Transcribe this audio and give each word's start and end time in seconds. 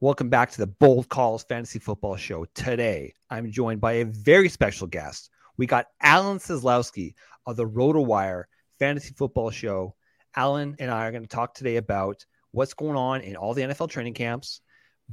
Welcome 0.00 0.28
back 0.28 0.52
to 0.52 0.58
the 0.58 0.68
Bold 0.68 1.08
Calls 1.08 1.42
Fantasy 1.42 1.80
Football 1.80 2.14
Show. 2.14 2.44
Today, 2.54 3.14
I'm 3.30 3.50
joined 3.50 3.80
by 3.80 3.94
a 3.94 4.04
very 4.04 4.48
special 4.48 4.86
guest. 4.86 5.28
We 5.56 5.66
got 5.66 5.86
Alan 6.00 6.38
Seslowsky 6.38 7.14
of 7.46 7.56
the 7.56 7.66
RotoWire 7.66 8.44
Fantasy 8.78 9.12
Football 9.18 9.50
Show. 9.50 9.96
Alan 10.36 10.76
and 10.78 10.88
I 10.88 11.04
are 11.04 11.10
going 11.10 11.24
to 11.24 11.28
talk 11.28 11.52
today 11.52 11.78
about 11.78 12.24
what's 12.52 12.74
going 12.74 12.94
on 12.94 13.22
in 13.22 13.34
all 13.34 13.54
the 13.54 13.62
NFL 13.62 13.90
training 13.90 14.14
camps, 14.14 14.60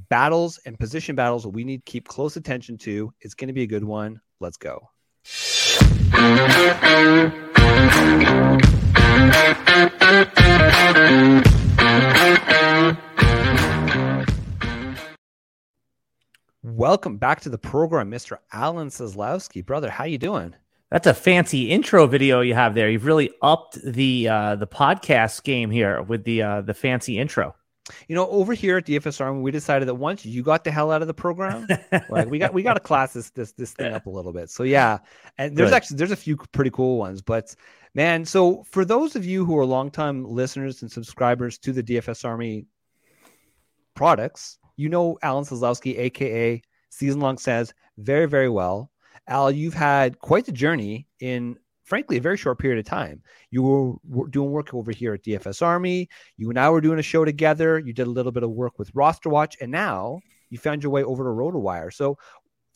battles 0.09 0.59
and 0.67 0.77
position 0.77 1.15
battles 1.15 1.47
we 1.47 1.63
need 1.63 1.83
to 1.83 1.91
keep 1.91 2.07
close 2.07 2.35
attention 2.35 2.77
to. 2.77 3.11
It's 3.21 3.33
going 3.33 3.47
to 3.47 3.53
be 3.55 3.63
a 3.63 3.67
good 3.67 3.83
one. 3.83 4.21
Let's 4.39 4.57
go. 4.57 4.87
Welcome 16.65 17.17
back 17.17 17.41
to 17.41 17.49
the 17.49 17.59
program, 17.59 18.09
Mr. 18.09 18.39
Alan 18.51 18.87
Seslowsky. 18.87 19.63
Brother, 19.63 19.87
how 19.87 20.05
you 20.05 20.17
doing? 20.17 20.55
That's 20.89 21.05
a 21.05 21.13
fancy 21.13 21.69
intro 21.69 22.07
video 22.07 22.41
you 22.41 22.55
have 22.55 22.73
there. 22.73 22.89
You've 22.89 23.05
really 23.05 23.29
upped 23.43 23.77
the 23.83 24.27
uh, 24.27 24.55
the 24.55 24.65
podcast 24.65 25.43
game 25.43 25.69
here 25.69 26.01
with 26.01 26.23
the 26.23 26.41
uh, 26.41 26.61
the 26.61 26.73
fancy 26.73 27.19
intro. 27.19 27.53
You 28.07 28.15
know, 28.15 28.27
over 28.29 28.55
here 28.55 28.77
at 28.77 28.87
DFS 28.87 29.21
Army, 29.21 29.41
we 29.41 29.51
decided 29.51 29.87
that 29.87 29.93
once 29.93 30.25
you 30.25 30.41
got 30.41 30.63
the 30.63 30.71
hell 30.71 30.89
out 30.89 31.03
of 31.03 31.07
the 31.07 31.13
program, 31.13 31.67
like 32.09 32.31
we 32.31 32.39
got 32.39 32.51
we 32.51 32.63
got 32.63 32.73
to 32.73 32.79
class 32.79 33.13
this 33.13 33.29
this 33.29 33.51
this 33.51 33.73
thing 33.73 33.93
up 33.93 34.07
a 34.07 34.09
little 34.09 34.33
bit. 34.33 34.49
So 34.49 34.63
yeah, 34.63 34.97
and 35.37 35.55
there's 35.55 35.69
Good. 35.69 35.75
actually 35.75 35.97
there's 35.97 36.09
a 36.09 36.15
few 36.15 36.35
pretty 36.35 36.71
cool 36.71 36.97
ones, 36.97 37.21
but 37.21 37.55
man, 37.93 38.25
so 38.25 38.63
for 38.63 38.85
those 38.85 39.15
of 39.15 39.23
you 39.23 39.45
who 39.45 39.55
are 39.59 39.67
longtime 39.67 40.25
listeners 40.25 40.81
and 40.81 40.91
subscribers 40.91 41.59
to 41.59 41.71
the 41.71 41.83
DFS 41.83 42.25
Army 42.25 42.65
products, 43.93 44.57
you 44.77 44.89
know 44.89 45.17
Alan 45.21 45.45
Seslowsky, 45.45 45.97
aka 45.97 46.61
Season 46.89 47.19
Long 47.19 47.37
Says, 47.37 47.73
very, 47.97 48.27
very 48.27 48.49
well. 48.49 48.91
Al, 49.27 49.51
you've 49.51 49.73
had 49.73 50.19
quite 50.19 50.45
the 50.45 50.51
journey 50.51 51.07
in 51.19 51.57
frankly 51.83 52.17
a 52.17 52.21
very 52.21 52.37
short 52.37 52.59
period 52.59 52.79
of 52.79 52.85
time. 52.85 53.21
You 53.51 53.99
were 54.03 54.27
doing 54.27 54.51
work 54.51 54.73
over 54.73 54.91
here 54.91 55.13
at 55.13 55.23
DFS 55.23 55.61
Army. 55.61 56.09
You 56.37 56.49
and 56.49 56.59
I 56.59 56.69
were 56.69 56.81
doing 56.81 56.99
a 56.99 57.03
show 57.03 57.23
together. 57.25 57.79
You 57.79 57.93
did 57.93 58.07
a 58.07 58.11
little 58.11 58.31
bit 58.31 58.43
of 58.43 58.51
work 58.51 58.77
with 58.77 58.91
Roster 58.93 59.29
Watch, 59.29 59.55
and 59.61 59.71
now 59.71 60.19
you 60.49 60.57
found 60.57 60.83
your 60.83 60.91
way 60.91 61.03
over 61.03 61.23
to 61.23 61.29
RotoWire. 61.29 61.93
So, 61.93 62.17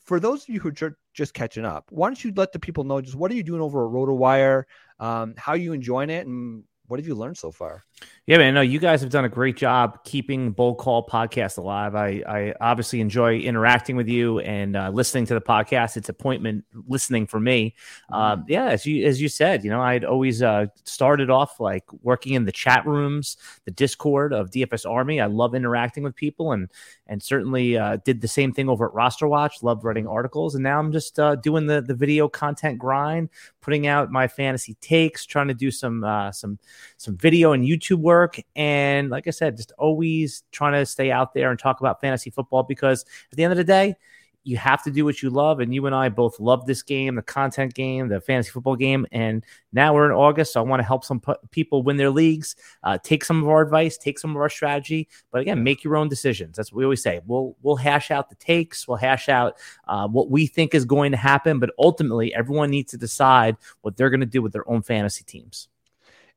for 0.05 0.19
those 0.19 0.43
of 0.43 0.49
you 0.49 0.59
who 0.59 0.69
are 0.69 0.97
just 1.13 1.33
catching 1.35 1.65
up, 1.65 1.85
why 1.89 2.07
don't 2.07 2.23
you 2.23 2.33
let 2.35 2.51
the 2.51 2.59
people 2.59 2.83
know 2.83 2.99
just 2.99 3.15
what 3.15 3.29
are 3.29 3.35
you 3.35 3.43
doing 3.43 3.61
over 3.61 3.85
at 3.85 3.91
RotoWire, 3.91 4.63
um, 4.99 5.35
how 5.37 5.53
you 5.53 5.73
enjoying 5.73 6.09
it, 6.09 6.25
and 6.25 6.63
what 6.89 6.99
have 6.99 7.07
you 7.07 7.13
learned 7.13 7.37
so 7.37 7.51
far? 7.51 7.83
Yeah, 8.25 8.37
man. 8.37 8.55
No, 8.55 8.61
you 8.61 8.79
guys 8.79 9.01
have 9.01 9.11
done 9.11 9.25
a 9.25 9.29
great 9.29 9.55
job 9.55 10.03
keeping 10.03 10.51
Bold 10.51 10.79
Call 10.79 11.05
podcast 11.05 11.57
alive. 11.57 11.95
I, 11.95 12.23
I 12.27 12.53
obviously 12.61 12.99
enjoy 12.99 13.37
interacting 13.37 13.95
with 13.95 14.07
you 14.07 14.39
and 14.39 14.75
uh, 14.75 14.89
listening 14.89 15.25
to 15.27 15.35
the 15.35 15.41
podcast. 15.41 15.97
It's 15.97 16.09
appointment 16.09 16.65
listening 16.87 17.27
for 17.27 17.39
me. 17.39 17.75
Uh, 18.11 18.37
yeah, 18.47 18.65
as 18.65 18.85
you 18.85 19.05
as 19.05 19.21
you 19.21 19.29
said, 19.29 19.63
you 19.63 19.69
know, 19.69 19.81
I'd 19.81 20.03
always 20.03 20.41
uh, 20.41 20.67
started 20.83 21.29
off 21.29 21.59
like 21.59 21.83
working 22.03 22.33
in 22.33 22.45
the 22.45 22.51
chat 22.51 22.85
rooms, 22.85 23.37
the 23.65 23.71
Discord 23.71 24.33
of 24.33 24.49
DFS 24.49 24.89
Army. 24.89 25.21
I 25.21 25.27
love 25.27 25.53
interacting 25.53 26.03
with 26.03 26.15
people, 26.15 26.51
and 26.51 26.69
and 27.07 27.21
certainly 27.21 27.77
uh, 27.77 27.97
did 28.03 28.21
the 28.21 28.27
same 28.27 28.51
thing 28.51 28.67
over 28.69 28.87
at 28.87 28.93
Roster 28.93 29.27
Watch. 29.27 29.61
Loved 29.61 29.83
writing 29.83 30.07
articles, 30.07 30.55
and 30.55 30.63
now 30.63 30.79
I'm 30.79 30.91
just 30.91 31.19
uh, 31.19 31.35
doing 31.35 31.67
the 31.67 31.81
the 31.81 31.95
video 31.95 32.27
content 32.27 32.79
grind, 32.79 33.29
putting 33.61 33.85
out 33.85 34.11
my 34.11 34.27
fantasy 34.27 34.75
takes, 34.81 35.25
trying 35.25 35.47
to 35.49 35.53
do 35.53 35.71
some 35.71 36.03
uh, 36.03 36.31
some 36.31 36.57
some 36.97 37.17
video 37.17 37.53
and 37.53 37.63
YouTube 37.63 37.99
work, 37.99 38.39
and 38.55 39.09
like 39.09 39.27
I 39.27 39.31
said, 39.31 39.57
just 39.57 39.71
always 39.77 40.43
trying 40.51 40.73
to 40.73 40.85
stay 40.85 41.11
out 41.11 41.33
there 41.33 41.49
and 41.49 41.59
talk 41.59 41.79
about 41.79 42.01
fantasy 42.01 42.29
football 42.29 42.63
because 42.63 43.05
at 43.31 43.37
the 43.37 43.43
end 43.43 43.51
of 43.51 43.57
the 43.57 43.63
day 43.63 43.95
you 44.43 44.57
have 44.57 44.83
to 44.83 44.91
do 44.91 45.05
what 45.05 45.21
you 45.21 45.29
love. 45.29 45.59
And 45.59 45.73
you 45.73 45.85
and 45.85 45.93
I 45.93 46.09
both 46.09 46.39
love 46.39 46.65
this 46.65 46.81
game, 46.81 47.15
the 47.15 47.21
content 47.21 47.73
game, 47.73 48.07
the 48.07 48.21
fantasy 48.21 48.49
football 48.49 48.75
game. 48.75 49.05
And 49.11 49.45
now 49.73 49.93
we're 49.93 50.05
in 50.05 50.11
August, 50.11 50.53
so 50.53 50.61
I 50.61 50.63
want 50.63 50.79
to 50.79 50.85
help 50.85 51.05
some 51.05 51.21
people 51.51 51.83
win 51.83 51.97
their 51.97 52.09
leagues. 52.09 52.55
Uh, 52.83 52.97
take 52.97 53.23
some 53.23 53.43
of 53.43 53.49
our 53.49 53.61
advice, 53.61 53.97
take 53.97 54.17
some 54.17 54.31
of 54.31 54.37
our 54.37 54.49
strategy, 54.49 55.07
but 55.31 55.41
again, 55.41 55.63
make 55.63 55.83
your 55.83 55.95
own 55.95 56.09
decisions. 56.09 56.57
That's 56.57 56.71
what 56.71 56.79
we 56.79 56.83
always 56.83 57.03
say. 57.03 57.21
We'll 57.27 57.55
we'll 57.61 57.75
hash 57.75 58.11
out 58.11 58.29
the 58.29 58.35
takes, 58.35 58.87
we'll 58.87 58.97
hash 58.97 59.29
out 59.29 59.57
uh, 59.87 60.07
what 60.07 60.31
we 60.31 60.47
think 60.47 60.73
is 60.73 60.85
going 60.85 61.11
to 61.11 61.17
happen, 61.17 61.59
but 61.59 61.71
ultimately, 61.77 62.33
everyone 62.33 62.71
needs 62.71 62.91
to 62.91 62.97
decide 62.97 63.57
what 63.81 63.97
they're 63.97 64.09
going 64.09 64.19
to 64.21 64.25
do 64.25 64.41
with 64.41 64.53
their 64.53 64.69
own 64.69 64.81
fantasy 64.81 65.23
teams. 65.23 65.68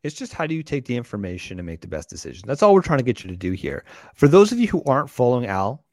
It's 0.02 0.16
just 0.16 0.32
how 0.32 0.46
do 0.46 0.54
you 0.54 0.62
take 0.62 0.84
the 0.84 0.96
information 0.96 1.58
and 1.58 1.66
make 1.66 1.80
the 1.80 1.88
best 1.88 2.10
decision? 2.10 2.44
That's 2.46 2.62
all 2.62 2.74
we're 2.74 2.82
trying 2.82 2.98
to 2.98 3.04
get 3.04 3.22
you 3.22 3.30
to 3.30 3.36
do 3.36 3.52
here. 3.52 3.84
For 4.14 4.26
those 4.26 4.50
of 4.50 4.58
you 4.58 4.66
who 4.66 4.82
aren't 4.84 5.10
following 5.10 5.46
Al, 5.46 5.84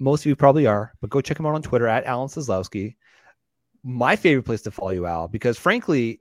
most 0.00 0.22
of 0.22 0.26
you 0.26 0.36
probably 0.36 0.66
are, 0.66 0.92
but 1.00 1.10
go 1.10 1.20
check 1.20 1.38
him 1.38 1.46
out 1.46 1.54
on 1.54 1.62
Twitter 1.62 1.86
at 1.86 2.04
Alan 2.04 2.28
Seslowsky. 2.28 2.96
My 3.84 4.16
favorite 4.16 4.42
place 4.42 4.62
to 4.62 4.70
follow 4.70 4.90
you, 4.90 5.06
Al, 5.06 5.28
because 5.28 5.56
frankly, 5.56 6.20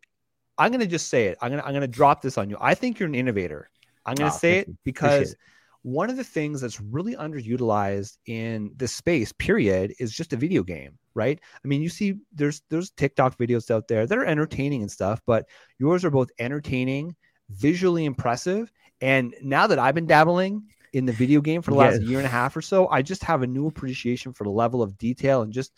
I'm 0.57 0.71
gonna 0.71 0.85
just 0.85 1.09
say 1.09 1.25
it. 1.25 1.37
I'm 1.41 1.49
gonna 1.51 1.63
I'm 1.63 1.73
gonna 1.73 1.87
drop 1.87 2.21
this 2.21 2.37
on 2.37 2.49
you. 2.49 2.57
I 2.61 2.75
think 2.75 2.99
you're 2.99 3.09
an 3.09 3.15
innovator. 3.15 3.69
I'm 4.05 4.15
gonna 4.15 4.31
oh, 4.33 4.37
say 4.37 4.59
it 4.59 4.83
because. 4.83 5.35
One 5.85 6.09
of 6.09 6.17
the 6.17 6.23
things 6.23 6.61
that's 6.61 6.81
really 6.81 7.15
underutilized 7.15 8.17
in 8.25 8.71
this 8.75 8.91
space, 8.91 9.31
period, 9.33 9.93
is 9.99 10.11
just 10.11 10.33
a 10.33 10.35
video 10.35 10.63
game, 10.63 10.97
right? 11.13 11.39
I 11.63 11.67
mean, 11.67 11.83
you 11.83 11.89
see 11.89 12.15
there's 12.33 12.63
there's 12.71 12.89
TikTok 12.89 13.37
videos 13.37 13.69
out 13.69 13.87
there 13.87 14.07
that 14.07 14.17
are 14.17 14.25
entertaining 14.25 14.81
and 14.81 14.89
stuff, 14.89 15.21
but 15.27 15.45
yours 15.77 16.03
are 16.03 16.09
both 16.09 16.31
entertaining, 16.39 17.15
visually 17.51 18.05
impressive. 18.05 18.71
And 18.99 19.35
now 19.43 19.67
that 19.67 19.77
I've 19.77 19.93
been 19.93 20.07
dabbling 20.07 20.63
in 20.93 21.05
the 21.05 21.13
video 21.13 21.39
game 21.39 21.61
for 21.61 21.69
the 21.69 21.77
last 21.77 22.01
year 22.01 22.17
and 22.17 22.25
a 22.25 22.31
half 22.31 22.57
or 22.57 22.63
so, 22.63 22.87
I 22.87 23.03
just 23.03 23.23
have 23.23 23.43
a 23.43 23.47
new 23.47 23.67
appreciation 23.67 24.33
for 24.33 24.43
the 24.43 24.49
level 24.49 24.81
of 24.81 24.97
detail 24.97 25.43
and 25.43 25.53
just 25.53 25.71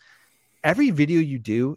every 0.64 0.88
video 0.88 1.20
you 1.20 1.38
do 1.38 1.76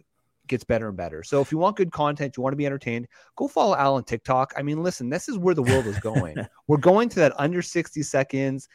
gets 0.52 0.62
better 0.62 0.88
and 0.88 0.96
better. 0.96 1.24
So 1.24 1.40
if 1.40 1.50
you 1.50 1.58
want 1.58 1.76
good 1.76 1.90
content, 1.90 2.36
you 2.36 2.42
want 2.42 2.52
to 2.52 2.56
be 2.56 2.66
entertained, 2.66 3.08
go 3.36 3.48
follow 3.48 3.74
Al 3.74 3.94
on 3.94 4.04
TikTok. 4.04 4.52
I 4.56 4.62
mean, 4.62 4.82
listen, 4.82 5.08
this 5.08 5.28
is 5.28 5.36
where 5.36 5.54
the 5.54 5.62
world 5.62 5.86
is 5.86 5.98
going. 5.98 6.36
We're 6.68 6.76
going 6.76 7.08
to 7.10 7.16
that 7.20 7.32
under 7.38 7.62
60 7.62 8.02
seconds. 8.02 8.68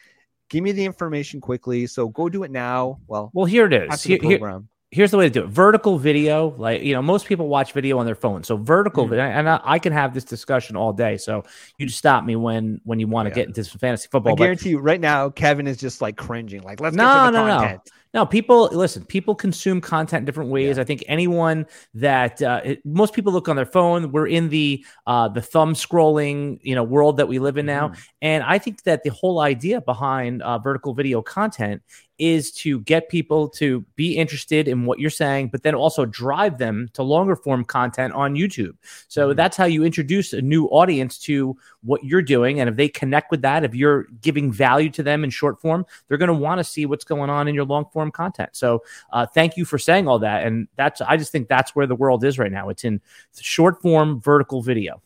Give 0.50 0.64
me 0.64 0.74
the 0.74 0.84
information 0.84 1.40
quickly. 1.40 1.88
So 1.88 2.10
go 2.10 2.28
do 2.28 2.44
it 2.44 2.52
now. 2.52 3.00
Well, 3.08 3.32
well, 3.34 3.46
here 3.46 3.66
it 3.66 3.74
is. 3.74 4.04
Here, 4.04 4.18
here, 4.22 4.62
here's 4.90 5.12
the 5.12 5.18
way 5.18 5.26
to 5.26 5.30
do 5.30 5.44
it 5.44 5.48
vertical 5.48 5.98
video 5.98 6.56
like 6.58 6.82
you 6.82 6.94
know 6.94 7.02
most 7.02 7.26
people 7.26 7.50
watch 7.50 7.74
video 7.74 7.98
on 7.98 8.06
their 8.06 8.16
phone 8.16 8.42
so 8.44 8.56
vertical 8.56 9.06
mm. 9.06 9.20
and 9.20 9.50
I, 9.50 9.60
I, 9.62 9.80
can 9.80 9.92
have 9.92 10.14
this 10.14 10.24
discussion 10.24 10.78
all 10.78 10.94
day 10.94 11.18
so 11.18 11.44
you 11.78 11.88
just 11.88 11.98
stop 11.98 12.24
me 12.24 12.38
when 12.38 12.80
when 12.86 12.98
you 12.98 13.08
want 13.08 13.26
to 13.26 13.32
yeah. 13.32 13.36
get 13.36 13.48
into 13.50 13.66
some 13.66 13.80
fantasy 13.80 14.08
football 14.10 14.32
i 14.32 14.36
guarantee 14.36 14.70
but, 14.70 14.70
you 14.70 14.80
right 14.80 15.02
now 15.02 15.30
kevin 15.30 15.68
is 15.68 15.76
just 15.76 16.02
like 16.02 16.16
cringing 16.16 16.62
like 16.62 16.80
let's 16.80 16.96
no, 16.96 17.04
get 17.04 17.26
to 17.26 17.32
the 17.32 17.46
no, 17.46 17.58
content. 17.58 17.82
no 17.86 17.92
no, 18.18 18.26
people 18.26 18.68
listen. 18.72 19.06
People 19.06 19.36
consume 19.36 19.80
content 19.80 20.26
different 20.26 20.50
ways. 20.50 20.78
Yeah. 20.78 20.82
I 20.82 20.86
think 20.86 21.04
anyone 21.08 21.68
that 21.94 22.42
uh, 22.42 22.62
it, 22.64 22.84
most 22.84 23.14
people 23.14 23.32
look 23.32 23.48
on 23.48 23.56
their 23.56 23.64
phone. 23.68 24.12
We're 24.12 24.26
in 24.26 24.50
the 24.50 24.84
uh, 25.06 25.28
the 25.28 25.42
thumb 25.44 25.76
scrolling, 25.76 26.58
you 26.64 26.74
know, 26.74 26.84
world 26.84 27.18
that 27.18 27.28
we 27.28 27.38
live 27.38 27.58
in 27.58 27.68
now, 27.68 27.90
mm. 27.90 27.98
and 28.24 28.44
I 28.44 28.58
think 28.58 28.82
that 28.84 29.04
the 29.04 29.12
whole 29.12 29.40
idea 29.40 29.82
behind 29.82 30.42
uh, 30.42 30.58
vertical 30.58 30.96
video 30.96 31.22
content 31.22 31.84
is 32.18 32.52
to 32.52 32.80
get 32.82 33.10
people 33.10 33.48
to 33.48 33.86
be 33.96 34.18
interested 34.18 34.68
in 34.68 34.86
what 34.86 35.00
you're 35.00 35.10
saying, 35.10 35.50
but 35.50 35.64
then 35.64 35.76
also 35.76 36.06
drive 36.06 36.58
them 36.58 36.90
to 36.94 37.04
longer 37.04 37.36
form 37.36 37.64
content 37.64 38.14
on 38.14 38.34
YouTube. 38.34 38.76
So 39.08 39.30
mm-hmm. 39.30 39.38
that's 39.38 39.56
how 39.56 39.66
you 39.66 39.84
introduce 39.84 40.34
a 40.34 40.42
new 40.42 40.66
audience 40.66 41.20
to 41.20 41.56
what 41.84 42.04
you're 42.04 42.24
doing. 42.24 42.60
And 42.60 42.70
if 42.70 42.76
they 42.76 42.90
connect 42.90 43.30
with 43.30 43.42
that, 43.44 43.64
if 43.64 43.76
you're 43.76 44.08
giving 44.22 44.52
value 44.52 44.90
to 44.92 45.04
them 45.04 45.24
in 45.24 45.30
short 45.30 45.62
form, 45.62 45.86
they're 46.08 46.18
going 46.18 46.28
to 46.28 46.34
want 46.34 46.60
to 46.60 46.64
see 46.64 46.86
what's 46.86 47.06
going 47.06 47.30
on 47.30 47.48
in 47.48 47.54
your 47.54 47.66
long 47.66 47.86
form 47.94 48.07
content. 48.12 48.50
So 48.54 48.84
uh, 49.12 49.26
thank 49.26 49.58
you 49.58 49.66
for 49.66 49.78
saying 49.78 50.08
all 50.08 50.20
that. 50.20 50.46
And 50.46 50.68
that's, 50.76 51.02
I 51.02 51.18
just 51.18 51.32
think 51.32 51.48
that's 51.48 51.76
where 51.76 51.88
the 51.88 51.96
world 51.96 52.24
is 52.24 52.40
right 52.40 52.52
now. 52.52 52.70
It's 52.70 52.84
in 52.84 53.02
short 53.40 53.82
form 53.82 54.20
vertical 54.20 54.62
video. 54.62 55.02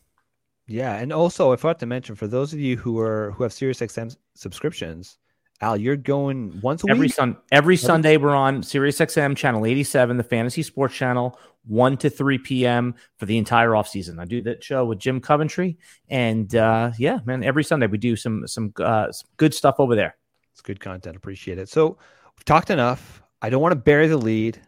Yeah, 0.68 0.96
and 0.96 1.12
also 1.12 1.52
I 1.52 1.58
forgot 1.58 1.80
to 1.80 1.86
mention 1.86 2.16
for 2.16 2.28
those 2.28 2.54
of 2.54 2.60
you 2.60 2.78
who 2.78 2.98
are 3.00 3.32
who 3.32 3.44
have 3.44 3.52
SiriusXM 3.52 4.16
subscriptions, 4.36 5.18
Al, 5.60 5.76
you're 5.76 5.98
going 5.98 6.60
once 6.62 6.84
a 6.84 6.90
every 6.90 7.08
week. 7.08 7.14
Sun, 7.14 7.38
every 7.52 7.78
Sunday, 7.78 8.18
we're 8.18 8.36
on 8.36 8.62
SiriusXM 8.62 9.36
channel 9.36 9.66
87, 9.66 10.18
the 10.18 10.24
Fantasy 10.24 10.64
Sports 10.64 10.96
Channel, 10.96 11.38
1 11.68 11.98
to 11.98 12.10
3 12.10 12.38
p.m. 12.40 12.96
for 13.18 13.26
the 13.26 13.38
entire 13.38 13.76
off 13.76 13.88
season. 13.88 14.18
I 14.18 14.26
do 14.26 14.42
that 14.44 14.64
show 14.64 14.86
with 14.86 14.98
Jim 14.98 15.20
Coventry, 15.20 15.78
and 16.10 16.56
uh, 16.56 16.92
yeah, 16.98 17.20
man, 17.26 17.44
every 17.44 17.64
Sunday 17.64 17.88
we 17.88 17.98
do 17.98 18.16
some 18.16 18.48
some, 18.48 18.74
uh, 18.80 19.12
some 19.12 19.28
good 19.38 19.54
stuff 19.54 19.76
over 19.78 19.96
there. 19.96 20.16
It's 20.54 20.62
good 20.62 20.80
content. 20.80 21.16
Appreciate 21.16 21.60
it. 21.60 21.70
So 21.70 21.98
we've 22.42 22.46
talked 22.46 22.72
enough. 22.72 23.22
I 23.44 23.52
don't 23.52 23.62
want 23.62 23.74
to 23.74 23.80
bury 23.80 24.08
the 24.08 24.18
lead. 24.18 24.60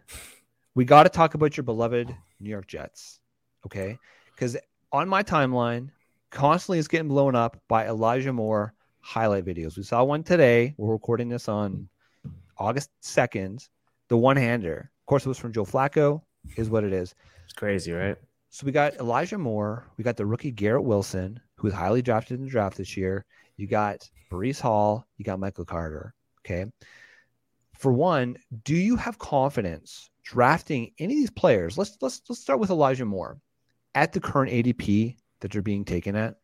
We 0.75 0.85
got 0.85 1.03
to 1.03 1.09
talk 1.09 1.33
about 1.33 1.57
your 1.57 1.63
beloved 1.63 2.15
New 2.39 2.49
York 2.51 2.67
Jets, 2.67 3.19
okay? 3.65 3.97
Because 4.31 4.55
on 4.91 5.09
my 5.09 5.23
timeline, 5.23 5.89
constantly 6.29 6.77
is 6.77 6.87
getting 6.87 7.07
blown 7.07 7.33
up 7.33 7.59
by 7.67 7.87
Elijah 7.87 8.31
Moore 8.31 8.75
highlight 9.01 9.45
videos. 9.45 9.75
We 9.75 9.81
saw 9.81 10.03
one 10.03 10.21
today. 10.21 10.75
We're 10.77 10.91
recording 10.91 11.29
this 11.29 11.49
on 11.49 11.89
August 12.59 12.91
2nd. 13.01 13.67
The 14.07 14.17
one 14.17 14.37
hander. 14.37 14.91
Of 15.01 15.05
course, 15.07 15.25
it 15.25 15.29
was 15.29 15.39
from 15.39 15.51
Joe 15.51 15.65
Flacco, 15.65 16.21
is 16.57 16.69
what 16.69 16.83
it 16.83 16.93
is. 16.93 17.15
It's 17.45 17.53
crazy, 17.53 17.91
right? 17.91 18.17
So 18.51 18.67
we 18.67 18.71
got 18.71 18.97
Elijah 18.97 19.39
Moore. 19.39 19.87
We 19.97 20.03
got 20.03 20.15
the 20.15 20.27
rookie 20.27 20.51
Garrett 20.51 20.83
Wilson, 20.83 21.39
who 21.55 21.65
was 21.65 21.73
highly 21.73 22.03
drafted 22.03 22.37
in 22.37 22.45
the 22.45 22.51
draft 22.51 22.77
this 22.77 22.95
year. 22.95 23.25
You 23.57 23.65
got 23.65 24.07
Breece 24.31 24.61
Hall. 24.61 25.07
You 25.17 25.25
got 25.25 25.39
Michael 25.39 25.65
Carter. 25.65 26.13
Okay. 26.45 26.65
For 27.83 27.91
one, 27.91 28.37
do 28.63 28.77
you 28.77 28.95
have 28.95 29.19
confidence 29.19 30.09
drafting 30.23 30.93
any 30.99 31.15
of 31.15 31.19
these 31.19 31.31
players? 31.31 31.77
Let's 31.77 31.97
let's 31.99 32.21
let's 32.29 32.39
start 32.39 32.61
with 32.61 32.69
Elijah 32.69 33.03
Moore 33.03 33.41
at 33.93 34.13
the 34.13 34.21
current 34.21 34.53
ADP 34.53 35.17
that 35.41 35.51
they're 35.51 35.61
being 35.61 35.83
taken 35.83 36.15
at. 36.15 36.37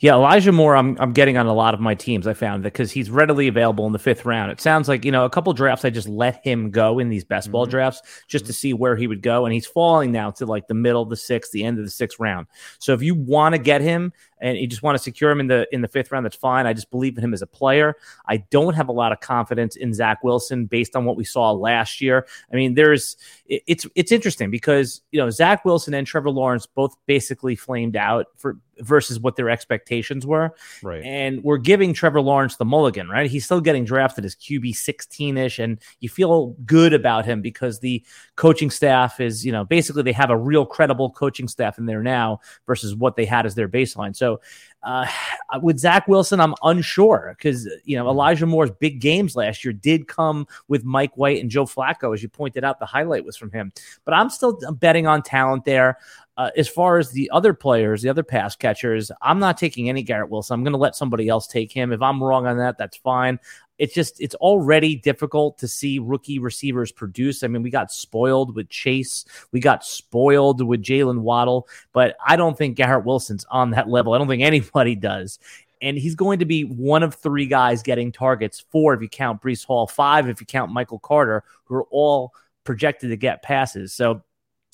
Yeah, 0.00 0.12
Elijah 0.12 0.52
Moore, 0.52 0.76
I'm 0.76 0.94
I'm 1.00 1.14
getting 1.14 1.38
on 1.38 1.46
a 1.46 1.54
lot 1.54 1.72
of 1.72 1.80
my 1.80 1.94
teams. 1.94 2.26
I 2.26 2.34
found 2.34 2.64
that 2.64 2.74
because 2.74 2.92
he's 2.92 3.10
readily 3.10 3.48
available 3.48 3.86
in 3.86 3.94
the 3.94 3.98
fifth 3.98 4.26
round. 4.26 4.52
It 4.52 4.60
sounds 4.60 4.88
like 4.88 5.06
you 5.06 5.10
know 5.10 5.24
a 5.24 5.30
couple 5.30 5.54
drafts 5.54 5.86
I 5.86 5.90
just 5.90 6.06
let 6.06 6.44
him 6.44 6.70
go 6.70 6.98
in 6.98 7.08
these 7.08 7.24
best 7.24 7.50
ball 7.50 7.64
mm-hmm. 7.64 7.70
drafts 7.70 8.02
just 8.26 8.44
mm-hmm. 8.44 8.48
to 8.48 8.52
see 8.52 8.74
where 8.74 8.94
he 8.94 9.06
would 9.06 9.22
go, 9.22 9.46
and 9.46 9.54
he's 9.54 9.66
falling 9.66 10.12
now 10.12 10.32
to 10.32 10.44
like 10.44 10.66
the 10.66 10.74
middle 10.74 11.00
of 11.00 11.08
the 11.08 11.16
sixth, 11.16 11.50
the 11.50 11.64
end 11.64 11.78
of 11.78 11.84
the 11.86 11.90
sixth 11.90 12.20
round. 12.20 12.46
So 12.78 12.92
if 12.92 13.02
you 13.02 13.14
want 13.14 13.54
to 13.54 13.58
get 13.58 13.80
him, 13.80 14.12
and 14.40 14.56
you 14.58 14.66
just 14.66 14.82
want 14.82 14.96
to 14.96 15.02
secure 15.02 15.30
him 15.30 15.40
in 15.40 15.46
the 15.46 15.66
in 15.72 15.80
the 15.82 15.88
fifth 15.88 16.12
round, 16.12 16.24
that's 16.24 16.36
fine. 16.36 16.66
I 16.66 16.72
just 16.72 16.90
believe 16.90 17.16
in 17.16 17.24
him 17.24 17.34
as 17.34 17.42
a 17.42 17.46
player. 17.46 17.96
I 18.26 18.38
don't 18.38 18.74
have 18.74 18.88
a 18.88 18.92
lot 18.92 19.12
of 19.12 19.20
confidence 19.20 19.76
in 19.76 19.92
Zach 19.94 20.22
Wilson 20.22 20.66
based 20.66 20.96
on 20.96 21.04
what 21.04 21.16
we 21.16 21.24
saw 21.24 21.52
last 21.52 22.00
year. 22.00 22.26
I 22.52 22.56
mean, 22.56 22.74
there's 22.74 23.16
it's 23.46 23.86
it's 23.94 24.12
interesting 24.12 24.50
because 24.50 25.02
you 25.10 25.20
know 25.20 25.30
Zach 25.30 25.64
Wilson 25.64 25.94
and 25.94 26.06
Trevor 26.06 26.30
Lawrence 26.30 26.66
both 26.66 26.94
basically 27.06 27.56
flamed 27.56 27.96
out 27.96 28.26
for 28.36 28.58
versus 28.80 29.18
what 29.18 29.36
their 29.36 29.50
expectations 29.50 30.26
were. 30.26 30.54
Right. 30.82 31.02
And 31.04 31.42
we're 31.42 31.58
giving 31.58 31.92
Trevor 31.92 32.20
Lawrence 32.20 32.56
the 32.56 32.64
mulligan, 32.64 33.08
right? 33.08 33.30
He's 33.30 33.44
still 33.44 33.60
getting 33.60 33.84
drafted 33.84 34.24
as 34.24 34.34
QB 34.34 34.74
16 34.76 35.36
ish, 35.36 35.58
and 35.58 35.78
you 36.00 36.08
feel 36.08 36.54
good 36.64 36.92
about 36.92 37.24
him 37.24 37.42
because 37.42 37.80
the 37.80 38.04
coaching 38.36 38.70
staff 38.70 39.20
is, 39.20 39.44
you 39.44 39.52
know, 39.52 39.64
basically 39.64 40.02
they 40.02 40.12
have 40.12 40.30
a 40.30 40.36
real 40.36 40.64
credible 40.64 41.10
coaching 41.10 41.48
staff 41.48 41.78
in 41.78 41.86
there 41.86 42.02
now 42.02 42.40
versus 42.66 42.94
what 42.94 43.16
they 43.16 43.24
had 43.24 43.46
as 43.46 43.54
their 43.54 43.68
baseline. 43.68 44.14
So 44.14 44.27
so 44.28 44.40
uh, 44.82 45.06
with 45.62 45.78
Zach 45.78 46.08
Wilson, 46.08 46.40
I'm 46.40 46.54
unsure 46.62 47.34
because 47.36 47.68
you 47.84 47.96
know 47.96 48.08
Elijah 48.08 48.46
Moore's 48.46 48.70
big 48.70 49.00
games 49.00 49.36
last 49.36 49.64
year 49.64 49.72
did 49.72 50.08
come 50.08 50.46
with 50.68 50.84
Mike 50.84 51.16
White 51.16 51.40
and 51.40 51.50
Joe 51.50 51.64
Flacco, 51.64 52.14
as 52.14 52.22
you 52.22 52.28
pointed 52.28 52.64
out. 52.64 52.78
The 52.78 52.86
highlight 52.86 53.24
was 53.24 53.36
from 53.36 53.50
him, 53.50 53.72
but 54.04 54.14
I'm 54.14 54.30
still 54.30 54.58
betting 54.72 55.06
on 55.06 55.22
talent 55.22 55.64
there. 55.64 55.98
Uh, 56.36 56.50
as 56.56 56.68
far 56.68 56.98
as 56.98 57.10
the 57.10 57.28
other 57.32 57.52
players, 57.52 58.00
the 58.00 58.08
other 58.08 58.22
pass 58.22 58.54
catchers, 58.54 59.10
I'm 59.22 59.40
not 59.40 59.58
taking 59.58 59.88
any 59.88 60.04
Garrett 60.04 60.30
Wilson. 60.30 60.54
I'm 60.54 60.62
going 60.62 60.72
to 60.72 60.78
let 60.78 60.94
somebody 60.94 61.28
else 61.28 61.48
take 61.48 61.72
him. 61.72 61.92
If 61.92 62.00
I'm 62.00 62.22
wrong 62.22 62.46
on 62.46 62.58
that, 62.58 62.78
that's 62.78 62.96
fine 62.96 63.40
it's 63.78 63.94
just 63.94 64.20
it's 64.20 64.34
already 64.36 64.96
difficult 64.96 65.58
to 65.58 65.68
see 65.68 65.98
rookie 65.98 66.38
receivers 66.38 66.92
produce. 66.92 67.42
I 67.42 67.48
mean, 67.48 67.62
we 67.62 67.70
got 67.70 67.92
spoiled 67.92 68.54
with 68.54 68.68
Chase, 68.68 69.24
we 69.52 69.60
got 69.60 69.84
spoiled 69.84 70.60
with 70.60 70.82
Jaylen 70.82 71.20
Waddle, 71.20 71.68
but 71.92 72.16
I 72.26 72.36
don't 72.36 72.58
think 72.58 72.76
Garrett 72.76 73.04
Wilson's 73.04 73.46
on 73.50 73.70
that 73.70 73.88
level. 73.88 74.12
I 74.12 74.18
don't 74.18 74.28
think 74.28 74.42
anybody 74.44 74.94
does. 74.94 75.38
And 75.80 75.96
he's 75.96 76.16
going 76.16 76.40
to 76.40 76.44
be 76.44 76.62
one 76.62 77.04
of 77.04 77.14
three 77.14 77.46
guys 77.46 77.84
getting 77.84 78.10
targets, 78.10 78.64
four 78.70 78.94
if 78.94 79.00
you 79.00 79.08
count 79.08 79.40
Breece 79.40 79.64
Hall, 79.64 79.86
five 79.86 80.28
if 80.28 80.40
you 80.40 80.46
count 80.46 80.72
Michael 80.72 80.98
Carter, 80.98 81.44
who 81.64 81.76
are 81.76 81.86
all 81.92 82.32
projected 82.64 83.10
to 83.10 83.16
get 83.16 83.42
passes. 83.42 83.92
So 83.92 84.22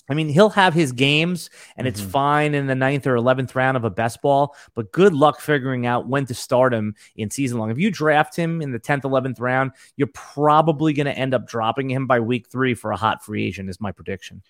I 0.09 0.15
mean, 0.15 0.29
he'll 0.29 0.51
have 0.51 0.75
his 0.75 0.93
games 0.93 1.51
and 1.77 1.87
it's 1.87 2.01
mm-hmm. 2.01 2.11
fine 2.11 2.55
in 2.55 2.67
the 2.67 2.75
ninth 2.75 3.07
or 3.07 3.15
11th 3.15 3.55
round 3.55 3.77
of 3.77 3.85
a 3.85 3.91
best 3.91 4.21
ball, 4.23 4.55
but 4.75 4.93
good 4.93 5.15
luck 5.15 5.41
figuring 5.41 5.87
out 5.87 6.09
when 6.09 6.27
to 6.27 6.35
start 6.35 6.75
him 6.75 6.95
in 7.17 7.31
season 7.31 7.59
long. 7.59 7.71
If 7.71 7.79
you 7.79 7.91
draft 7.91 8.37
him 8.37 8.61
in 8.61 8.73
the 8.73 8.79
10th, 8.79 9.03
11th 9.03 9.41
round, 9.41 9.73
you're 9.97 10.09
probably 10.13 10.93
going 10.93 11.07
to 11.07 11.17
end 11.17 11.35
up 11.35 11.47
dropping 11.47 11.91
him 11.91 12.07
by 12.07 12.21
week 12.21 12.49
three 12.51 12.75
for 12.75 12.93
a 12.93 12.97
hot 12.97 13.25
free 13.25 13.47
agent, 13.47 13.71
is 13.71 13.81
my 13.81 13.93
prediction. 13.93 14.43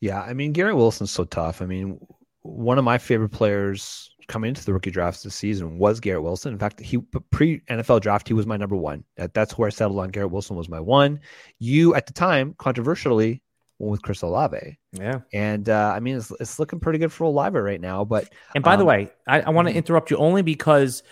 Yeah. 0.00 0.22
I 0.22 0.32
mean, 0.32 0.52
Garrett 0.52 0.76
Wilson's 0.76 1.10
so 1.10 1.24
tough. 1.24 1.60
I 1.60 1.66
mean, 1.66 1.98
one 2.42 2.78
of 2.78 2.84
my 2.84 2.98
favorite 2.98 3.30
players 3.30 4.10
coming 4.28 4.50
into 4.50 4.64
the 4.64 4.72
rookie 4.72 4.90
drafts 4.90 5.22
this 5.22 5.34
season 5.34 5.78
was 5.78 6.00
Garrett 6.00 6.22
Wilson. 6.22 6.52
In 6.52 6.58
fact, 6.58 6.80
he 6.80 6.98
pre 7.30 7.60
NFL 7.60 8.00
draft, 8.00 8.28
he 8.28 8.34
was 8.34 8.46
my 8.46 8.56
number 8.56 8.76
one. 8.76 9.04
That, 9.16 9.34
that's 9.34 9.58
where 9.58 9.66
I 9.66 9.70
settled 9.70 9.98
on. 9.98 10.10
Garrett 10.10 10.30
Wilson 10.30 10.56
was 10.56 10.68
my 10.68 10.80
one. 10.80 11.20
You 11.58 11.94
at 11.94 12.06
the 12.06 12.12
time, 12.12 12.54
controversially, 12.58 13.42
with 13.78 14.02
Chris 14.02 14.22
Olave. 14.22 14.78
Yeah. 14.92 15.20
And 15.32 15.68
uh, 15.68 15.92
I 15.94 16.00
mean, 16.00 16.16
it's, 16.16 16.32
it's 16.40 16.58
looking 16.58 16.80
pretty 16.80 16.98
good 16.98 17.12
for 17.12 17.24
Olave 17.24 17.58
right 17.58 17.80
now. 17.80 18.04
But 18.04 18.32
and 18.54 18.64
by 18.64 18.74
um, 18.74 18.78
the 18.80 18.84
way, 18.84 19.10
I, 19.26 19.40
I 19.42 19.50
want 19.50 19.66
to 19.66 19.70
mm-hmm. 19.70 19.78
interrupt 19.78 20.10
you 20.10 20.16
only 20.16 20.42
because 20.42 21.02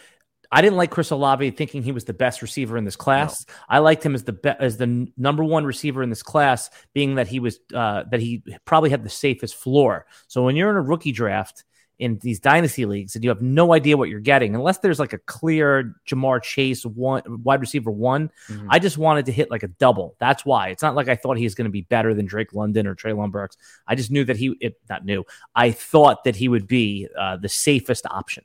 I 0.50 0.62
didn't 0.62 0.76
like 0.76 0.90
Chris 0.90 1.10
Olave 1.10 1.50
thinking 1.52 1.82
he 1.82 1.92
was 1.92 2.04
the 2.04 2.12
best 2.12 2.42
receiver 2.42 2.76
in 2.76 2.84
this 2.84 2.96
class. 2.96 3.46
No. 3.48 3.54
I 3.68 3.78
liked 3.78 4.04
him 4.04 4.14
as 4.14 4.24
the 4.24 4.32
be- 4.32 4.54
as 4.58 4.76
the 4.76 4.84
n- 4.84 5.12
number 5.16 5.44
one 5.44 5.64
receiver 5.64 6.02
in 6.02 6.10
this 6.10 6.22
class, 6.22 6.70
being 6.92 7.16
that 7.16 7.28
he 7.28 7.40
was 7.40 7.58
uh, 7.74 8.04
that 8.10 8.20
he 8.20 8.42
probably 8.64 8.90
had 8.90 9.04
the 9.04 9.10
safest 9.10 9.56
floor. 9.56 10.06
So 10.28 10.42
when 10.44 10.56
you're 10.56 10.70
in 10.70 10.76
a 10.76 10.82
rookie 10.82 11.12
draft 11.12 11.64
in 11.98 12.18
these 12.18 12.38
dynasty 12.38 12.84
leagues 12.84 13.14
and 13.14 13.24
you 13.24 13.30
have 13.30 13.40
no 13.40 13.72
idea 13.72 13.96
what 13.96 14.08
you're 14.08 14.20
getting 14.20 14.54
unless 14.54 14.78
there's 14.78 14.98
like 14.98 15.14
a 15.14 15.18
clear 15.18 15.94
Ja'Marr 16.06 16.42
Chase 16.42 16.84
one 16.84 17.22
wide 17.42 17.60
receiver 17.60 17.90
one. 17.90 18.30
Mm-hmm. 18.48 18.68
I 18.70 18.78
just 18.78 18.98
wanted 18.98 19.26
to 19.26 19.32
hit 19.32 19.50
like 19.50 19.62
a 19.62 19.68
double. 19.68 20.14
That's 20.18 20.44
why. 20.44 20.68
It's 20.68 20.82
not 20.82 20.94
like 20.94 21.08
I 21.08 21.16
thought 21.16 21.38
he 21.38 21.44
was 21.44 21.54
going 21.54 21.66
to 21.66 21.70
be 21.70 21.82
better 21.82 22.12
than 22.12 22.26
Drake 22.26 22.52
London 22.52 22.86
or 22.86 22.94
Trey 22.94 23.12
Burks. 23.12 23.56
I 23.86 23.94
just 23.94 24.10
knew 24.10 24.24
that 24.24 24.36
he 24.36 24.56
it 24.60 24.78
not 24.90 25.04
new. 25.04 25.24
I 25.54 25.70
thought 25.70 26.24
that 26.24 26.36
he 26.36 26.48
would 26.48 26.66
be 26.66 27.08
uh, 27.18 27.38
the 27.38 27.48
safest 27.48 28.04
option. 28.10 28.44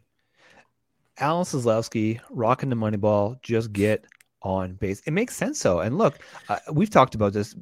Alan 1.18 1.44
Seslowsky 1.44 2.19
rocking 2.30 2.69
the 2.69 2.75
money 2.75 2.97
ball. 2.97 3.36
Just 3.44 3.74
get 3.74 4.06
on 4.42 4.74
base. 4.75 5.01
It 5.06 5.12
makes 5.12 5.36
sense 5.36 5.62
though. 5.62 5.81
And 5.81 5.97
look, 5.97 6.19
uh, 6.47 6.59
we've 6.71 6.89
talked 6.89 7.15
about 7.15 7.33
this 7.33 7.56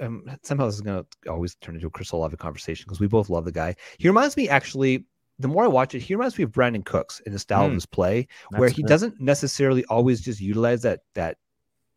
um, 0.00 0.24
somehow 0.42 0.66
this 0.66 0.76
is 0.76 0.80
going 0.80 1.04
to 1.04 1.30
always 1.30 1.56
turn 1.56 1.74
into 1.74 1.86
a 1.86 1.90
Chris 1.90 2.12
Olave 2.12 2.36
conversation 2.36 2.84
because 2.86 3.00
we 3.00 3.06
both 3.06 3.28
love 3.28 3.44
the 3.44 3.52
guy. 3.52 3.74
He 3.98 4.08
reminds 4.08 4.36
me 4.36 4.48
actually 4.48 5.04
the 5.38 5.48
more 5.48 5.64
I 5.64 5.68
watch 5.68 5.94
it, 5.94 6.00
he 6.00 6.14
reminds 6.14 6.38
me 6.38 6.44
of 6.44 6.52
Brandin 6.52 6.84
Cooks 6.84 7.20
in 7.20 7.32
the 7.32 7.38
style 7.38 7.64
mm. 7.64 7.68
of 7.68 7.74
his 7.74 7.86
play, 7.86 8.28
That's 8.50 8.60
where 8.60 8.68
he 8.68 8.82
good. 8.82 8.88
doesn't 8.88 9.20
necessarily 9.20 9.84
always 9.86 10.20
just 10.20 10.40
utilize 10.40 10.82
that 10.82 11.00
that 11.14 11.38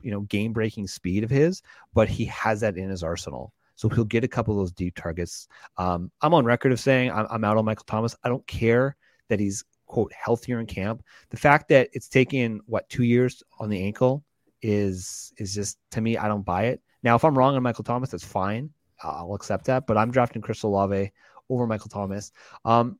you 0.01 0.11
know 0.11 0.21
game 0.21 0.53
breaking 0.53 0.87
speed 0.87 1.23
of 1.23 1.29
his, 1.29 1.61
but 1.93 2.09
he 2.09 2.25
has 2.25 2.61
that 2.61 2.77
in 2.77 2.89
his 2.89 3.03
arsenal. 3.03 3.53
So 3.75 3.89
he'll 3.89 4.05
get 4.05 4.23
a 4.23 4.27
couple 4.27 4.55
of 4.55 4.59
those 4.59 4.71
deep 4.71 4.95
targets. 4.95 5.47
Um, 5.77 6.11
I'm 6.21 6.33
on 6.33 6.45
record 6.45 6.71
of 6.71 6.79
saying 6.79 7.11
I'm, 7.11 7.27
I'm 7.29 7.43
out 7.43 7.57
on 7.57 7.65
Michael 7.65 7.85
Thomas. 7.85 8.15
I 8.23 8.29
don't 8.29 8.45
care 8.47 8.95
that 9.29 9.39
he's 9.39 9.63
quote 9.85 10.11
healthier 10.13 10.59
in 10.59 10.65
camp. 10.65 11.03
The 11.29 11.37
fact 11.37 11.69
that 11.69 11.89
it's 11.93 12.09
taken 12.09 12.59
what 12.65 12.89
two 12.89 13.03
years 13.03 13.43
on 13.59 13.69
the 13.69 13.81
ankle 13.83 14.23
is 14.63 15.31
is 15.37 15.53
just 15.53 15.77
to 15.91 16.01
me 16.01 16.17
I 16.17 16.27
don't 16.27 16.43
buy 16.43 16.65
it. 16.65 16.81
Now 17.03 17.15
if 17.15 17.23
I'm 17.23 17.37
wrong 17.37 17.55
on 17.55 17.63
Michael 17.63 17.83
Thomas, 17.83 18.09
that's 18.09 18.25
fine. 18.25 18.71
I'll 19.03 19.35
accept 19.35 19.65
that. 19.65 19.85
But 19.85 19.97
I'm 19.97 20.09
drafting 20.09 20.41
Chris 20.41 20.63
Olave 20.63 21.11
over 21.49 21.67
Michael 21.67 21.89
Thomas. 21.89 22.31
Um, 22.65 22.97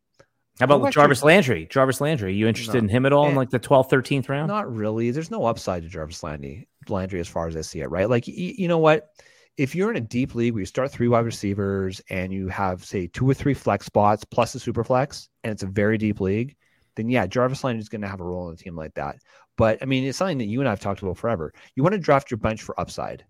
how 0.60 0.66
about 0.66 0.92
Jarvis 0.92 1.24
Landry? 1.24 1.68
Jarvis 1.68 2.02
Landry, 2.02 2.34
you 2.34 2.48
interested 2.48 2.76
no. 2.76 2.80
in 2.80 2.90
him 2.90 3.06
at 3.06 3.14
all 3.14 3.28
in 3.28 3.34
eh, 3.34 3.38
like 3.38 3.50
the 3.50 3.60
12th, 3.60 3.90
13th 3.90 4.30
round? 4.30 4.48
Not 4.48 4.74
really. 4.74 5.12
There's 5.12 5.32
no 5.32 5.46
upside 5.46 5.84
to 5.84 5.90
Jarvis 5.90 6.24
Landry, 6.24 6.68
Landry 6.88 7.20
as 7.20 7.28
far 7.28 7.48
as 7.48 7.56
I 7.56 7.62
see 7.62 7.82
it, 7.82 7.90
right? 7.90 8.10
Like, 8.10 8.28
you, 8.28 8.54
you 8.58 8.68
know 8.68 8.78
what? 8.78 9.10
If 9.58 9.76
you're 9.76 9.90
in 9.90 9.98
a 9.98 10.02
deep 10.02 10.36
league 10.36 10.54
where 10.54 10.60
you 10.60 10.66
start 10.66 10.92
three 10.92 11.08
wide 11.08 11.26
receivers 11.26 12.02
and 12.10 12.32
you 12.32 12.48
have, 12.48 12.84
say, 12.86 13.08
two 13.08 13.30
or 13.30 13.34
three 13.34 13.54
flex 13.54 13.86
spots 13.86 14.24
plus 14.24 14.54
a 14.56 14.60
super 14.60 14.84
flex, 14.84 15.30
and 15.44 15.52
it's 15.52 15.64
a 15.64 15.68
very 15.68 15.98
deep 15.98 16.20
league, 16.20 16.56
then 16.96 17.10
yeah, 17.10 17.28
Jarvis 17.28 17.64
Landry 17.64 17.82
is 17.82 17.90
going 17.90 18.02
to 18.02 18.08
have 18.08 18.20
a 18.20 18.24
role 18.24 18.50
in 18.50 18.54
a 18.54 18.58
team 18.58 18.76
like 18.76 18.94
that. 18.96 19.18
But 19.58 19.80
I 19.82 19.86
mean, 19.86 20.04
it's 20.04 20.18
something 20.18 20.38
that 20.40 20.46
you 20.46 20.60
and 20.60 20.68
I 20.68 20.72
have 20.72 20.80
talked 20.80 21.02
about 21.02 21.18
forever. 21.18 21.54
You 21.76 21.84
want 21.84 21.94
to 21.94 22.00
draft 22.00 22.30
your 22.30 22.38
bench 22.38 22.62
for 22.62 22.80
upside. 22.80 23.26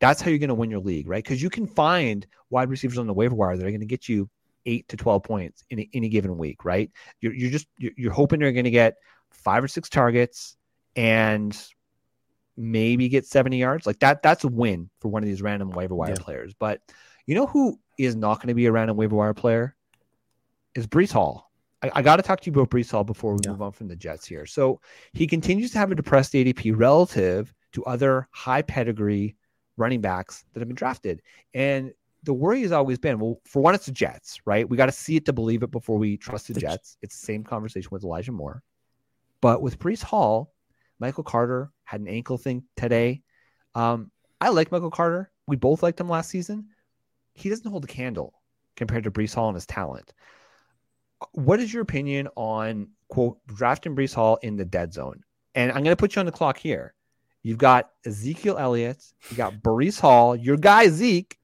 That's 0.00 0.20
how 0.20 0.28
you're 0.28 0.38
going 0.38 0.48
to 0.48 0.54
win 0.54 0.70
your 0.70 0.80
league, 0.80 1.08
right? 1.08 1.24
Because 1.24 1.42
you 1.42 1.50
can 1.50 1.66
find 1.66 2.26
wide 2.50 2.68
receivers 2.68 2.98
on 2.98 3.06
the 3.06 3.14
waiver 3.14 3.34
wire 3.34 3.56
that 3.56 3.66
are 3.66 3.70
going 3.70 3.80
to 3.80 3.86
get 3.86 4.08
you 4.08 4.28
eight 4.66 4.88
to 4.88 4.96
12 4.96 5.22
points 5.22 5.64
in 5.70 5.86
any 5.94 6.08
given 6.08 6.36
week, 6.36 6.64
right? 6.64 6.90
You're, 7.20 7.34
you're 7.34 7.50
just, 7.50 7.66
you're, 7.78 7.92
you're 7.96 8.12
hoping 8.12 8.40
you're 8.40 8.52
going 8.52 8.64
to 8.64 8.70
get 8.70 8.96
five 9.30 9.64
or 9.64 9.68
six 9.68 9.88
targets 9.88 10.56
and 10.94 11.56
maybe 12.56 13.08
get 13.08 13.26
70 13.26 13.58
yards. 13.58 13.86
Like 13.86 14.00
that, 14.00 14.22
that's 14.22 14.44
a 14.44 14.48
win 14.48 14.90
for 15.00 15.08
one 15.08 15.22
of 15.22 15.28
these 15.28 15.42
random 15.42 15.70
waiver 15.70 15.94
wire 15.94 16.10
yeah. 16.10 16.22
players. 16.22 16.54
But 16.54 16.80
you 17.26 17.34
know 17.34 17.46
who 17.46 17.78
is 17.98 18.16
not 18.16 18.38
going 18.38 18.48
to 18.48 18.54
be 18.54 18.66
a 18.66 18.72
random 18.72 18.96
waiver 18.96 19.16
wire 19.16 19.34
player? 19.34 19.74
Is 20.74 20.86
Breece 20.86 21.12
Hall. 21.12 21.50
I, 21.82 21.90
I 21.94 22.02
got 22.02 22.16
to 22.16 22.22
talk 22.22 22.40
to 22.40 22.50
you 22.50 22.52
about 22.52 22.70
Breece 22.70 22.90
Hall 22.90 23.04
before 23.04 23.32
we 23.32 23.40
yeah. 23.44 23.52
move 23.52 23.62
on 23.62 23.72
from 23.72 23.88
the 23.88 23.96
Jets 23.96 24.26
here. 24.26 24.46
So 24.46 24.80
he 25.12 25.26
continues 25.26 25.70
to 25.72 25.78
have 25.78 25.90
a 25.90 25.94
depressed 25.94 26.32
ADP 26.32 26.72
relative 26.76 27.52
to 27.72 27.84
other 27.84 28.28
high 28.30 28.62
pedigree 28.62 29.36
running 29.76 30.00
backs 30.00 30.44
that 30.52 30.60
have 30.60 30.68
been 30.68 30.76
drafted. 30.76 31.22
And 31.54 31.92
the 32.22 32.34
worry 32.34 32.62
has 32.62 32.72
always 32.72 32.98
been 32.98 33.18
well, 33.18 33.40
for 33.44 33.62
one, 33.62 33.74
it's 33.74 33.86
the 33.86 33.92
Jets, 33.92 34.40
right? 34.44 34.68
We 34.68 34.76
got 34.76 34.86
to 34.86 34.92
see 34.92 35.16
it 35.16 35.26
to 35.26 35.32
believe 35.32 35.62
it 35.62 35.70
before 35.70 35.98
we 35.98 36.16
trust 36.16 36.48
the 36.48 36.60
Jets. 36.60 36.96
It's 37.02 37.18
the 37.18 37.26
same 37.26 37.44
conversation 37.44 37.88
with 37.92 38.04
Elijah 38.04 38.32
Moore. 38.32 38.62
But 39.40 39.62
with 39.62 39.78
Breece 39.78 40.02
Hall, 40.02 40.52
Michael 40.98 41.24
Carter 41.24 41.70
had 41.84 42.00
an 42.00 42.08
ankle 42.08 42.38
thing 42.38 42.64
today. 42.76 43.22
Um, 43.74 44.10
I 44.40 44.48
like 44.48 44.72
Michael 44.72 44.90
Carter. 44.90 45.30
We 45.46 45.56
both 45.56 45.82
liked 45.82 46.00
him 46.00 46.08
last 46.08 46.30
season. 46.30 46.68
He 47.34 47.48
doesn't 47.48 47.70
hold 47.70 47.84
a 47.84 47.88
candle 47.88 48.34
compared 48.76 49.04
to 49.04 49.10
Breece 49.10 49.34
Hall 49.34 49.48
and 49.48 49.54
his 49.54 49.66
talent. 49.66 50.12
What 51.32 51.60
is 51.60 51.72
your 51.72 51.82
opinion 51.82 52.28
on 52.36 52.88
quote 53.08 53.38
drafting 53.46 53.94
Breece 53.94 54.14
Hall 54.14 54.38
in 54.42 54.56
the 54.56 54.64
dead 54.64 54.92
zone? 54.92 55.22
And 55.54 55.70
I'm 55.70 55.84
going 55.84 55.96
to 55.96 55.96
put 55.96 56.16
you 56.16 56.20
on 56.20 56.26
the 56.26 56.32
clock 56.32 56.58
here. 56.58 56.94
You've 57.42 57.58
got 57.58 57.90
Ezekiel 58.04 58.58
Elliott, 58.58 59.04
you 59.30 59.36
got 59.36 59.54
Breece 59.62 60.00
Hall, 60.00 60.34
your 60.34 60.56
guy 60.56 60.88
Zeke, 60.88 61.38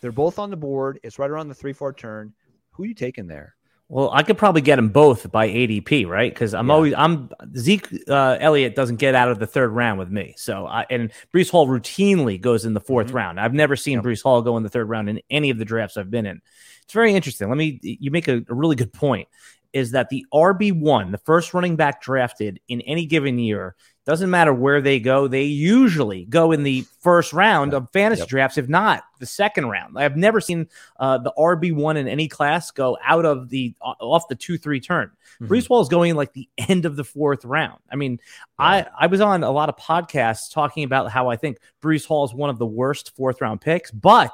they're 0.00 0.12
both 0.12 0.38
on 0.38 0.50
the 0.50 0.56
board. 0.56 1.00
It's 1.02 1.18
right 1.18 1.30
around 1.30 1.48
the 1.48 1.54
three 1.54 1.72
four 1.72 1.92
turn. 1.92 2.32
Who 2.72 2.84
are 2.84 2.86
you 2.86 2.94
taking 2.94 3.26
there? 3.26 3.56
Well, 3.90 4.08
I 4.12 4.22
could 4.22 4.38
probably 4.38 4.62
get 4.62 4.76
them 4.76 4.90
both 4.90 5.32
by 5.32 5.48
ADP, 5.48 6.06
right? 6.06 6.32
Because 6.32 6.54
I'm 6.54 6.68
yeah. 6.68 6.74
always 6.74 6.94
I'm 6.96 7.28
Zeke 7.56 7.88
uh, 8.08 8.36
Elliott 8.38 8.76
doesn't 8.76 8.96
get 8.96 9.16
out 9.16 9.30
of 9.30 9.40
the 9.40 9.48
third 9.48 9.70
round 9.70 9.98
with 9.98 10.08
me. 10.08 10.34
So 10.36 10.64
I 10.64 10.86
and 10.90 11.10
Breece 11.34 11.50
Hall 11.50 11.66
routinely 11.66 12.40
goes 12.40 12.64
in 12.64 12.72
the 12.72 12.80
4th 12.80 13.06
mm-hmm. 13.06 13.16
round. 13.16 13.40
I've 13.40 13.52
never 13.52 13.74
seen 13.74 13.94
yep. 13.94 14.04
Breece 14.04 14.22
Hall 14.22 14.42
go 14.42 14.56
in 14.56 14.62
the 14.62 14.68
third 14.68 14.88
round 14.88 15.10
in 15.10 15.20
any 15.28 15.50
of 15.50 15.58
the 15.58 15.64
drafts 15.64 15.96
I've 15.96 16.10
been 16.10 16.24
in. 16.24 16.40
It's 16.84 16.92
very 16.92 17.14
interesting. 17.14 17.48
Let 17.48 17.58
me 17.58 17.80
you 17.82 18.12
make 18.12 18.28
a, 18.28 18.44
a 18.48 18.54
really 18.54 18.76
good 18.76 18.92
point. 18.92 19.26
Is 19.72 19.92
that 19.92 20.08
the 20.08 20.26
RB 20.32 20.78
one, 20.78 21.12
the 21.12 21.18
first 21.18 21.54
running 21.54 21.76
back 21.76 22.02
drafted 22.02 22.60
in 22.68 22.80
any 22.82 23.06
given 23.06 23.38
year, 23.38 23.76
doesn't 24.06 24.30
matter 24.30 24.52
where 24.52 24.80
they 24.80 24.98
go. 24.98 25.28
They 25.28 25.44
usually 25.44 26.24
go 26.24 26.52
in 26.52 26.62
the 26.62 26.84
first 27.00 27.32
round 27.32 27.74
of 27.74 27.88
fantasy 27.92 28.20
yep. 28.20 28.28
drafts, 28.28 28.58
if 28.58 28.68
not 28.68 29.04
the 29.20 29.26
second 29.26 29.68
round. 29.68 29.98
I've 29.98 30.16
never 30.16 30.40
seen 30.40 30.68
uh, 30.98 31.18
the 31.18 31.32
RB 31.38 31.72
one 31.72 31.96
in 31.96 32.08
any 32.08 32.26
class 32.26 32.70
go 32.70 32.98
out 33.04 33.24
of 33.24 33.50
the 33.50 33.74
uh, 33.80 33.94
off 34.00 34.26
the 34.28 34.34
two 34.34 34.58
three 34.58 34.80
turn. 34.80 35.10
Mm-hmm. 35.40 35.52
Breece 35.52 35.68
Hall 35.68 35.80
is 35.80 35.88
going 35.88 36.16
like 36.16 36.32
the 36.32 36.48
end 36.58 36.86
of 36.86 36.96
the 36.96 37.04
fourth 37.04 37.44
round. 37.44 37.80
I 37.90 37.96
mean. 37.96 38.18
I 38.60 38.86
I 38.98 39.06
was 39.06 39.22
on 39.22 39.42
a 39.42 39.50
lot 39.50 39.70
of 39.70 39.76
podcasts 39.76 40.52
talking 40.52 40.84
about 40.84 41.10
how 41.10 41.28
I 41.28 41.36
think 41.36 41.58
Breece 41.82 42.04
Hall 42.04 42.24
is 42.24 42.34
one 42.34 42.50
of 42.50 42.58
the 42.58 42.66
worst 42.66 43.16
fourth 43.16 43.40
round 43.40 43.62
picks, 43.62 43.90
but 43.90 44.30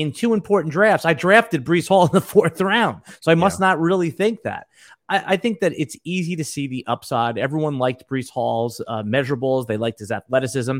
in 0.00 0.12
two 0.12 0.32
important 0.32 0.72
drafts, 0.72 1.04
I 1.04 1.12
drafted 1.12 1.64
Breece 1.64 1.88
Hall 1.88 2.06
in 2.06 2.12
the 2.12 2.20
fourth 2.32 2.60
round. 2.60 3.02
So 3.20 3.30
I 3.30 3.34
must 3.34 3.60
yeah. 3.60 3.66
not 3.66 3.80
really 3.80 4.10
think 4.10 4.42
that. 4.42 4.66
I, 5.08 5.34
I, 5.34 5.36
think 5.36 5.60
that 5.60 5.72
it's 5.76 5.96
easy 6.04 6.36
to 6.36 6.44
see 6.44 6.66
the 6.66 6.84
upside. 6.86 7.36
Everyone 7.36 7.78
liked 7.78 8.08
Breece 8.08 8.30
Hall's 8.30 8.80
uh, 8.86 9.02
measurables. 9.02 9.66
They 9.66 9.76
liked 9.76 9.98
his 9.98 10.10
athleticism. 10.10 10.78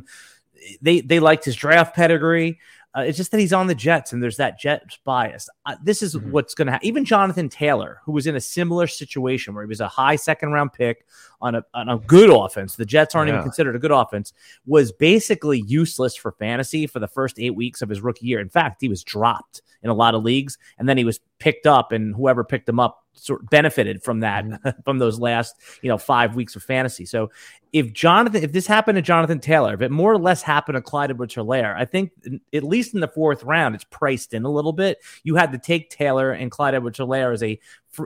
They 0.81 1.01
they 1.01 1.21
liked 1.21 1.45
his 1.45 1.57
draft 1.57 1.95
pedigree. 1.95 2.59
Uh, 2.97 3.03
it's 3.03 3.17
just 3.17 3.31
that 3.31 3.39
he's 3.39 3.53
on 3.53 3.69
the 3.69 3.75
Jets 3.75 4.13
and 4.13 4.23
there's 4.23 4.37
that 4.37 4.59
Jets 4.59 4.99
bias. 5.05 5.49
Uh, 5.65 5.77
this 5.83 6.03
is 6.03 6.17
mm-hmm. 6.17 6.33
what's 6.33 6.55
going 6.55 6.67
to 6.67 6.73
happen. 6.73 6.87
Even 6.87 7.05
Jonathan 7.05 7.49
Taylor, 7.49 8.01
who 8.05 8.13
was 8.13 8.27
in 8.27 8.35
a 8.35 8.41
similar 8.41 8.89
situation 8.89 9.55
where 9.55 9.63
he 9.63 9.69
was 9.69 9.81
a 9.81 9.87
high 9.87 10.17
second 10.17 10.51
round 10.51 10.73
pick 10.73 11.07
on 11.41 11.55
a, 11.55 11.65
on 11.73 11.89
a 11.89 11.99
good 11.99 12.31
offense, 12.31 12.75
the 12.75 12.85
Jets 12.85 13.15
aren't 13.15 13.29
yeah. 13.29 13.35
even 13.35 13.45
considered 13.45 13.77
a 13.77 13.79
good 13.79 13.93
offense, 13.93 14.33
was 14.67 14.91
basically 14.91 15.63
useless 15.67 16.17
for 16.17 16.33
fantasy 16.33 16.87
for 16.87 16.99
the 16.99 17.09
first 17.09 17.39
eight 17.39 17.55
weeks 17.55 17.81
of 17.81 17.89
his 17.89 18.01
rookie 18.01 18.27
year. 18.27 18.41
In 18.41 18.49
fact, 18.49 18.81
he 18.81 18.89
was 18.89 19.05
dropped 19.05 19.63
in 19.83 19.91
a 19.91 19.95
lot 19.95 20.15
of 20.15 20.25
leagues 20.25 20.59
and 20.79 20.89
then 20.89 20.99
he 20.99 21.05
was 21.05 21.21
picked 21.39 21.67
up, 21.67 21.93
and 21.93 22.15
whoever 22.15 22.45
picked 22.45 22.69
him 22.69 22.79
up 22.79 23.00
sort 23.13 23.43
of 23.43 23.51
benefited 23.51 24.03
from 24.03 24.21
that 24.21 24.45
mm-hmm. 24.45 24.71
from 24.85 24.99
those 24.99 25.19
last 25.19 25.57
you 25.83 25.89
know 25.89 25.99
five 25.99 26.35
weeks 26.35 26.57
of 26.57 26.63
fantasy. 26.63 27.05
So 27.05 27.31
if 27.73 27.93
Jonathan, 27.93 28.43
if 28.43 28.53
this 28.53 28.67
happened 28.67 28.97
to 28.97 29.03
Jonathan 29.03 29.39
Taylor, 29.39 29.75
if 29.75 29.81
it 29.81 29.91
more 29.91 30.13
or 30.13 30.19
less 30.19 30.43
happened 30.43 30.75
to 30.75 30.83
Clyde 30.83 31.11
Edwards-Helaire, 31.11 31.77
I 31.77 31.85
think 31.85 32.11
at 32.53 32.65
least 32.65 32.95
in 32.95 33.01
the 33.01 33.09
fourth 33.09 33.45
round, 33.45 33.75
it's 33.75 33.85
priced 33.85 34.35
in 34.35 34.45
a 34.45 34.51
little 34.51 34.73
bit. 34.73 34.99
You 35.23 35.37
had 35.37 35.53
to 35.53 35.59
take 35.59 35.91
Taylor 35.91 36.33
and 36.33 36.51
Clyde 36.51 36.75
Edwards-Helaire 36.75 37.33
as 37.33 37.43
a, 37.43 37.61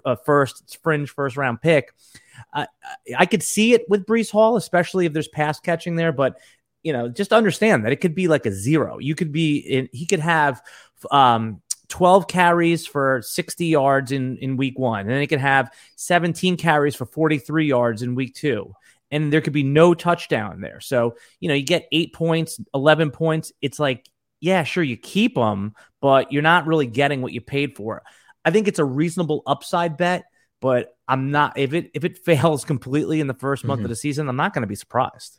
a 0.04 0.16
first 0.16 0.78
fringe 0.82 1.10
first 1.10 1.36
round 1.36 1.62
pick. 1.62 1.94
Uh, 2.52 2.66
I 3.16 3.26
could 3.26 3.42
see 3.42 3.72
it 3.72 3.88
with 3.88 4.06
Breece 4.06 4.30
Hall, 4.30 4.56
especially 4.56 5.06
if 5.06 5.12
there's 5.12 5.28
pass 5.28 5.60
catching 5.60 5.96
there, 5.96 6.12
but 6.12 6.36
you 6.82 6.92
know, 6.92 7.08
just 7.08 7.32
understand 7.32 7.84
that 7.84 7.92
it 7.92 8.02
could 8.02 8.14
be 8.14 8.28
like 8.28 8.44
a 8.44 8.52
zero. 8.52 8.98
You 8.98 9.14
could 9.14 9.32
be 9.32 9.56
in, 9.56 9.88
he 9.92 10.04
could 10.06 10.20
have 10.20 10.62
um 11.10 11.60
12 11.94 12.26
carries 12.26 12.88
for 12.88 13.22
60 13.22 13.66
yards 13.66 14.10
in, 14.10 14.36
in 14.38 14.56
week 14.56 14.76
one. 14.76 15.02
And 15.02 15.10
then 15.10 15.20
he 15.20 15.28
could 15.28 15.38
have 15.38 15.72
17 15.94 16.56
carries 16.56 16.96
for 16.96 17.06
43 17.06 17.66
yards 17.66 18.02
in 18.02 18.16
week 18.16 18.34
two. 18.34 18.74
And 19.12 19.32
there 19.32 19.40
could 19.40 19.52
be 19.52 19.62
no 19.62 19.94
touchdown 19.94 20.60
there. 20.60 20.80
So, 20.80 21.14
you 21.38 21.48
know, 21.48 21.54
you 21.54 21.62
get 21.62 21.86
eight 21.92 22.12
points, 22.12 22.58
11 22.74 23.12
points. 23.12 23.52
It's 23.62 23.78
like, 23.78 24.10
yeah, 24.40 24.64
sure, 24.64 24.82
you 24.82 24.96
keep 24.96 25.36
them, 25.36 25.76
but 26.00 26.32
you're 26.32 26.42
not 26.42 26.66
really 26.66 26.88
getting 26.88 27.22
what 27.22 27.32
you 27.32 27.40
paid 27.40 27.76
for. 27.76 28.02
I 28.44 28.50
think 28.50 28.66
it's 28.66 28.80
a 28.80 28.84
reasonable 28.84 29.44
upside 29.46 29.96
bet, 29.96 30.24
but 30.60 30.96
I'm 31.06 31.30
not, 31.30 31.56
if 31.56 31.74
it, 31.74 31.92
if 31.94 32.02
it 32.02 32.18
fails 32.24 32.64
completely 32.64 33.20
in 33.20 33.28
the 33.28 33.34
1st 33.34 33.62
month 33.62 33.78
mm-hmm. 33.78 33.84
of 33.84 33.90
the 33.90 33.94
season, 33.94 34.28
I'm 34.28 34.34
not 34.34 34.52
going 34.52 34.62
to 34.62 34.66
be 34.66 34.74
surprised. 34.74 35.38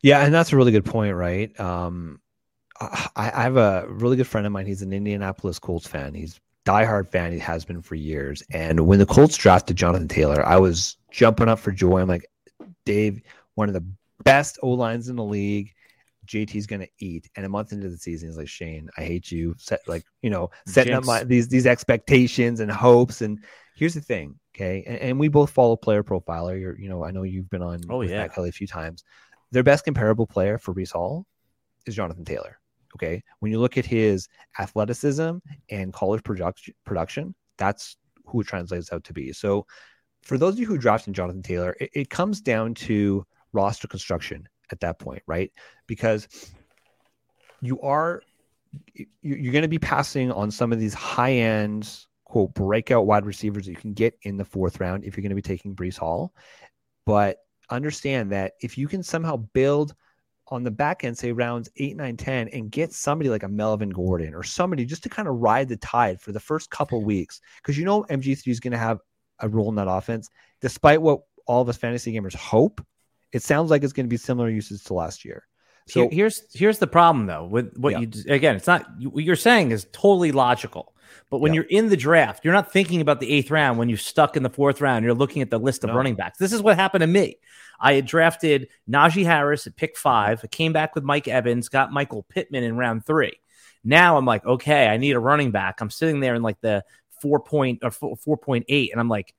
Yeah. 0.00 0.24
And 0.24 0.32
that's 0.32 0.50
a 0.50 0.56
really 0.56 0.72
good 0.72 0.86
point, 0.86 1.14
right? 1.14 1.60
Um, 1.60 2.22
I, 2.80 3.08
I 3.16 3.42
have 3.42 3.56
a 3.56 3.86
really 3.88 4.16
good 4.16 4.26
friend 4.26 4.46
of 4.46 4.52
mine. 4.52 4.66
He's 4.66 4.82
an 4.82 4.92
Indianapolis 4.92 5.58
Colts 5.58 5.86
fan. 5.86 6.14
He's 6.14 6.40
diehard 6.64 7.08
fan. 7.08 7.32
He 7.32 7.38
has 7.38 7.64
been 7.64 7.82
for 7.82 7.94
years. 7.94 8.42
And 8.52 8.86
when 8.86 8.98
the 8.98 9.06
Colts 9.06 9.36
drafted 9.36 9.76
Jonathan 9.76 10.08
Taylor, 10.08 10.44
I 10.44 10.58
was 10.58 10.96
jumping 11.10 11.48
up 11.48 11.58
for 11.58 11.72
joy. 11.72 12.00
I'm 12.00 12.08
like, 12.08 12.26
Dave, 12.84 13.20
one 13.54 13.68
of 13.68 13.74
the 13.74 13.84
best 14.24 14.58
O 14.62 14.70
lines 14.70 15.08
in 15.08 15.16
the 15.16 15.24
league. 15.24 15.72
JT's 16.26 16.66
gonna 16.66 16.86
eat. 16.98 17.28
And 17.36 17.46
a 17.46 17.48
month 17.48 17.72
into 17.72 17.88
the 17.88 17.96
season, 17.96 18.28
he's 18.28 18.36
like, 18.36 18.48
Shane, 18.48 18.90
I 18.98 19.02
hate 19.02 19.32
you. 19.32 19.54
Set 19.58 19.80
like, 19.88 20.04
you 20.20 20.28
know, 20.28 20.50
setting 20.66 20.92
Jinx. 20.92 21.08
up 21.08 21.14
my 21.20 21.24
these 21.24 21.48
these 21.48 21.66
expectations 21.66 22.60
and 22.60 22.70
hopes. 22.70 23.22
And 23.22 23.42
here's 23.74 23.94
the 23.94 24.02
thing, 24.02 24.38
okay. 24.54 24.84
And, 24.86 24.98
and 24.98 25.18
we 25.18 25.28
both 25.28 25.50
follow 25.50 25.74
player 25.74 26.02
profiler. 26.02 26.60
You're, 26.60 26.78
you 26.78 26.90
know, 26.90 27.02
I 27.02 27.12
know 27.12 27.22
you've 27.22 27.48
been 27.48 27.62
on 27.62 27.80
oh, 27.88 28.02
yeah. 28.02 28.18
Matt 28.18 28.34
Kelley 28.34 28.50
a 28.50 28.52
few 28.52 28.66
times. 28.66 29.04
Their 29.52 29.62
best 29.62 29.84
comparable 29.84 30.26
player 30.26 30.58
for 30.58 30.74
Breece 30.74 30.92
Hall 30.92 31.24
is 31.86 31.94
Jonathan 31.94 32.26
Taylor. 32.26 32.57
Okay. 32.96 33.22
When 33.40 33.52
you 33.52 33.60
look 33.60 33.76
at 33.76 33.84
his 33.84 34.28
athleticism 34.58 35.38
and 35.70 35.92
college 35.92 36.22
production, 36.24 36.74
production 36.84 37.34
that's 37.58 37.96
who 38.24 38.40
it 38.40 38.46
translates 38.46 38.92
out 38.92 39.04
to 39.04 39.12
be. 39.12 39.32
So, 39.32 39.66
for 40.22 40.36
those 40.36 40.54
of 40.54 40.60
you 40.60 40.66
who 40.66 40.78
drafted 40.78 41.14
Jonathan 41.14 41.42
Taylor, 41.42 41.76
it, 41.80 41.90
it 41.94 42.10
comes 42.10 42.40
down 42.40 42.74
to 42.74 43.24
roster 43.52 43.86
construction 43.86 44.48
at 44.72 44.80
that 44.80 44.98
point, 44.98 45.22
right? 45.26 45.52
Because 45.86 46.28
you 47.60 47.80
are 47.80 48.22
you're 49.22 49.52
going 49.52 49.62
to 49.62 49.68
be 49.68 49.78
passing 49.78 50.30
on 50.30 50.50
some 50.50 50.72
of 50.72 50.78
these 50.78 50.94
high 50.94 51.32
end 51.32 51.90
quote 52.24 52.52
breakout 52.54 53.06
wide 53.06 53.24
receivers 53.24 53.64
that 53.64 53.70
you 53.70 53.76
can 53.76 53.94
get 53.94 54.14
in 54.22 54.36
the 54.36 54.44
fourth 54.44 54.80
round 54.80 55.04
if 55.04 55.16
you're 55.16 55.22
going 55.22 55.30
to 55.30 55.36
be 55.36 55.42
taking 55.42 55.74
Breece 55.74 55.96
Hall. 55.96 56.34
But 57.06 57.38
understand 57.70 58.32
that 58.32 58.52
if 58.60 58.76
you 58.76 58.86
can 58.88 59.02
somehow 59.02 59.36
build 59.36 59.94
on 60.50 60.62
the 60.62 60.70
back 60.70 61.04
end, 61.04 61.16
say 61.16 61.32
rounds 61.32 61.68
eight, 61.76 61.96
nine, 61.96 62.16
10, 62.16 62.48
and 62.48 62.70
get 62.70 62.92
somebody 62.92 63.30
like 63.30 63.42
a 63.42 63.48
Melvin 63.48 63.90
Gordon 63.90 64.34
or 64.34 64.42
somebody 64.42 64.84
just 64.84 65.02
to 65.02 65.08
kind 65.08 65.28
of 65.28 65.36
ride 65.36 65.68
the 65.68 65.76
tide 65.76 66.20
for 66.20 66.32
the 66.32 66.40
first 66.40 66.70
couple 66.70 66.98
mm-hmm. 66.98 67.08
weeks. 67.08 67.40
Because 67.56 67.78
you 67.78 67.84
know 67.84 68.04
MG3 68.04 68.48
is 68.48 68.60
going 68.60 68.72
to 68.72 68.78
have 68.78 69.00
a 69.40 69.48
role 69.48 69.68
in 69.68 69.76
that 69.76 69.88
offense, 69.88 70.28
despite 70.60 71.00
what 71.00 71.20
all 71.46 71.62
of 71.62 71.68
us 71.68 71.76
fantasy 71.76 72.12
gamers 72.12 72.34
hope. 72.34 72.84
It 73.32 73.42
sounds 73.42 73.70
like 73.70 73.82
it's 73.82 73.92
going 73.92 74.06
to 74.06 74.10
be 74.10 74.16
similar 74.16 74.48
uses 74.48 74.82
to 74.84 74.94
last 74.94 75.24
year. 75.24 75.44
So 75.88 76.08
here's 76.10 76.42
here's 76.54 76.78
the 76.78 76.86
problem 76.86 77.26
though 77.26 77.44
with 77.44 77.76
what 77.76 77.92
yeah. 77.92 78.00
you 78.00 78.10
again 78.28 78.56
it's 78.56 78.66
not 78.66 78.86
what 79.02 79.24
you're 79.24 79.36
saying 79.36 79.70
is 79.70 79.86
totally 79.92 80.32
logical. 80.32 80.94
But 81.30 81.38
when 81.38 81.52
you're 81.52 81.64
in 81.64 81.90
the 81.90 81.96
draft, 81.96 82.44
you're 82.44 82.54
not 82.54 82.72
thinking 82.72 83.02
about 83.02 83.20
the 83.20 83.30
eighth 83.30 83.50
round 83.50 83.78
when 83.78 83.90
you're 83.90 83.98
stuck 83.98 84.36
in 84.36 84.42
the 84.42 84.50
fourth 84.50 84.80
round. 84.80 85.04
You're 85.04 85.14
looking 85.14 85.42
at 85.42 85.50
the 85.50 85.58
list 85.58 85.84
of 85.84 85.88
no. 85.88 85.96
running 85.96 86.14
backs. 86.14 86.38
This 86.38 86.54
is 86.54 86.62
what 86.62 86.76
happened 86.76 87.02
to 87.02 87.06
me. 87.06 87.36
I 87.78 87.94
had 87.94 88.06
drafted 88.06 88.68
Najee 88.90 89.24
Harris 89.24 89.66
at 89.66 89.76
pick 89.76 89.96
five, 89.96 90.40
I 90.42 90.46
came 90.46 90.72
back 90.72 90.94
with 90.94 91.04
Mike 91.04 91.28
Evans, 91.28 91.68
got 91.68 91.92
Michael 91.92 92.24
Pittman 92.24 92.64
in 92.64 92.76
round 92.76 93.04
three. 93.06 93.40
Now 93.84 94.16
I'm 94.16 94.24
like, 94.24 94.44
okay, 94.44 94.88
I 94.88 94.96
need 94.96 95.12
a 95.12 95.20
running 95.20 95.50
back. 95.50 95.80
I'm 95.80 95.90
sitting 95.90 96.20
there 96.20 96.34
in 96.34 96.42
like 96.42 96.60
the 96.60 96.84
four 97.20 97.40
point 97.40 97.80
or 97.82 97.90
four 97.90 98.36
point 98.36 98.64
eight, 98.68 98.90
and 98.92 99.00
I'm 99.00 99.08
like, 99.08 99.34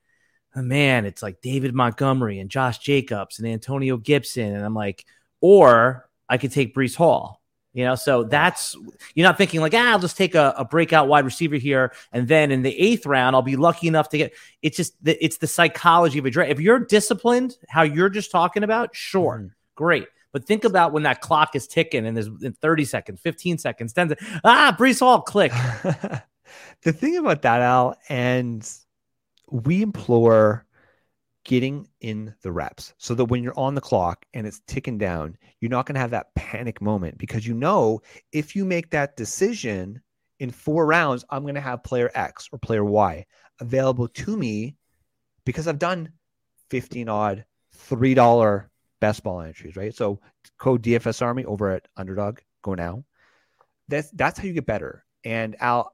oh, 0.56 0.62
man, 0.62 1.06
it's 1.06 1.22
like 1.22 1.40
David 1.40 1.74
Montgomery 1.74 2.38
and 2.38 2.50
Josh 2.50 2.78
Jacobs 2.78 3.38
and 3.38 3.48
Antonio 3.48 3.96
Gibson, 3.96 4.54
and 4.54 4.64
I'm 4.64 4.74
like, 4.74 5.04
or 5.40 6.08
I 6.30 6.38
could 6.38 6.52
take 6.52 6.74
Breece 6.74 6.96
Hall. 6.96 7.42
You 7.72 7.84
know, 7.84 7.94
so 7.94 8.24
that's 8.24 8.76
you're 9.14 9.28
not 9.28 9.38
thinking 9.38 9.60
like, 9.60 9.74
ah, 9.74 9.90
I'll 9.90 10.00
just 10.00 10.16
take 10.16 10.34
a, 10.34 10.54
a, 10.56 10.64
breakout 10.64 11.06
wide 11.06 11.24
receiver 11.24 11.54
here, 11.54 11.92
and 12.10 12.26
then 12.26 12.50
in 12.50 12.62
the 12.62 12.76
eighth 12.76 13.06
round, 13.06 13.36
I'll 13.36 13.42
be 13.42 13.54
lucky 13.54 13.86
enough 13.86 14.08
to 14.08 14.18
get. 14.18 14.32
It's 14.60 14.76
just 14.76 15.04
the, 15.04 15.22
it's 15.24 15.36
the 15.36 15.46
psychology 15.46 16.18
of 16.18 16.26
a 16.26 16.30
draft. 16.30 16.50
If 16.50 16.58
you're 16.58 16.80
disciplined, 16.80 17.56
how 17.68 17.82
you're 17.82 18.08
just 18.08 18.32
talking 18.32 18.64
about, 18.64 18.96
sure, 18.96 19.38
mm 19.38 19.50
great. 19.80 20.08
But 20.32 20.46
think 20.46 20.64
about 20.64 20.92
when 20.92 21.04
that 21.04 21.22
clock 21.22 21.56
is 21.56 21.66
ticking 21.66 22.06
and 22.06 22.14
there's 22.14 22.26
in 22.26 22.52
30 22.52 22.84
seconds, 22.84 23.18
15 23.22 23.56
seconds, 23.56 23.94
10 23.94 24.10
seconds, 24.10 24.40
ah, 24.44 24.76
Breece 24.78 25.00
Hall, 25.00 25.22
click. 25.22 25.52
the 26.82 26.92
thing 26.92 27.16
about 27.16 27.40
that, 27.42 27.62
Al, 27.62 27.96
and 28.10 28.70
we 29.50 29.80
implore 29.80 30.66
getting 31.44 31.88
in 32.00 32.34
the 32.42 32.52
reps 32.52 32.94
so 32.98 33.14
that 33.14 33.26
when 33.26 33.42
you're 33.42 33.58
on 33.58 33.74
the 33.74 33.80
clock 33.80 34.24
and 34.34 34.46
it's 34.46 34.60
ticking 34.66 34.98
down, 34.98 35.36
you're 35.60 35.70
not 35.70 35.86
going 35.86 35.94
to 35.94 36.00
have 36.00 36.10
that 36.10 36.34
panic 36.34 36.80
moment 36.80 37.18
because 37.18 37.46
you 37.46 37.54
know 37.54 38.00
if 38.32 38.54
you 38.54 38.64
make 38.64 38.90
that 38.90 39.16
decision 39.16 40.00
in 40.38 40.50
four 40.50 40.86
rounds, 40.86 41.24
I'm 41.30 41.42
going 41.42 41.54
to 41.54 41.60
have 41.60 41.84
player 41.84 42.10
X 42.14 42.48
or 42.52 42.58
player 42.58 42.84
Y 42.84 43.26
available 43.60 44.08
to 44.08 44.36
me 44.36 44.76
because 45.44 45.68
I've 45.68 45.78
done 45.78 46.12
15 46.70 47.08
odd 47.08 47.44
$3 47.88 48.66
best 49.00 49.22
ball 49.22 49.40
entries, 49.40 49.76
right? 49.76 49.94
So 49.94 50.20
code 50.58 50.82
DFS 50.82 51.22
Army 51.22 51.44
over 51.44 51.70
at 51.70 51.88
Underdog, 51.96 52.40
go 52.62 52.74
now. 52.74 53.04
That's 53.88 54.10
that's 54.12 54.38
how 54.38 54.44
you 54.44 54.52
get 54.52 54.66
better. 54.66 55.04
And 55.24 55.56
Al, 55.60 55.92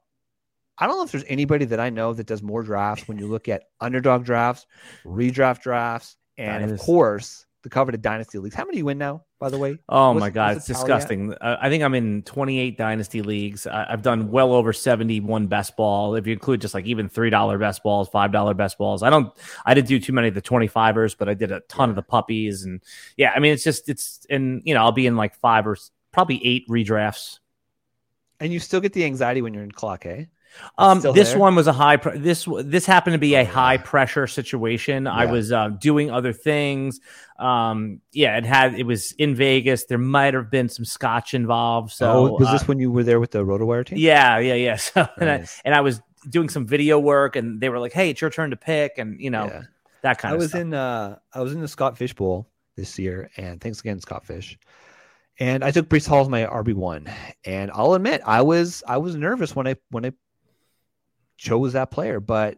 I 0.79 0.87
don't 0.87 0.97
know 0.97 1.03
if 1.03 1.11
there's 1.11 1.23
anybody 1.27 1.65
that 1.65 1.79
I 1.79 1.89
know 1.89 2.13
that 2.13 2.27
does 2.27 2.43
more 2.43 2.63
drafts 2.63 3.07
when 3.07 3.17
you 3.17 3.27
look 3.27 3.47
at 3.49 3.63
underdog 3.81 4.25
drafts, 4.25 4.65
redraft 5.05 5.61
drafts, 5.61 6.17
and 6.37 6.71
of 6.71 6.79
course 6.79 7.45
the 7.63 7.69
coveted 7.69 8.01
dynasty 8.03 8.37
leagues. 8.37 8.53
How 8.55 8.63
many 8.65 8.77
you 8.77 8.85
win 8.85 8.99
now, 8.99 9.23
by 9.39 9.49
the 9.49 9.57
way? 9.57 9.79
Oh 9.89 10.09
What's- 10.11 10.19
my 10.19 10.29
god, 10.29 10.57
it's 10.57 10.67
the 10.67 10.73
tally 10.75 10.83
at? 10.83 10.95
disgusting. 10.99 11.33
Uh, 11.33 11.57
I 11.59 11.69
think 11.69 11.83
I'm 11.83 11.95
in 11.95 12.21
28 12.21 12.77
dynasty 12.77 13.23
leagues. 13.23 13.65
I, 13.65 13.87
I've 13.91 14.03
done 14.03 14.29
well 14.29 14.53
over 14.53 14.71
71 14.71 15.47
best 15.47 15.75
ball. 15.75 16.13
If 16.15 16.27
you 16.27 16.33
include 16.33 16.61
just 16.61 16.75
like 16.75 16.85
even 16.85 17.09
three 17.09 17.31
dollar 17.31 17.57
best 17.57 17.81
balls, 17.81 18.07
five 18.09 18.31
dollar 18.31 18.53
best 18.53 18.77
balls. 18.77 19.01
I 19.01 19.09
don't. 19.09 19.33
I 19.65 19.73
didn't 19.73 19.87
do 19.87 19.99
too 19.99 20.13
many 20.13 20.27
of 20.27 20.35
the 20.35 20.41
25ers, 20.43 21.15
but 21.17 21.27
I 21.27 21.33
did 21.33 21.51
a 21.51 21.61
ton 21.61 21.89
of 21.89 21.95
the 21.95 22.03
puppies. 22.03 22.63
And 22.63 22.81
yeah, 23.17 23.31
I 23.35 23.39
mean, 23.39 23.51
it's 23.51 23.63
just 23.63 23.89
it's 23.89 24.25
and 24.29 24.61
you 24.63 24.75
know 24.75 24.81
I'll 24.83 24.91
be 24.91 25.07
in 25.07 25.17
like 25.17 25.35
five 25.35 25.65
or 25.65 25.75
probably 26.13 26.39
eight 26.45 26.67
redrafts. 26.69 27.39
And 28.39 28.53
you 28.53 28.59
still 28.59 28.79
get 28.79 28.93
the 28.93 29.03
anxiety 29.03 29.41
when 29.41 29.55
you're 29.55 29.63
in 29.63 29.71
clock, 29.71 30.05
eh? 30.05 30.25
Um, 30.77 31.01
this 31.01 31.31
there? 31.31 31.39
one 31.39 31.55
was 31.55 31.67
a 31.67 31.73
high. 31.73 31.97
Pre- 31.97 32.17
this 32.17 32.47
this 32.63 32.85
happened 32.85 33.13
to 33.15 33.19
be 33.19 33.35
Oh, 33.37 33.41
a 33.41 33.45
high 33.45 33.77
pressure 33.77 34.27
situation. 34.27 35.07
I 35.07 35.25
was 35.25 35.51
uh, 35.51 35.69
doing 35.69 36.11
other 36.11 36.33
things. 36.33 36.99
Um, 37.39 38.01
yeah, 38.11 38.37
it 38.37 38.45
had 38.45 38.75
it 38.75 38.83
was 38.85 39.11
in 39.13 39.35
Vegas. 39.35 39.85
There 39.85 39.97
might 39.97 40.33
have 40.33 40.49
been 40.49 40.69
some 40.69 40.85
scotch 40.85 41.33
involved. 41.33 41.91
So 41.91 42.11
oh, 42.11 42.31
was 42.37 42.47
uh, 42.47 42.51
this 42.53 42.67
when 42.67 42.79
you 42.79 42.91
were 42.91 43.03
there 43.03 43.19
with 43.19 43.31
the 43.31 43.43
RotoWire 43.45 43.85
team? 43.85 43.97
Yeah, 43.99 44.39
yeah, 44.39 44.53
yeah. 44.55 44.75
So 44.77 45.07
and, 45.17 45.29
I, 45.29 45.47
and 45.65 45.73
I 45.75 45.81
was 45.81 46.01
doing 46.29 46.49
some 46.49 46.65
video 46.65 46.99
work, 46.99 47.35
and 47.35 47.59
they 47.61 47.69
were 47.69 47.79
like, 47.79 47.93
"Hey, 47.93 48.09
it's 48.09 48.21
your 48.21 48.29
turn 48.29 48.49
to 48.51 48.57
pick," 48.57 48.93
and 48.97 49.19
you 49.19 49.29
know 49.29 49.45
Yeah. 49.45 49.61
that 50.01 50.17
kind 50.19 50.31
I 50.33 50.35
of 50.35 50.39
I 50.39 50.43
was 50.43 50.49
stuff. 50.49 50.61
in 50.61 50.73
uh 50.73 51.17
I 51.33 51.41
was 51.41 51.53
in 51.53 51.61
the 51.61 51.67
Scott 51.67 51.97
Fish 51.97 52.13
Bowl 52.13 52.47
this 52.75 52.97
year, 52.99 53.29
and 53.37 53.59
thanks 53.61 53.79
again, 53.79 53.99
Scott 53.99 54.25
Fish. 54.25 54.57
And 55.39 55.63
I 55.63 55.69
took 55.69 55.87
Breece 55.87 56.07
Hall 56.07 56.21
as 56.21 56.29
my 56.29 56.45
RB 56.45 56.73
one, 56.73 57.07
and 57.45 57.69
I'll 57.71 57.93
admit 57.93 58.21
I 58.25 58.41
was 58.41 58.83
I 58.87 58.97
was 58.97 59.15
nervous 59.15 59.55
when 59.55 59.67
I 59.67 59.75
when 59.91 60.03
I 60.05 60.11
chose 61.37 61.73
that 61.73 61.91
player, 61.91 62.19
but 62.19 62.57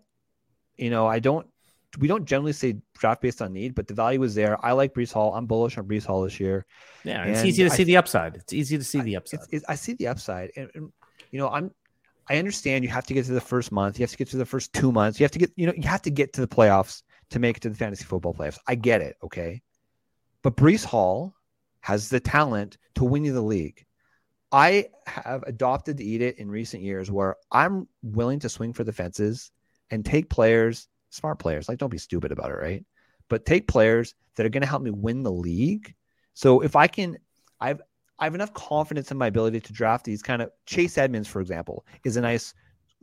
you 0.77 0.89
know 0.89 1.07
I 1.07 1.19
don't 1.19 1.47
we 1.97 2.07
don't 2.07 2.25
generally 2.25 2.53
say 2.53 2.77
draft 2.97 3.21
based 3.21 3.41
on 3.41 3.53
need, 3.53 3.73
but 3.73 3.87
the 3.87 3.93
value 3.93 4.19
was 4.19 4.35
there. 4.35 4.63
I 4.63 4.73
like 4.73 4.93
Breece 4.93 5.11
Hall. 5.11 5.33
I'm 5.33 5.47
bullish 5.47 5.77
on 5.77 5.85
Breece 5.85 6.05
Hall 6.05 6.21
this 6.21 6.39
year. 6.39 6.65
yeah, 7.03 7.23
it's 7.23 7.39
and 7.39 7.47
easy 7.47 7.63
to 7.63 7.71
I 7.71 7.75
see 7.75 7.83
the 7.83 7.97
upside. 7.97 8.35
It's 8.35 8.53
easy 8.53 8.77
to 8.77 8.83
see 8.83 9.01
the 9.01 9.15
upside. 9.15 9.39
It's, 9.39 9.47
it's, 9.51 9.65
I 9.67 9.75
see 9.75 9.93
the 9.93 10.07
upside, 10.07 10.51
and, 10.55 10.69
and 10.75 10.91
you 11.31 11.39
know, 11.39 11.49
I'm. 11.49 11.71
I 12.31 12.37
understand 12.37 12.83
you 12.83 12.91
have 12.91 13.07
to 13.07 13.15
get 13.15 13.25
to 13.25 13.31
the 13.31 13.41
first 13.41 13.71
month. 13.71 13.97
You 13.97 14.03
have 14.03 14.11
to 14.11 14.17
get 14.17 14.29
to 14.29 14.37
the 14.37 14.45
first 14.45 14.71
two 14.71 14.91
months. 14.91 15.19
You 15.19 15.23
have 15.23 15.31
to 15.31 15.39
get, 15.39 15.51
you 15.55 15.65
know, 15.65 15.73
you 15.75 15.87
have 15.87 16.03
to 16.03 16.11
get 16.11 16.31
to 16.33 16.41
the 16.41 16.47
playoffs 16.47 17.01
to 17.31 17.39
make 17.39 17.57
it 17.57 17.61
to 17.61 17.69
the 17.69 17.75
fantasy 17.75 18.03
football 18.03 18.35
playoffs. 18.35 18.59
I 18.67 18.75
get 18.75 19.01
it, 19.01 19.15
okay, 19.23 19.63
but 20.43 20.55
Breece 20.55 20.85
Hall 20.85 21.33
has 21.81 22.09
the 22.09 22.19
talent 22.19 22.77
to 22.95 23.03
win 23.03 23.23
you 23.23 23.33
the 23.33 23.41
league. 23.41 23.83
I 24.51 24.87
have 25.05 25.43
adopted 25.43 25.97
to 25.97 26.03
eat 26.03 26.21
it 26.21 26.39
in 26.39 26.49
recent 26.49 26.83
years, 26.83 27.11
where 27.11 27.35
I'm 27.51 27.87
willing 28.01 28.39
to 28.39 28.49
swing 28.49 28.73
for 28.73 28.83
the 28.83 28.93
fences 28.93 29.51
and 29.91 30.03
take 30.03 30.29
players, 30.29 30.87
smart 31.09 31.39
players. 31.39 31.69
Like, 31.69 31.77
don't 31.77 31.89
be 31.89 31.97
stupid 31.97 32.31
about 32.31 32.49
it, 32.49 32.55
right? 32.55 32.85
But 33.29 33.45
take 33.45 33.67
players 33.67 34.15
that 34.35 34.45
are 34.45 34.49
going 34.49 34.61
to 34.61 34.67
help 34.67 34.81
me 34.81 34.91
win 34.91 35.23
the 35.23 35.31
league. 35.31 35.93
So 36.33 36.61
if 36.61 36.75
I 36.75 36.87
can, 36.87 37.17
I've 37.59 37.81
I 38.17 38.25
have 38.25 38.35
enough 38.35 38.53
confidence 38.53 39.11
in 39.11 39.17
my 39.17 39.27
ability 39.27 39.61
to 39.61 39.73
draft 39.73 40.03
these 40.03 40.21
kind 40.21 40.41
of 40.41 40.51
Chase 40.65 40.97
Edmonds, 40.97 41.27
for 41.27 41.39
example, 41.39 41.85
is 42.03 42.17
a 42.17 42.21
nice 42.21 42.53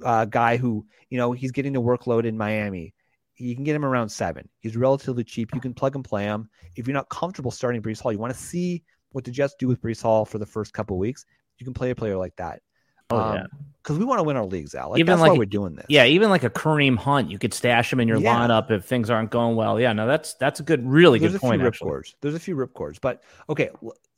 uh, 0.04 0.26
guy 0.26 0.58
who, 0.58 0.84
you 1.08 1.16
know, 1.16 1.32
he's 1.32 1.52
getting 1.52 1.72
the 1.72 1.80
workload 1.80 2.26
in 2.26 2.36
Miami. 2.36 2.92
You 3.36 3.54
can 3.54 3.64
get 3.64 3.76
him 3.76 3.84
around 3.84 4.10
seven. 4.10 4.48
He's 4.60 4.76
relatively 4.76 5.24
cheap. 5.24 5.54
You 5.54 5.60
can 5.60 5.74
plug 5.74 5.94
and 5.94 6.04
play 6.04 6.24
him. 6.24 6.50
If 6.74 6.86
you're 6.86 6.94
not 6.94 7.08
comfortable 7.08 7.50
starting 7.50 7.80
Breece 7.80 8.00
Hall, 8.00 8.12
you 8.12 8.18
want 8.18 8.34
to 8.34 8.38
see 8.38 8.82
what 9.16 9.24
the 9.24 9.30
Jets 9.30 9.54
do 9.58 9.66
with 9.66 9.80
Breece 9.80 10.02
Hall 10.02 10.26
for 10.26 10.36
the 10.38 10.44
first 10.44 10.74
couple 10.74 10.98
weeks. 10.98 11.24
You 11.58 11.64
can 11.64 11.72
play 11.72 11.88
a 11.90 11.94
player 11.94 12.18
like 12.18 12.36
that. 12.36 12.60
Oh, 13.08 13.32
yeah. 13.32 13.46
Because 13.82 13.98
we 13.98 14.04
want 14.04 14.18
to 14.18 14.24
win 14.24 14.36
our 14.36 14.44
leagues, 14.44 14.74
Al. 14.74 14.90
Like, 14.90 14.98
Even 14.98 15.12
that's 15.12 15.20
like- 15.22 15.32
why 15.32 15.38
we're 15.38 15.46
doing 15.46 15.74
this. 15.74 15.86
Yeah, 15.88 16.04
even 16.04 16.28
like 16.28 16.44
a 16.44 16.50
Kareem 16.50 16.98
Hunt, 16.98 17.30
you 17.30 17.38
could 17.38 17.54
stash 17.54 17.90
him 17.90 17.98
in 18.00 18.08
your 18.08 18.18
Yeah. 18.18 18.36
lineup 18.36 18.70
if 18.70 18.84
things 18.84 19.08
aren't 19.08 19.30
going 19.30 19.56
well. 19.56 19.80
Yeah, 19.80 19.92
no, 19.94 20.06
that's 20.06 20.34
that's 20.34 20.60
a 20.60 20.62
good, 20.64 20.86
really 20.86 21.18
There's 21.18 21.32
good 21.32 21.36
a 21.36 21.40
few 21.40 21.48
point. 21.48 21.62
rip 21.62 21.68
Actually, 21.74 21.88
cords. 21.90 22.16
There's 22.20 22.34
a 22.34 22.40
few 22.40 22.56
rip 22.56 22.74
cords. 22.74 22.98
But 22.98 23.22
okay, 23.48 23.70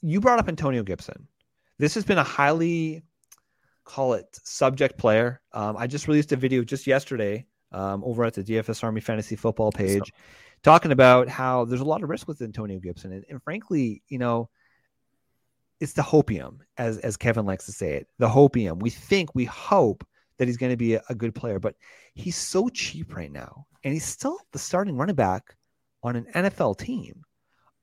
you 0.03 0.21
brought 0.21 0.41
up 0.41 0.49
Antonio 0.49 0.83
Gibson. 0.83 1.29
This 1.79 1.95
has 1.95 2.05
been 2.05 2.19
a 2.19 2.25
highly 2.25 3.05
call 3.85 4.15
it 4.15 4.27
subject 4.43 4.99
player. 4.99 5.41
Um, 5.53 5.77
I 5.77 5.87
just 5.87 6.09
released 6.09 6.33
a 6.33 6.37
video 6.37 6.65
just 6.65 6.87
yesterday 6.87 7.47
um, 7.73 8.03
over 8.05 8.25
at 8.25 8.35
the 8.35 8.43
DFS 8.43 8.83
Army 8.83 9.01
Fantasy 9.01 9.37
Football 9.37 9.71
page, 9.71 10.13
talking 10.63 10.93
about 10.93 11.29
how 11.29 11.65
there's 11.67 11.81
a 11.83 11.85
lot 11.85 12.03
of 12.03 12.09
risk 12.09 12.27
with 12.27 12.41
Antonio 12.43 12.79
Gibson, 12.81 13.13
and, 13.13 13.25
and 13.31 13.43
frankly, 13.43 14.03
you 14.09 14.19
know, 14.19 14.49
it's 15.81 15.93
the 15.93 16.03
hopium, 16.03 16.59
as 16.77 16.99
as 16.99 17.17
Kevin 17.17 17.47
likes 17.47 17.67
to 17.67 17.73
say 17.73 17.95
it, 17.95 18.09
the 18.19 18.29
hopium. 18.29 18.81
We 18.81 18.91
think, 18.91 19.35
we 19.35 19.45
hope 19.45 20.07
that 20.39 20.49
he's 20.49 20.57
going 20.57 20.73
to 20.73 20.77
be 20.77 20.95
a, 20.95 21.03
a 21.09 21.15
good 21.15 21.35
player, 21.35 21.59
but 21.59 21.75
he's 22.15 22.37
so 22.37 22.69
cheap 22.69 23.15
right 23.15 23.31
now, 23.31 23.67
and 23.85 23.93
he's 23.93 24.05
still 24.05 24.39
the 24.53 24.59
starting 24.59 24.97
running 24.97 25.17
back 25.17 25.57
on 26.03 26.17
an 26.17 26.27
NFL 26.35 26.79
team. 26.79 27.23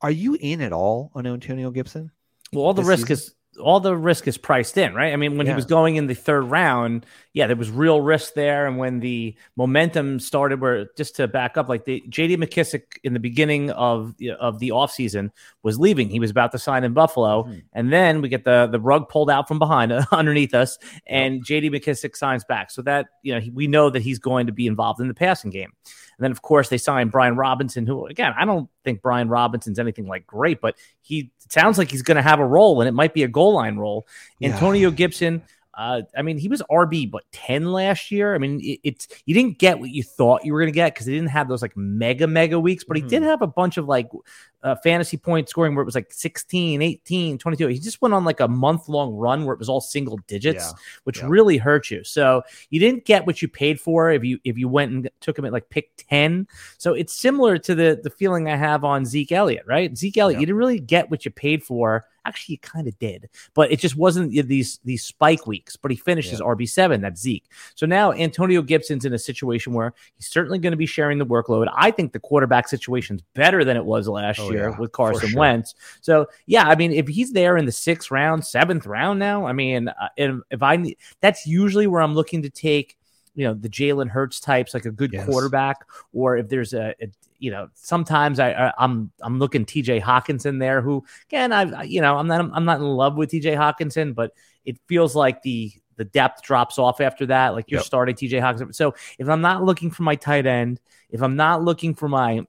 Are 0.02 0.12
you 0.12 0.38
in 0.40 0.62
at 0.62 0.74
all 0.74 1.12
on 1.16 1.26
Antonio 1.26 1.72
Gibson? 1.72 2.12
well, 2.54 2.66
all 2.66 2.74
the 2.74 2.84
risk 2.84 3.08
season? 3.08 3.14
is 3.14 3.36
all 3.58 3.80
the 3.80 3.96
risk 3.96 4.28
is 4.28 4.38
priced 4.38 4.78
in, 4.78 4.94
right? 4.94 5.14
I 5.14 5.16
mean, 5.16 5.38
when 5.38 5.48
he 5.48 5.54
was 5.54 5.66
going 5.66 5.96
in 5.96 6.08
the 6.08 6.16
third 6.16 6.44
round, 6.44 7.06
yeah, 7.34 7.48
there 7.48 7.56
was 7.56 7.70
real 7.70 8.02
risk 8.02 8.34
there. 8.34 8.66
And 8.68 8.78
when 8.78 9.00
the 9.00 9.36
momentum 9.56 10.20
started, 10.20 10.62
where 10.62 10.88
just 10.98 11.16
to 11.18 11.28
back 11.28 11.58
up, 11.58 11.70
like 11.70 11.86
the 11.86 12.04
JD 12.10 12.38
McKissic 12.38 12.84
in 13.04 13.14
the 13.14 13.20
beginning 13.20 13.72
of 13.72 14.16
of 14.40 14.60
the 14.60 14.70
offseason 14.70 15.32
was 15.64 15.80
leaving. 15.80 16.10
He 16.10 16.20
was 16.20 16.32
about 16.32 16.52
to 16.54 16.60
sign 16.60 16.84
in 16.84 16.94
Buffalo. 16.94 17.44
Mhm. 17.44 17.64
And 17.74 17.94
then 17.94 18.22
we 18.22 18.30
get 18.30 18.44
the 18.44 18.68
the 18.68 18.80
rug 18.80 19.10
pulled 19.10 19.30
out 19.30 19.48
from 19.48 19.60
behind 19.60 19.92
underneath 20.12 20.54
us, 20.54 20.78
and 21.08 21.44
JD 21.44 21.72
McKissic 21.72 22.16
signs 22.16 22.44
back. 22.44 22.72
So 22.72 22.82
that 22.84 23.08
you 23.22 23.34
know 23.34 23.40
he, 23.40 23.50
we 23.52 23.68
know 23.68 23.90
that 23.90 24.02
he's 24.02 24.20
going 24.20 24.48
to 24.48 24.54
be 24.54 24.68
involved 24.68 25.00
in 25.00 25.08
the 25.08 25.14
passing 25.14 25.52
game. 25.52 25.74
And 26.18 26.24
then 26.24 26.32
of 26.32 26.42
course 26.42 26.70
they 26.70 26.78
signed 26.78 27.12
Brian 27.12 27.36
Robinson, 27.36 27.86
who 27.86 28.06
again 28.08 28.34
I 28.38 28.46
don't 28.46 28.70
think 28.84 29.02
Brian 29.02 29.30
Robinson's 29.30 29.80
anything 29.80 30.08
like 30.08 30.26
great, 30.26 30.62
but 30.62 30.76
he 31.02 31.32
sounds 31.50 31.78
like 31.78 31.92
he's 31.92 32.02
going 32.02 32.16
to 32.18 32.22
have 32.24 32.40
a 32.40 32.46
role, 32.46 32.82
and 32.82 32.88
it 32.88 32.94
might 32.94 33.14
be 33.14 33.24
a 33.24 33.28
goal 33.28 33.54
line 33.54 33.78
role. 33.78 34.08
Yeah. 34.40 34.54
Antonio 34.54 34.92
Gibson. 34.92 35.44
Uh, 35.78 36.04
I 36.18 36.22
mean, 36.22 36.38
he 36.38 36.48
was 36.48 36.62
RB 36.72 37.12
but 37.12 37.24
ten 37.34 37.74
last 37.74 38.10
year. 38.10 38.34
I 38.34 38.38
mean, 38.38 38.62
it, 38.62 38.80
it's 38.84 39.08
you 39.26 39.36
didn't 39.36 39.60
get 39.60 39.78
what 39.78 39.90
you 39.90 40.04
thought 40.04 40.46
you 40.46 40.54
were 40.54 40.60
going 40.62 40.72
to 40.72 40.76
get 40.76 40.94
because 40.94 41.06
he 41.06 41.14
didn't 41.14 41.32
have 41.32 41.50
those 41.50 41.62
like 41.62 41.76
mega 41.76 42.28
mega 42.28 42.58
weeks, 42.58 42.86
but 42.86 42.96
he 42.96 43.04
Mhm. 43.04 43.10
did 43.10 43.24
have 43.24 43.42
a 43.42 43.48
bunch 43.48 43.76
of 43.76 43.86
like 43.86 44.10
uh, 44.66 44.76
fantasy 44.84 45.16
point 45.16 45.48
scoring 45.48 45.76
where 45.76 45.84
it 45.84 45.86
was 45.86 45.96
like 45.96 46.12
16, 46.12 46.82
18, 46.82 47.38
22. 47.38 47.68
He 47.68 47.80
just 47.80 48.02
went 48.02 48.14
on 48.14 48.26
like 48.26 48.40
a 48.40 48.48
month 48.48 48.90
long 48.90 49.14
run 49.16 49.46
where 49.46 49.54
it 49.54 49.60
was 49.60 49.70
all 49.70 49.80
single 49.80 50.18
digits, 50.28 50.66
Yeah. 50.66 50.80
which 51.06 51.20
Yeah. 51.20 51.28
really 51.30 51.58
hurt 51.58 51.92
you. 51.92 52.04
So 52.04 52.42
you 52.72 52.80
didn't 52.80 53.06
get 53.06 53.26
what 53.28 53.42
you 53.42 53.48
paid 53.48 53.80
for 53.80 54.12
if 54.12 54.24
you 54.24 54.40
if 54.44 54.58
you 54.58 54.68
went 54.68 54.92
and 54.92 55.10
took 55.22 55.38
him 55.38 55.46
at 55.46 55.54
like 55.54 55.70
pick 55.70 55.92
10. 56.10 56.48
So 56.78 56.94
it's 56.94 57.14
similar 57.14 57.58
to 57.60 57.76
the 57.76 58.00
the 58.04 58.10
feeling 58.10 58.50
I 58.50 58.56
have 58.56 58.84
on 58.84 59.06
Zeke 59.06 59.32
Elliott, 59.32 59.66
right? 59.68 59.96
Zeke 59.96 60.18
Elliott, 60.18 60.38
Yeah. 60.38 60.40
you 60.42 60.46
didn't 60.48 60.58
really 60.58 60.80
get 60.80 61.12
what 61.12 61.26
you 61.26 61.32
paid 61.32 61.64
for. 61.64 62.06
Actually, 62.28 62.54
you 62.54 62.60
kind 62.60 62.88
of 62.88 62.98
did, 62.98 63.30
but 63.54 63.72
it 63.72 63.78
just 63.80 63.96
wasn't 63.96 64.32
these 64.48 64.80
these 64.84 65.04
spike 65.04 65.46
weeks. 65.46 65.76
But 65.76 65.92
he 65.92 66.02
Yeah. 66.06 66.40
RB 66.42 66.66
seven. 66.68 67.02
That's 67.02 67.22
Zeke. 67.22 67.44
So 67.76 67.86
now 67.86 68.14
Antonio 68.14 68.64
Gibson's 68.64 69.06
in 69.06 69.14
a 69.14 69.20
situation 69.20 69.74
where 69.74 69.94
he's 70.16 70.28
certainly 70.28 70.58
going 70.58 70.72
to 70.72 70.78
be 70.78 70.88
sharing 70.88 71.20
the 71.20 71.26
workload. 71.26 71.72
I 71.76 71.92
think 71.92 72.14
the 72.14 72.20
quarterback 72.20 72.68
situation's 72.68 73.22
better 73.36 73.64
than 73.64 73.78
it 73.78 73.86
was 73.86 74.08
last 74.08 74.40
Oh, 74.40 74.50
year 74.52 74.55
yeah, 74.58 74.80
with 74.80 74.92
Carson 74.92 75.32
sure. 75.32 75.40
Wentz. 75.40 75.76
So 76.02 76.28
yeah, 76.46 76.64
I 76.68 76.76
mean, 76.76 76.92
if 76.92 77.08
he's 77.08 77.32
there 77.32 77.58
in 77.58 77.66
the 77.66 77.72
sixth 77.72 78.12
round, 78.12 78.46
seventh 78.46 78.86
round 78.86 79.20
now, 79.20 79.46
I 79.46 79.54
mean, 79.54 79.88
uh, 79.90 80.10
and 80.18 80.42
if 80.52 80.62
I 80.64 80.76
need, 80.78 80.98
that's 81.22 81.46
usually 81.48 81.88
where 81.88 82.02
I'm 82.02 82.14
looking 82.16 82.42
to 82.44 82.50
take. 82.50 82.98
You 83.38 83.46
know 83.46 83.54
the 83.54 83.68
Jalen 83.68 84.08
Hurts 84.10 84.40
types, 84.40 84.74
like 84.74 84.86
a 84.86 84.92
good 84.92 85.12
Yes. 85.12 85.26
quarterback, 85.26 85.86
or 86.14 86.38
if 86.38 86.48
there's 86.48 86.74
a, 86.74 86.96
a 87.02 87.10
you 87.38 87.52
know, 87.52 87.68
sometimes 87.74 88.40
I, 88.40 88.52
I 88.54 88.74
I'm 88.78 89.12
I'm 89.22 89.40
looking 89.40 89.66
T.J. 89.66 90.00
Hockenson 90.00 90.58
there, 90.58 90.82
who 90.82 91.04
again 91.28 91.52
I've 91.52 91.74
I- 91.74 91.84
you 91.84 92.00
know 92.00 92.18
I'm 92.18 92.28
not 92.28 92.50
I'm 92.54 92.64
not 92.64 92.80
in 92.80 92.86
love 92.86 93.18
with 93.18 93.32
T.J. 93.32 93.56
Hockenson, 93.56 94.16
but 94.16 94.32
it 94.64 94.80
feels 94.88 95.16
like 95.18 95.42
the 95.42 95.70
the 95.98 96.06
depth 96.06 96.44
drops 96.44 96.80
off 96.80 97.02
after 97.02 97.26
that. 97.26 97.50
Like 97.50 97.72
you're 97.72 97.80
Yep. 97.80 97.86
starting 97.86 98.16
T.J. 98.16 98.38
Hockenson. 98.40 98.74
So 98.74 98.96
if 99.20 99.28
I'm 99.28 99.42
not 99.42 99.64
looking 99.64 99.92
for 99.92 100.04
my 100.04 100.16
tight 100.16 100.46
end, 100.46 100.80
if 101.10 101.22
I'm 101.22 101.36
not 101.36 101.62
looking 101.62 101.94
for 101.94 102.08
my 102.08 102.46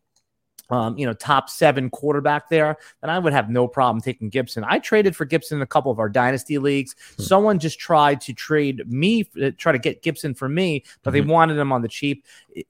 um, 0.71 0.99
you 0.99 1.07
know, 1.07 1.13
top 1.13 1.49
seven 1.49 1.91
quarterback 1.91 2.49
there, 2.49 2.77
then 3.01 3.11
I 3.11 3.19
would 3.19 3.33
have 3.33 3.49
no 3.51 3.69
problem 3.69 4.01
taking 4.01 4.29
Gibson. 4.29 4.65
I 4.67 4.79
traded 4.79 5.15
for 5.15 5.25
Gibson 5.25 5.59
in 5.59 5.63
a 5.63 5.67
couple 5.67 5.93
of 5.93 5.99
our 5.99 6.09
dynasty 6.09 6.59
leagues. 6.59 6.95
Hmm. 7.17 7.23
Someone 7.23 7.59
just 7.59 7.79
tried 7.79 8.21
to 8.23 8.33
trade 8.33 8.83
me, 8.91 9.29
uh, 9.43 9.51
try 9.57 9.73
to 9.73 9.79
get 9.79 10.03
Gibson 10.03 10.35
for 10.35 10.49
me, 10.49 10.85
but 11.03 11.13
they 11.13 11.21
Mhm. 11.21 11.29
wanted 11.29 11.59
him 11.59 11.73
on 11.73 11.83
the 11.83 11.89
cheap. 11.89 12.25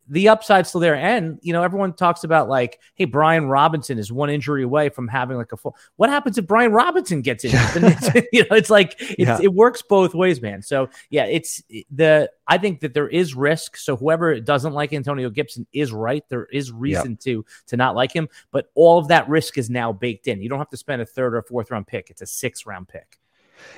The 0.09 0.29
upside's 0.29 0.69
still 0.71 0.81
there. 0.81 0.97
And, 0.97 1.39
you 1.43 1.53
know, 1.53 1.63
everyone 1.63 1.93
talks 1.93 2.25
about 2.25 2.49
like, 2.49 2.81
hey, 2.95 3.05
Brian 3.05 3.47
Robinson 3.47 3.99
is 3.99 4.11
one 4.11 4.31
injury 4.31 4.63
away 4.65 4.89
from 4.89 5.07
having 5.07 5.37
like 5.37 5.53
a 5.53 5.57
full. 5.57 5.77
What 5.97 6.11
happens 6.11 6.39
if 6.39 6.47
Brian 6.47 6.73
Robinson 6.73 7.23
gets 7.23 7.45
injured? 7.45 7.61
It's- 7.85 8.23
you 8.33 8.41
know, 8.43 8.57
it's 8.57 8.71
like, 8.71 8.97
it's, 9.01 9.19
Yeah. 9.19 9.39
it 9.41 9.53
works 9.53 9.83
both 9.83 10.15
ways, 10.15 10.41
man. 10.43 10.63
So, 10.63 10.89
yeah, 11.11 11.27
it's 11.27 11.63
the, 11.91 12.31
I 12.49 12.59
think 12.59 12.81
that 12.81 12.95
there 12.95 13.09
is 13.09 13.35
risk. 13.35 13.77
So 13.77 13.97
whoever 13.97 14.41
doesn't 14.41 14.73
like 14.73 14.93
Antonio 14.93 15.31
Gibson 15.31 15.67
is 15.73 15.93
right. 15.93 16.25
There 16.29 16.47
is 16.47 16.73
reason 16.73 17.17
to, 17.19 17.45
to 17.67 17.77
not 17.77 17.95
like 17.95 18.13
him, 18.13 18.29
but 18.51 18.71
all 18.75 18.99
of 18.99 19.09
that 19.09 19.29
risk 19.29 19.59
is 19.59 19.71
now 19.71 19.93
baked 19.93 20.27
in. 20.27 20.41
You 20.43 20.49
don't 20.49 20.59
have 20.59 20.71
to 20.71 20.77
spend 20.77 21.03
a 21.03 21.07
third 21.07 21.35
or 21.35 21.43
fourth 21.43 21.71
round 21.71 21.87
pick. 21.87 22.11
It's 22.11 22.23
a 22.23 22.27
six 22.27 22.67
round 22.67 22.89
pick. 22.89 23.19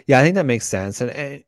Yeah, 0.06 0.18
I 0.18 0.22
think 0.22 0.34
that 0.34 0.44
makes 0.46 0.66
sense. 0.66 1.00
And, 1.00 1.10
and 1.10 1.44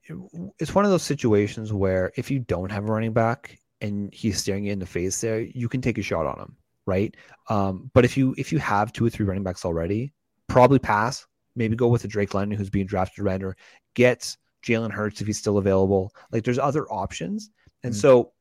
it's 0.59 0.75
one 0.75 0.85
of 0.85 0.90
those 0.90 1.03
situations 1.03 1.73
where 1.73 2.12
if 2.16 2.31
you 2.31 2.38
don't 2.40 2.70
have 2.70 2.85
a 2.85 2.92
running 2.92 3.12
back 3.12 3.59
and 3.80 4.12
he's 4.12 4.38
staring 4.38 4.64
you 4.64 4.72
in 4.72 4.78
the 4.78 4.86
face 4.86 5.20
there, 5.20 5.40
you 5.40 5.68
can 5.68 5.80
take 5.80 5.98
a 5.98 6.02
shot 6.02 6.26
on 6.26 6.38
him. 6.38 6.56
right? 6.86 7.14
Um, 7.48 7.90
but 7.94 8.04
if 8.04 8.16
you 8.16 8.34
if 8.38 8.52
you 8.52 8.58
have 8.58 8.92
two 8.92 9.06
or 9.06 9.10
three 9.10 9.26
running 9.26 9.44
backs 9.44 9.64
already, 9.64 10.12
probably 10.48 10.78
pass. 10.78 11.26
Maybe 11.56 11.76
go 11.76 11.88
with 11.88 12.04
a 12.04 12.08
Drake 12.08 12.34
London 12.34 12.56
who's 12.56 12.70
being 12.70 12.86
drafted 12.86 13.24
right 13.24 13.42
or 13.42 13.56
get 13.94 14.36
Jalen 14.64 14.92
Hurts 14.92 15.20
if 15.20 15.26
he's 15.26 15.38
still 15.38 15.58
available. 15.58 16.12
Like 16.32 16.44
there's 16.44 16.58
other 16.58 16.86
options, 16.90 17.50
and 17.82 17.92
mm-hmm. 17.92 18.00
so 18.00 18.32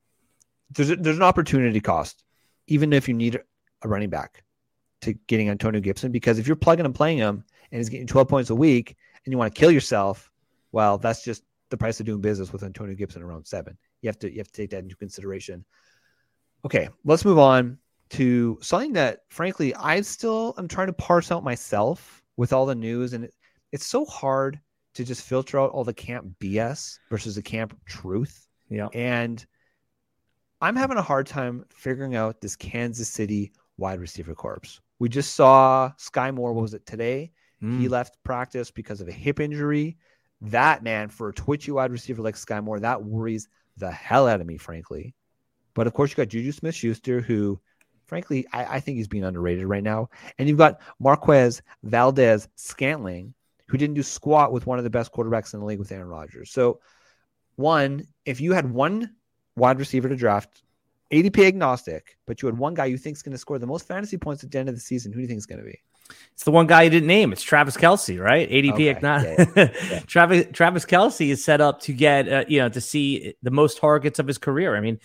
there's 0.71 0.91
a, 0.91 0.95
there's 0.95 1.17
an 1.17 1.23
opportunity 1.23 1.79
cost, 1.79 2.23
even 2.67 2.93
if 2.93 3.07
you 3.07 3.13
need 3.13 3.39
a 3.81 3.87
running 3.87 4.09
back 4.09 4.43
to 5.01 5.13
getting 5.27 5.49
Antonio 5.49 5.81
Gibson. 5.81 6.11
Because 6.11 6.39
if 6.39 6.47
you're 6.47 6.55
plugging 6.55 6.85
and 6.85 6.93
playing 6.93 7.17
him 7.17 7.43
and 7.71 7.79
he's 7.79 7.89
getting 7.89 8.07
12 8.07 8.27
points 8.27 8.49
a 8.49 8.55
week, 8.55 8.95
and 9.25 9.31
you 9.31 9.37
want 9.37 9.53
to 9.53 9.59
kill 9.59 9.71
yourself, 9.71 10.31
well, 10.71 10.97
that's 10.97 11.23
just 11.23 11.43
the 11.69 11.77
price 11.77 11.99
of 11.99 12.05
doing 12.05 12.21
business 12.21 12.51
with 12.51 12.63
Antonio 12.63 12.95
Gibson 12.95 13.21
around 13.21 13.45
seven. 13.45 13.77
You 14.01 14.07
have 14.07 14.19
to 14.19 14.31
you 14.31 14.37
have 14.37 14.47
to 14.47 14.53
take 14.53 14.71
that 14.71 14.83
into 14.83 14.95
consideration. 14.95 15.65
Okay, 16.65 16.89
let's 17.05 17.25
move 17.25 17.39
on 17.39 17.77
to 18.11 18.57
something 18.61 18.93
that 18.93 19.21
frankly 19.29 19.73
I 19.75 20.01
still 20.01 20.55
am 20.57 20.67
trying 20.67 20.87
to 20.87 20.93
parse 20.93 21.31
out 21.31 21.43
myself 21.43 22.23
with 22.37 22.53
all 22.53 22.65
the 22.65 22.75
news, 22.75 23.13
and 23.13 23.25
it, 23.25 23.33
it's 23.71 23.85
so 23.85 24.05
hard 24.05 24.59
to 24.95 25.03
just 25.03 25.23
filter 25.23 25.59
out 25.59 25.71
all 25.71 25.83
the 25.83 25.93
camp 25.93 26.27
BS 26.39 26.97
versus 27.09 27.35
the 27.35 27.41
camp 27.41 27.77
truth. 27.85 28.47
Yeah, 28.69 28.87
and 28.93 29.45
I'm 30.61 30.75
having 30.75 30.97
a 30.97 31.01
hard 31.01 31.27
time 31.27 31.65
figuring 31.69 32.15
out 32.15 32.41
this 32.41 32.55
Kansas 32.55 33.09
City 33.09 33.51
wide 33.77 33.99
receiver 33.99 34.35
corps. 34.35 34.81
We 34.99 35.09
just 35.09 35.35
saw 35.35 35.91
Skyy 35.97 36.33
Moore. 36.33 36.53
What 36.53 36.61
was 36.61 36.73
it 36.73 36.85
today? 36.85 37.31
Mm. 37.63 37.79
He 37.79 37.87
left 37.87 38.17
practice 38.23 38.71
because 38.71 39.01
of 39.01 39.07
a 39.07 39.13
hip 39.13 39.39
injury. 39.39 39.97
That 40.41 40.83
man, 40.83 41.09
for 41.09 41.29
a 41.29 41.33
twitchy 41.33 41.71
wide 41.71 41.91
receiver 41.91 42.21
like 42.21 42.35
Skyy 42.35 42.63
Moore, 42.63 42.79
that 42.79 43.03
worries 43.03 43.47
the 43.77 43.91
hell 43.91 44.27
out 44.27 44.41
of 44.41 44.47
me, 44.47 44.57
frankly. 44.57 45.13
But 45.73 45.87
of 45.87 45.93
course, 45.93 46.11
you 46.11 46.17
got 46.17 46.29
Juju 46.29 46.51
Smith 46.51 46.75
Schuster, 46.75 47.21
who, 47.21 47.59
frankly, 48.05 48.45
I, 48.51 48.75
I, 48.75 48.79
think 48.79 48.97
he's 48.97 49.07
being 49.07 49.23
underrated 49.23 49.65
right 49.65 49.83
now. 49.83 50.09
And 50.37 50.47
you've 50.47 50.57
got 50.57 50.81
Marquez 50.99 51.61
Valdes 51.83 52.47
Scantling, 52.55 53.33
who 53.67 53.77
didn't 53.77 53.95
do 53.95 54.03
squat 54.03 54.51
with 54.51 54.65
one 54.65 54.77
of 54.77 54.83
the 54.83 54.89
best 54.89 55.13
quarterbacks 55.13 55.53
in 55.53 55.59
the 55.59 55.65
league 55.65 55.79
with 55.79 55.91
Aaron 55.91 56.07
Rodgers. 56.07 56.51
So, 56.51 56.79
one, 57.55 58.07
if 58.25 58.41
you 58.41 58.53
had 58.53 58.71
one 58.71 59.15
wide 59.55 59.79
receiver 59.79 60.09
to 60.09 60.15
draft, 60.15 60.63
ADP 61.11 61.45
agnostic, 61.45 62.17
but 62.27 62.41
you 62.41 62.47
had 62.47 62.57
one 62.57 62.73
guy 62.73 62.85
you 62.85 62.97
think 62.97 63.17
is 63.17 63.23
going 63.23 63.33
to 63.33 63.37
score 63.37 63.59
the 63.59 63.67
most 63.67 63.87
fantasy 63.87 64.17
points 64.17 64.43
at 64.43 64.51
the 64.51 64.59
end 64.59 64.69
of 64.69 64.75
the 64.75 64.81
season, 64.81 65.11
who 65.11 65.17
do 65.17 65.21
you 65.21 65.27
think 65.27 65.39
is 65.39 65.45
going 65.45 65.59
to 65.59 65.65
be? 65.65 65.79
It's 66.33 66.43
the 66.43 66.51
one 66.51 66.67
guy 66.67 66.83
you 66.83 66.89
didn't 66.89 67.07
name. 67.07 67.31
It's 67.31 67.43
Travis 67.43 67.77
Kelce, 67.77 68.19
right? 68.19 68.49
ADP 68.49 68.73
okay. 68.73 68.89
agnostic. 68.89 69.49
Yeah, 69.55 69.69
yeah. 69.91 69.99
Travis 70.07 70.47
Travis 70.53 70.85
Kelce 70.85 71.29
is 71.29 71.43
set 71.43 71.61
up 71.61 71.81
to 71.81 71.93
get 71.93 72.27
uh, 72.27 72.45
you 72.47 72.59
know 72.59 72.69
to 72.69 72.81
see 72.81 73.35
the 73.43 73.51
most 73.51 73.77
targets 73.77 74.17
of 74.17 74.25
his 74.25 74.39
career. 74.39 74.75
I 74.75 74.79
mean, 74.79 74.99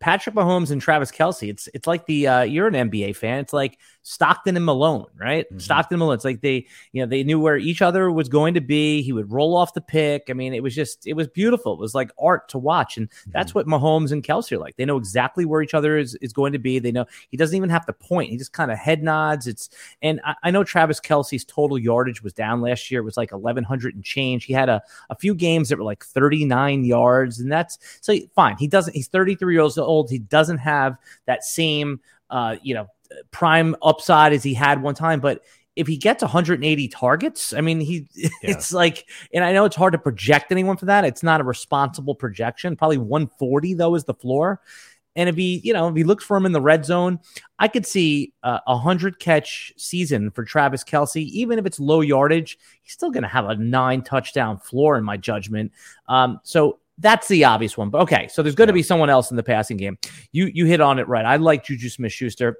Patrick 0.00 0.34
Mahomes 0.34 0.70
and 0.70 0.80
Travis 0.80 1.10
Kelce. 1.10 1.48
It's 1.48 1.68
it's 1.74 1.86
like 1.86 2.06
the 2.06 2.26
uh, 2.26 2.42
you're 2.42 2.68
an 2.68 2.74
NBA 2.74 3.16
fan. 3.16 3.40
It's 3.40 3.52
like 3.52 3.78
Stockton 4.02 4.56
and 4.56 4.64
Malone, 4.64 5.06
right? 5.16 5.46
Mm-hmm. 5.46 5.58
Stockton 5.58 5.94
and 5.94 6.00
Malone. 6.00 6.14
It's 6.14 6.24
like 6.24 6.40
they, 6.40 6.66
you 6.92 7.02
know, 7.02 7.06
they 7.06 7.22
knew 7.22 7.38
where 7.38 7.56
each 7.56 7.82
other 7.82 8.10
was 8.10 8.28
going 8.28 8.54
to 8.54 8.60
be. 8.60 9.02
He 9.02 9.12
would 9.12 9.30
roll 9.32 9.56
off 9.56 9.74
the 9.74 9.80
pick. 9.80 10.24
I 10.28 10.32
mean, 10.32 10.54
it 10.54 10.62
was 10.62 10.74
just, 10.74 11.06
it 11.06 11.14
was 11.14 11.28
beautiful. 11.28 11.74
It 11.74 11.78
was 11.78 11.94
like 11.94 12.10
art 12.20 12.48
to 12.50 12.58
watch. 12.58 12.96
And 12.96 13.08
mm-hmm. 13.08 13.30
that's 13.32 13.54
what 13.54 13.66
Mahomes 13.66 14.10
and 14.12 14.22
Kelce 14.22 14.52
are 14.52 14.58
like. 14.58 14.76
They 14.76 14.84
know 14.84 14.96
exactly 14.96 15.44
where 15.44 15.62
each 15.62 15.74
other 15.74 15.96
is, 15.96 16.16
is 16.16 16.32
going 16.32 16.52
to 16.52 16.58
be. 16.58 16.78
They 16.78 16.92
know 16.92 17.06
he 17.30 17.36
doesn't 17.36 17.56
even 17.56 17.70
have 17.70 17.86
to 17.86 17.92
point. 17.92 18.30
He 18.30 18.36
just 18.36 18.52
kind 18.52 18.72
of 18.72 18.78
head 18.78 19.02
nods. 19.02 19.46
It's, 19.46 19.70
and 20.02 20.20
I, 20.24 20.34
I, 20.44 20.50
know 20.50 20.64
Travis 20.64 21.00
Kelce's 21.00 21.44
total 21.44 21.78
yardage 21.78 22.22
was 22.22 22.32
down 22.32 22.60
last 22.60 22.90
year. 22.90 23.00
It 23.00 23.04
was 23.04 23.16
like 23.16 23.32
1,100 23.32 23.94
and 23.94 24.04
change. 24.04 24.44
He 24.44 24.52
had 24.52 24.68
a, 24.68 24.82
a 25.10 25.16
few 25.16 25.34
games 25.34 25.68
that 25.68 25.78
were 25.78 25.84
like 25.84 26.04
39 26.04 26.84
yards. 26.84 27.38
And 27.38 27.50
that's 27.50 27.78
so 28.00 28.16
fine. 28.34 28.56
He 28.58 28.66
doesn't, 28.66 28.94
he's 28.94 29.08
33 29.08 29.54
years 29.54 29.62
old. 29.62 29.71
He 30.10 30.18
doesn't 30.18 30.58
have 30.58 30.96
that 31.26 31.44
same, 31.44 32.00
uh, 32.30 32.56
you 32.62 32.74
know, 32.74 32.86
prime 33.30 33.76
upside 33.82 34.32
as 34.32 34.42
he 34.42 34.54
had 34.54 34.82
one 34.82 34.94
time, 34.94 35.20
but 35.20 35.42
if 35.74 35.86
he 35.86 35.96
gets 35.96 36.22
180 36.22 36.88
targets, 36.88 37.52
I 37.52 37.60
mean, 37.60 37.80
he 37.80 38.06
yeah. 38.14 38.28
it's 38.42 38.72
like, 38.72 39.08
and 39.32 39.44
I 39.44 39.52
know 39.52 39.64
it's 39.64 39.76
hard 39.76 39.92
to 39.92 39.98
project 39.98 40.52
anyone 40.52 40.76
for 40.76 40.86
that. 40.86 41.04
It's 41.04 41.22
not 41.22 41.40
a 41.40 41.44
responsible 41.44 42.14
projection. 42.14 42.76
Probably 42.76 42.98
140 42.98 43.74
though 43.74 43.94
is 43.94 44.04
the 44.04 44.14
floor. 44.14 44.60
And 45.14 45.28
if 45.28 45.36
he, 45.36 45.60
you 45.62 45.74
know, 45.74 45.88
if 45.88 45.96
he 45.96 46.04
looks 46.04 46.24
for 46.24 46.36
him 46.36 46.46
in 46.46 46.52
the 46.52 46.60
red 46.60 46.86
zone, 46.86 47.18
I 47.58 47.68
could 47.68 47.86
see 47.86 48.32
a 48.42 48.76
hundred 48.76 49.18
catch 49.18 49.72
season 49.76 50.30
for 50.30 50.42
Travis 50.42 50.84
Kelce. 50.84 51.22
Even 51.26 51.58
if 51.58 51.66
it's 51.66 51.78
low 51.78 52.00
yardage, 52.00 52.58
he's 52.80 52.94
still 52.94 53.10
going 53.10 53.22
to 53.22 53.28
have 53.28 53.46
a 53.46 53.56
nine 53.56 54.02
touchdown 54.02 54.58
floor 54.58 54.96
in 54.96 55.04
my 55.04 55.18
judgment. 55.18 55.72
Um, 56.08 56.40
so 56.44 56.78
that's 57.02 57.28
the 57.28 57.44
obvious 57.44 57.76
one. 57.76 57.90
But 57.90 58.02
okay, 58.02 58.28
so 58.28 58.42
there's 58.42 58.54
going 58.54 58.68
to 58.68 58.72
yeah. 58.72 58.76
be 58.76 58.82
someone 58.82 59.10
else 59.10 59.30
in 59.30 59.36
the 59.36 59.42
passing 59.42 59.76
game. 59.76 59.98
You 60.30 60.46
you 60.46 60.64
hit 60.64 60.80
on 60.80 60.98
it 60.98 61.08
right. 61.08 61.24
I 61.24 61.36
like 61.36 61.64
Juju 61.64 61.88
Smith 61.88 62.12
Schuster. 62.12 62.56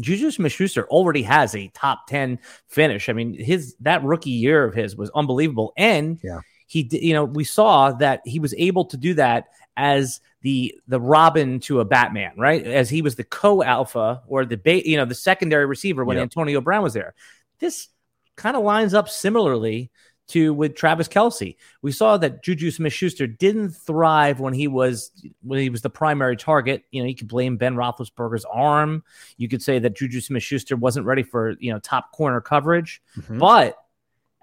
Juju 0.00 0.30
Smith-Schuster 0.30 0.86
already 0.90 1.22
has 1.22 1.56
a 1.56 1.68
top 1.74 2.06
10 2.06 2.38
finish. 2.68 3.08
I 3.08 3.12
mean, 3.12 3.34
his 3.34 3.74
that 3.80 4.04
rookie 4.04 4.30
year 4.30 4.62
of 4.64 4.72
his 4.72 4.94
was 4.94 5.10
unbelievable. 5.10 5.72
And 5.76 6.20
yeah. 6.22 6.38
he 6.68 6.88
you 6.92 7.14
know, 7.14 7.24
we 7.24 7.42
saw 7.42 7.90
that 7.92 8.20
he 8.24 8.38
was 8.38 8.54
able 8.56 8.84
to 8.86 8.96
do 8.96 9.14
that 9.14 9.46
as 9.76 10.20
the 10.42 10.74
the 10.86 11.00
Robin 11.00 11.58
to 11.60 11.80
a 11.80 11.84
Batman, 11.84 12.32
right? 12.36 12.64
As 12.64 12.88
he 12.88 13.02
was 13.02 13.16
the 13.16 13.24
co-alpha 13.24 14.22
or 14.28 14.44
the 14.44 14.56
ba- 14.56 14.88
you 14.88 14.96
know, 14.96 15.04
the 15.04 15.14
secondary 15.14 15.66
receiver 15.66 16.04
when 16.04 16.18
Antonio 16.18 16.60
Brown 16.60 16.82
was 16.82 16.94
there. 16.94 17.14
This 17.58 17.88
kind 18.36 18.56
of 18.56 18.62
lines 18.62 18.94
up 18.94 19.08
similarly 19.08 19.90
to 20.28 20.54
with 20.54 20.74
Travis 20.74 21.08
Kelce. 21.08 21.56
We 21.82 21.92
saw 21.92 22.16
that 22.18 22.42
Juju 22.42 22.70
Smith 22.70 22.92
Schuster 22.92 23.26
didn't 23.26 23.70
thrive 23.70 24.40
when 24.40 24.54
he 24.54 24.68
was 24.68 25.10
when 25.42 25.58
he 25.58 25.70
was 25.70 25.82
the 25.82 25.90
primary 25.90 26.36
target. 26.36 26.84
You 26.90 27.02
know, 27.02 27.08
you 27.08 27.14
could 27.14 27.28
blame 27.28 27.56
Ben 27.56 27.74
Roethlisberger's 27.74 28.44
arm. 28.52 29.02
You 29.36 29.48
could 29.48 29.62
say 29.62 29.78
that 29.78 29.96
Juju 29.96 30.20
Smith 30.20 30.42
Schuster 30.42 30.76
wasn't 30.76 31.06
ready 31.06 31.22
for 31.22 31.56
you 31.58 31.72
know 31.72 31.78
top 31.78 32.12
corner 32.12 32.40
coverage, 32.40 33.02
mm-hmm. 33.16 33.38
but 33.38 33.76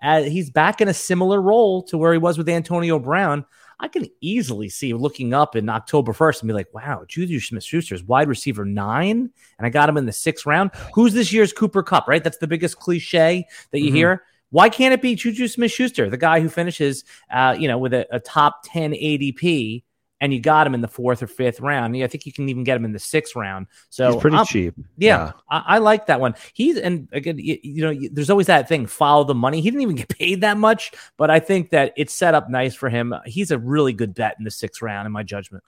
as 0.02 0.28
he's 0.28 0.50
back 0.50 0.82
in 0.82 0.88
a 0.88 0.93
similar 0.93 1.41
role 1.41 1.82
to 1.84 1.98
where 1.98 2.12
he 2.12 2.19
was 2.19 2.38
with 2.38 2.50
Antonio 2.50 3.00
Brown. 3.00 3.45
I 3.78 3.89
can 3.89 4.06
easily 4.21 4.69
see 4.69 4.93
looking 4.93 5.34
up 5.34 5.56
in 5.56 5.67
October 5.67 6.13
1st 6.13 6.41
and 6.41 6.48
be 6.48 6.54
like, 6.54 6.74
wow, 6.74 7.04
Juju 7.08 7.41
Smith 7.41 7.63
Schuster 7.63 7.93
is 7.93 8.04
wide 8.04 8.30
receiver 8.30 8.63
nine, 8.63 9.30
and 9.58 9.67
I 9.67 9.69
got 9.69 9.89
him 9.89 9.98
in 9.98 10.06
the 10.06 10.13
sixth 10.13 10.45
round. 10.45 10.71
Who's 10.93 11.13
this 11.13 11.34
year's 11.34 11.52
Cooper 11.52 11.84
Kupp, 11.84 12.08
right? 12.08 12.24
That's 12.24 12.38
the 12.38 12.48
biggest 12.48 12.80
cliche 12.80 13.45
that 13.71 13.80
you 13.80 13.88
mm-hmm. 13.88 13.95
hear. 13.95 14.24
Why 14.56 14.70
can't 14.70 14.94
it 14.94 15.02
be 15.02 15.15
Juju 15.15 15.50
Smith 15.50 15.70
Schuster, 15.70 16.10
the 16.10 16.15
guy 16.15 16.39
who 16.39 16.48
finishes, 16.48 17.04
uh, 17.30 17.58
you 17.60 17.68
know, 17.68 17.78
with 17.78 17.94
a, 17.94 18.08
a, 18.10 18.22
top 18.22 18.62
10 18.63 18.94
ADP 18.94 19.84
and 20.22 20.34
you 20.34 20.39
got 20.39 20.65
him 20.65 20.74
in 20.74 20.80
the 20.80 20.88
fourth 20.88 21.22
or 21.22 21.28
fifth 21.28 21.60
round? 21.60 21.94
I 21.98 22.08
think 22.08 22.26
you 22.26 22.32
can 22.32 22.48
even 22.48 22.63
get 22.63 22.78
him 22.78 22.86
in 22.86 22.94
the 22.94 23.00
sixth 23.00 23.36
round. 23.36 23.68
So 23.89 24.13
he's 24.13 24.22
pretty 24.22 24.38
I'm, 24.38 24.46
cheap. 24.46 24.74
Yeah, 24.98 25.26
yeah. 25.26 25.32
I, 25.50 25.63
I, 25.76 25.78
like 25.80 26.06
that 26.06 26.22
one. 26.22 26.36
He's, 26.54 26.78
and 26.78 27.10
again, 27.12 27.38
you, 27.38 27.58
you, 27.63 27.84
know, 27.84 28.08
there's 28.13 28.30
always 28.30 28.48
that 28.48 28.70
thing 28.70 28.86
follow 28.86 29.26
the 29.26 29.36
money. 29.36 29.60
He 29.60 29.70
didn't 29.70 29.82
even 29.82 29.98
get 29.98 30.08
paid 30.18 30.39
that 30.39 30.56
much, 30.56 30.94
but 31.18 31.30
I 31.30 31.41
think 31.41 31.72
that 31.72 31.91
it's 31.98 32.13
set 32.13 32.34
up 32.34 32.50
nice 32.50 32.76
for 32.76 32.88
him. 32.88 33.13
He's 33.26 33.52
a 33.52 33.58
really 33.58 33.91
good 33.91 34.13
bet 34.13 34.36
in 34.39 34.46
the 34.46 34.52
sixth 34.52 34.82
round, 34.82 35.06
in 35.06 35.12
my 35.12 35.24
judgment. 35.24 35.65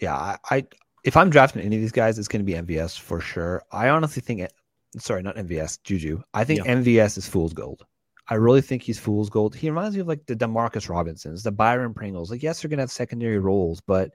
Yeah, 0.00 0.16
I, 0.16 0.38
I 0.50 0.66
if 1.04 1.18
I'm 1.18 1.28
drafting 1.28 1.60
any 1.60 1.76
of 1.76 1.82
these 1.82 1.92
guys, 1.92 2.18
it's 2.18 2.28
going 2.28 2.40
to 2.40 2.50
be 2.50 2.54
MVS 2.54 2.98
for 2.98 3.20
sure. 3.20 3.62
I 3.70 3.90
honestly 3.90 4.22
think, 4.22 4.48
sorry, 4.96 5.22
not 5.22 5.36
MVS, 5.36 5.82
Juju. 5.82 6.22
I 6.32 6.44
think 6.44 6.64
yeah. 6.64 6.76
MVS 6.76 7.18
is 7.18 7.28
fool's 7.28 7.52
gold. 7.52 7.84
I 8.28 8.34
really 8.34 8.60
think 8.60 8.82
he's 8.82 8.98
fool's 8.98 9.30
gold. 9.30 9.54
He 9.54 9.70
reminds 9.70 9.94
me 9.94 10.00
of 10.00 10.08
like 10.08 10.26
the 10.26 10.34
Demarcus 10.34 10.88
Robinsons, 10.88 11.42
the 11.42 11.52
Byron 11.52 11.94
Pringles. 11.94 12.30
Like, 12.30 12.42
yes, 12.42 12.60
they're 12.60 12.68
gonna 12.68 12.82
have 12.82 12.90
secondary 12.90 13.38
roles, 13.38 13.80
but 13.80 14.10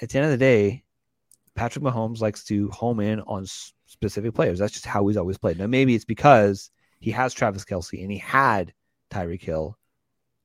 at 0.00 0.08
the 0.08 0.18
end 0.18 0.24
of 0.24 0.32
the 0.32 0.38
day, 0.38 0.82
Patrick 1.54 1.84
Mahomes 1.84 2.20
likes 2.20 2.44
to 2.44 2.68
home 2.70 3.00
in 3.00 3.20
on 3.20 3.46
specific 3.86 4.34
players. 4.34 4.58
That's 4.58 4.72
just 4.72 4.86
how 4.86 5.06
he's 5.06 5.16
always 5.16 5.38
played. 5.38 5.58
Now, 5.58 5.66
maybe 5.66 5.94
it's 5.94 6.04
because 6.04 6.70
he 6.98 7.10
has 7.10 7.34
Travis 7.34 7.64
Kelce 7.64 8.02
and 8.02 8.10
he 8.10 8.18
had 8.18 8.72
Tyreek 9.10 9.42
Hill, 9.42 9.76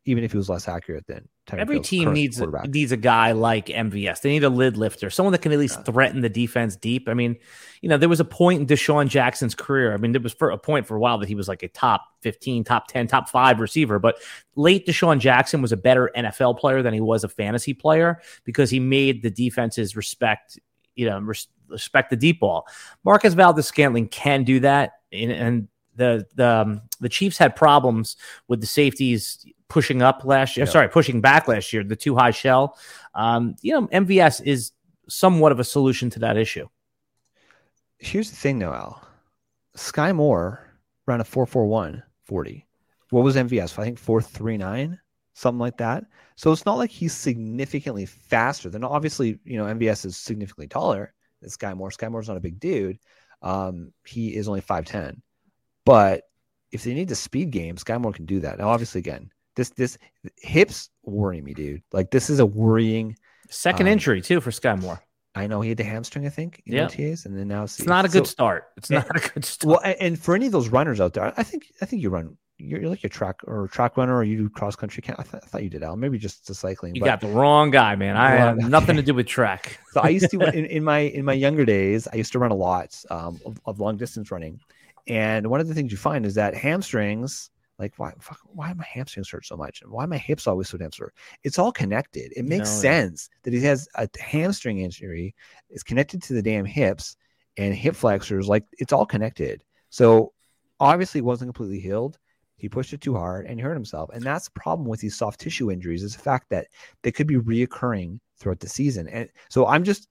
even 0.05 0.23
if 0.23 0.31
he 0.31 0.37
was 0.37 0.49
less 0.49 0.67
accurate 0.67 1.07
than 1.07 1.27
Every 1.53 1.79
team 1.79 2.11
needs 2.13 2.41
needs 2.67 2.91
a 2.91 2.97
guy 2.97 3.31
like 3.31 3.67
MVS. 3.67 4.21
They 4.21 4.29
need 4.29 4.43
a 4.43 4.49
lid 4.49 4.75
lifter, 4.75 5.09
someone 5.09 5.31
that 5.31 5.41
can 5.41 5.53
at 5.53 5.59
least 5.59 5.77
yeah. 5.77 5.83
threaten 5.83 6.21
the 6.21 6.29
defense 6.29 6.75
deep. 6.75 7.07
I 7.07 7.13
mean, 7.13 7.37
you 7.81 7.87
know, 7.87 7.97
there 7.97 8.09
was 8.09 8.19
a 8.19 8.25
point 8.25 8.59
in 8.59 8.67
DeSean 8.67 9.07
Jackson's 9.07 9.55
career. 9.55 9.93
I 9.93 9.97
mean, 9.97 10.11
there 10.11 10.21
was 10.21 10.33
for 10.33 10.49
a 10.49 10.57
point 10.57 10.85
for 10.85 10.95
a 10.97 10.99
while 10.99 11.17
that 11.19 11.29
he 11.29 11.35
was 11.35 11.47
like 11.47 11.63
a 11.63 11.69
top 11.69 12.05
15, 12.21 12.65
top 12.65 12.87
10, 12.87 13.07
top 13.07 13.29
5 13.29 13.59
receiver, 13.61 13.97
but 13.97 14.17
late 14.55 14.85
DeSean 14.85 15.19
Jackson 15.19 15.61
was 15.61 15.71
a 15.71 15.77
better 15.77 16.11
NFL 16.17 16.59
player 16.59 16.81
than 16.81 16.93
he 16.93 17.01
was 17.01 17.23
a 17.23 17.29
fantasy 17.29 17.73
player 17.73 18.21
because 18.43 18.69
he 18.69 18.79
made 18.79 19.21
the 19.21 19.29
defenses 19.29 19.95
respect, 19.95 20.59
you 20.95 21.05
know, 21.05 21.19
res- 21.19 21.47
respect 21.69 22.09
the 22.09 22.17
deep 22.17 22.41
ball. 22.41 22.67
Marcus 23.05 23.33
Valdes-Scantling 23.33 24.09
can 24.09 24.43
do 24.43 24.59
that 24.59 24.93
and, 25.13 25.31
and 25.31 25.67
the 25.95 26.25
the 26.35 26.47
um, 26.47 26.81
the 26.99 27.09
Chiefs 27.09 27.37
had 27.37 27.55
problems 27.55 28.15
with 28.47 28.61
the 28.61 28.67
safeties 28.67 29.45
pushing 29.69 30.01
up 30.01 30.23
last 30.23 30.57
year. 30.57 30.65
Yeah. 30.65 30.71
Sorry, 30.71 30.89
pushing 30.89 31.21
back 31.21 31.47
last 31.47 31.73
year. 31.73 31.83
The 31.83 31.95
too 31.95 32.15
high 32.15 32.31
shell. 32.31 32.77
Um, 33.13 33.55
you 33.61 33.73
know, 33.73 33.87
MVS 33.87 34.41
is 34.45 34.71
somewhat 35.09 35.51
of 35.51 35.59
a 35.59 35.63
solution 35.63 36.09
to 36.11 36.19
that 36.19 36.37
issue. 36.37 36.67
Here's 37.99 38.29
the 38.29 38.35
thing, 38.35 38.59
Noel. 38.59 39.01
Skyy 39.75 40.15
Moore 40.15 40.67
ran 41.05 41.21
a 41.21 41.23
441 41.23 42.03
40. 42.25 42.65
What 43.09 43.23
was 43.23 43.35
MVS? 43.35 43.79
I 43.79 43.83
think 43.83 43.99
439, 43.99 44.99
something 45.33 45.59
like 45.59 45.77
that. 45.77 46.03
So 46.35 46.51
it's 46.51 46.65
not 46.65 46.77
like 46.77 46.91
he's 46.91 47.13
significantly 47.13 48.05
faster 48.05 48.69
than 48.69 48.83
obviously, 48.83 49.39
you 49.43 49.57
know, 49.57 49.65
MVS 49.65 50.05
is 50.05 50.17
significantly 50.17 50.67
taller. 50.67 51.13
Skyy 51.45 51.75
Moore. 51.75 51.89
Skyy 51.89 52.11
Moore's 52.11 52.27
not 52.27 52.37
a 52.37 52.41
big 52.41 52.59
dude. 52.59 52.99
Um, 53.41 53.93
he 54.05 54.35
is 54.35 54.47
only 54.47 54.61
5'10. 54.61 55.21
But 55.85 56.23
if 56.71 56.83
they 56.83 56.93
need 56.93 57.07
the 57.07 57.15
speed 57.15 57.51
game, 57.51 57.77
Skyy 57.77 58.01
Moore 58.01 58.11
can 58.11 58.25
do 58.25 58.41
that. 58.41 58.57
Now, 58.57 58.69
obviously, 58.69 58.99
again, 58.99 59.31
this 59.57 59.71
this 59.71 59.97
hips 60.37 60.89
worry 61.03 61.41
me, 61.41 61.53
dude. 61.53 61.81
Like 61.91 62.11
this 62.11 62.29
is 62.29 62.39
a 62.39 62.45
worrying 62.45 63.17
second 63.49 63.87
um, 63.87 63.93
injury 63.93 64.21
too 64.21 64.39
for 64.39 64.51
Skyy 64.51 64.79
Moore. 64.79 65.01
I 65.35 65.45
know 65.45 65.61
he 65.61 65.69
had 65.69 65.77
the 65.77 65.83
hamstring, 65.83 66.25
I 66.25 66.29
think, 66.29 66.63
in 66.65 66.73
Yeah. 66.75 66.87
OTAs, 66.87 67.25
and 67.25 67.37
then 67.37 67.47
now 67.47 67.63
It's 67.63 67.85
not 67.85 68.05
a 68.05 68.07
good 68.07 68.25
start. 68.25 68.69
It's 68.75 68.89
not 68.89 69.05
a 69.15 69.19
good 69.29 69.45
start. 69.45 69.83
Well, 69.83 69.95
and 69.99 70.17
for 70.17 70.33
any 70.33 70.47
of 70.47 70.51
those 70.51 70.69
runners 70.69 70.99
out 70.99 71.13
there, 71.13 71.31
I 71.37 71.43
think 71.43 71.67
I 71.81 71.85
think 71.85 72.01
you 72.01 72.09
run. 72.09 72.37
You're, 72.59 72.81
you're 72.81 72.89
like 72.89 73.03
a 73.03 73.09
track 73.09 73.41
or 73.43 73.67
track 73.67 73.97
runner, 73.97 74.15
or 74.15 74.23
you 74.23 74.37
do 74.37 74.49
cross 74.49 74.75
country. 74.75 75.03
I, 75.07 75.21
th- 75.21 75.35
I 75.35 75.45
thought 75.45 75.61
you 75.61 75.69
did, 75.69 75.83
Al. 75.83 75.95
Maybe 75.95 76.17
just 76.17 76.47
the 76.47 76.55
cycling. 76.55 76.95
you 76.95 77.03
got 77.03 77.21
the 77.21 77.27
wrong 77.27 77.69
guy, 77.69 77.95
man. 77.95 78.17
I 78.17 78.31
have 78.31 78.57
nothing 78.57 78.95
to 78.95 79.03
do 79.03 79.13
with 79.13 79.27
track. 79.27 79.79
so 79.91 80.01
I 80.01 80.09
used 80.09 80.31
to 80.31 80.39
in, 80.57 80.65
in 80.65 80.83
my 80.83 80.99
in 80.99 81.23
my 81.23 81.33
younger 81.33 81.65
days, 81.65 82.07
I 82.11 82.15
used 82.15 82.31
to 82.31 82.39
run 82.39 82.49
a 82.49 82.55
lot 82.55 82.99
um, 83.11 83.39
of, 83.45 83.59
of 83.67 83.79
long 83.79 83.95
distance 83.97 84.31
running, 84.31 84.59
and 85.07 85.45
one 85.45 85.59
of 85.59 85.67
the 85.67 85.75
things 85.75 85.91
you 85.91 85.99
find 85.99 86.25
is 86.25 86.33
that 86.33 86.55
hamstrings, 86.55 87.51
like 87.79 87.93
why 87.97 88.11
fuck, 88.19 88.39
why 88.45 88.73
my 88.73 88.85
hamstrings 88.91 89.29
hurt 89.29 89.45
so 89.45 89.57
much, 89.57 89.81
and 89.81 89.91
why 89.91 90.05
my 90.05 90.17
hips 90.17 90.47
always 90.47 90.69
so 90.69 90.77
damn 90.77 90.91
sore. 90.91 91.13
It's 91.43 91.59
all 91.59 91.71
connected. 91.71 92.33
It 92.35 92.45
makes 92.45 92.69
No, 92.69 92.79
sense 92.81 93.29
that 93.43 93.53
he 93.53 93.61
has 93.61 93.87
a 93.95 94.09
hamstring 94.19 94.79
injury, 94.79 95.35
is 95.69 95.83
connected 95.83 96.21
to 96.23 96.33
the 96.33 96.41
damn 96.41 96.65
hips 96.65 97.15
and 97.57 97.73
hip 97.73 97.95
flexors. 97.95 98.47
Like 98.47 98.65
it's 98.79 98.93
all 98.93 99.05
connected. 99.05 99.63
So 99.89 100.33
obviously, 100.79 101.19
it 101.19 101.25
wasn't 101.25 101.49
completely 101.53 101.79
healed. 101.79 102.17
He 102.57 102.69
pushed 102.69 102.93
it 102.93 103.01
too 103.01 103.15
hard 103.15 103.45
and 103.45 103.59
he 103.59 103.63
hurt 103.63 103.75
himself. 103.75 104.09
And 104.13 104.25
that's 104.25 104.45
the 104.45 104.59
problem 104.59 104.87
with 104.87 104.99
these 104.99 105.15
soft 105.15 105.39
tissue 105.39 105.71
injuries 105.71 106.03
is 106.03 106.13
the 106.15 106.21
fact 106.23 106.49
that 106.49 106.67
they 107.03 107.11
could 107.11 107.27
be 107.27 107.35
reoccurring 107.37 108.19
throughout 108.39 108.59
the 108.59 108.69
season. 108.69 109.07
And 109.07 109.29
so 109.49 109.67
I'm 109.67 109.83
just 109.83 110.07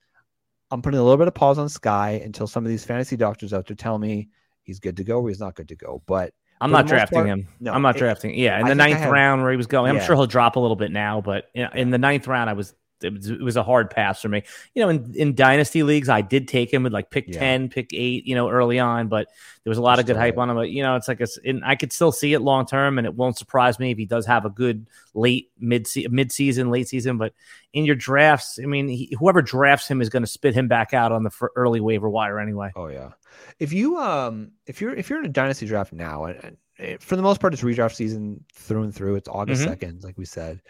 I'm 0.70 0.83
putting 0.83 0.98
a 0.98 1.02
little 1.02 1.16
bit 1.18 1.29
of 1.29 1.35
pause 1.35 1.59
on 1.59 1.68
Sky 1.68 2.20
until 2.24 2.46
some 2.46 2.64
of 2.64 2.70
these 2.70 2.85
fantasy 2.85 3.16
doctors 3.16 3.52
out 3.52 3.66
there 3.66 3.76
tell 3.76 3.98
me 3.98 4.29
he's 4.62 4.81
good 4.81 4.96
to 4.96 5.05
go 5.05 5.20
or 5.20 5.29
he's 5.29 5.40
not 5.40 5.55
good 5.55 5.68
to 5.68 5.76
go. 5.76 6.02
But 6.07 6.33
I'm 6.61 6.71
not 6.71 6.87
drafting 6.87 7.16
part, 7.19 7.29
him. 7.29 7.49
no, 7.61 7.73
I'm 7.73 7.83
not 7.83 7.97
it- 7.97 7.99
drafting. 7.99 8.35
Yeah, 8.35 8.59
in 8.59 8.66
I 8.66 8.69
the 8.71 8.75
ninth 8.75 9.05
round 9.07 9.42
where 9.42 9.51
he 9.51 9.57
was 9.57 9.66
going, 9.66 9.90
I'm 9.90 9.97
Yeah. 9.97 10.05
sure 10.05 10.16
he'll 10.16 10.27
drop 10.27 10.57
a 10.57 10.61
little 10.61 10.77
bit 10.77 10.90
now. 10.90 11.21
But 11.21 11.51
know, 11.64 11.71
in 11.75 11.90
the 11.90 11.99
ninth 11.99 12.27
round, 12.27 12.49
I 12.49 12.55
was 12.55 12.75
it, 13.03 13.41
was 13.43 13.57
a 13.57 13.63
hard 13.63 13.91
pass 13.91 14.21
for 14.23 14.29
me. 14.29 14.43
You 14.75 14.83
know, 14.83 14.89
in, 14.89 15.15
in 15.15 15.35
dynasty 15.35 15.83
leagues, 15.83 16.09
I 16.09 16.21
did 16.23 16.49
take 16.49 16.73
him 16.73 16.83
with 16.83 16.93
like 16.93 17.11
pick 17.11 17.27
Yeah. 17.29 17.39
ten, 17.39 17.69
pick 17.69 17.91
eight. 17.93 18.27
You 18.27 18.35
know, 18.35 18.49
early 18.49 18.79
on, 18.79 19.09
but 19.09 19.29
there 19.65 19.71
was 19.71 19.79
a 19.79 19.83
lot 19.83 19.99
of 19.99 20.07
good 20.07 20.17
hype 20.17 20.37
right. 20.37 20.43
on 20.43 20.51
him. 20.51 20.57
But 20.57 20.71
you 20.71 20.83
know, 20.83 20.97
it's 20.97 21.09
like 21.09 21.21
and 21.45 21.65
I 21.65 21.77
could 21.77 21.93
still 21.93 22.13
see 22.13 22.33
it 22.33 22.41
long 22.41 22.67
term, 22.67 22.99
and 22.99 23.07
it 23.07 23.15
won't 23.15 23.37
surprise 23.39 23.79
me 23.79 23.91
if 23.91 23.99
he 23.99 24.07
does 24.07 24.27
have 24.27 24.45
a 24.45 24.51
good 24.51 24.87
late 25.15 25.51
mid 25.59 25.87
mid 26.11 26.33
season, 26.33 26.71
late 26.71 26.89
season. 26.89 27.19
But 27.19 27.33
in 27.73 27.85
your 27.85 27.97
drafts, 27.97 28.59
I 28.63 28.67
mean, 28.67 28.89
he, 28.89 29.15
whoever 29.19 29.43
drafts 29.43 29.89
him 29.89 30.01
is 30.01 30.09
going 30.09 30.23
to 30.23 30.27
spit 30.27 30.55
him 30.55 30.69
back 30.69 30.95
out 30.95 31.13
on 31.13 31.23
the 31.25 31.49
early 31.57 31.81
waiver 31.81 32.09
wire 32.09 32.41
anyway. 32.41 32.71
Oh 32.77 32.89
yeah. 32.89 33.11
If 33.59 33.73
you 33.73 33.99
um 33.99 34.53
if 34.67 34.81
you're 34.81 34.95
if 34.95 35.11
you're 35.11 35.19
in 35.19 35.27
a 35.27 35.29
dynasty 35.31 35.67
draft 35.67 35.93
now 35.93 36.25
and, 36.25 36.57
and 36.79 37.03
for 37.03 37.17
the 37.17 37.23
most 37.23 37.41
part 37.41 37.53
it's 37.53 37.63
redraft 37.63 37.95
season 37.95 38.45
through 38.55 38.85
and 38.85 38.95
through. 38.95 39.17
It's 39.17 39.29
August 39.29 39.63
Mhm. 39.67 39.77
2nd, 39.79 40.05
like 40.05 40.17
we 40.17 40.25
said. 40.25 40.63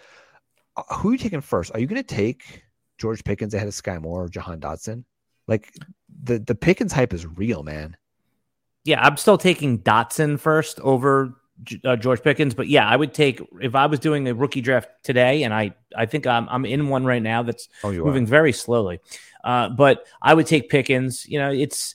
Uh, 0.77 0.83
who 0.97 1.11
are 1.11 1.12
you 1.12 1.19
taking 1.19 1.41
first? 1.41 1.73
Are 1.75 1.81
you 1.81 1.87
going 1.87 2.03
to 2.03 2.15
take 2.15 2.65
George 2.99 3.25
Pickens 3.25 3.55
ahead 3.55 3.69
of 3.69 3.75
Skyy 3.75 4.01
Moore 4.01 4.25
or 4.25 4.29
Jahan 4.29 4.61
Dotson? 4.61 5.05
Like 5.49 5.73
the 6.23 6.39
the 6.39 6.55
Pickens 6.55 6.93
hype 6.93 7.12
is 7.12 7.27
real, 7.27 7.62
man. 7.62 7.97
Yeah, 8.85 9.05
I'm 9.05 9.17
still 9.17 9.39
taking 9.39 9.81
Dotson 9.81 10.39
first 10.39 10.81
over 10.81 11.35
uh, 11.85 11.97
George 11.97 12.23
Pickens, 12.23 12.55
but 12.55 12.69
yeah, 12.69 12.87
I 12.87 12.97
would 12.97 13.15
take 13.15 13.41
if 13.61 13.75
I 13.75 13.87
was 13.87 13.99
doing 13.99 14.29
a 14.29 14.35
rookie 14.35 14.61
draft 14.61 14.89
today, 15.03 15.43
and 15.45 15.55
I 15.55 15.75
I 15.97 16.07
think 16.07 16.27
I'm 16.27 16.49
I'm 16.49 16.65
in 16.65 16.89
one 16.89 17.05
right 17.05 17.23
now 17.23 17.43
that's 17.43 17.69
Oh, 17.83 17.93
moving 17.93 18.27
very 18.27 18.53
slowly. 18.53 19.01
Uh, 19.45 19.69
but 19.71 20.07
I 20.21 20.35
would 20.35 20.47
take 20.47 20.69
Pickens. 20.69 21.27
You 21.27 21.39
know, 21.39 21.51
it's 21.53 21.95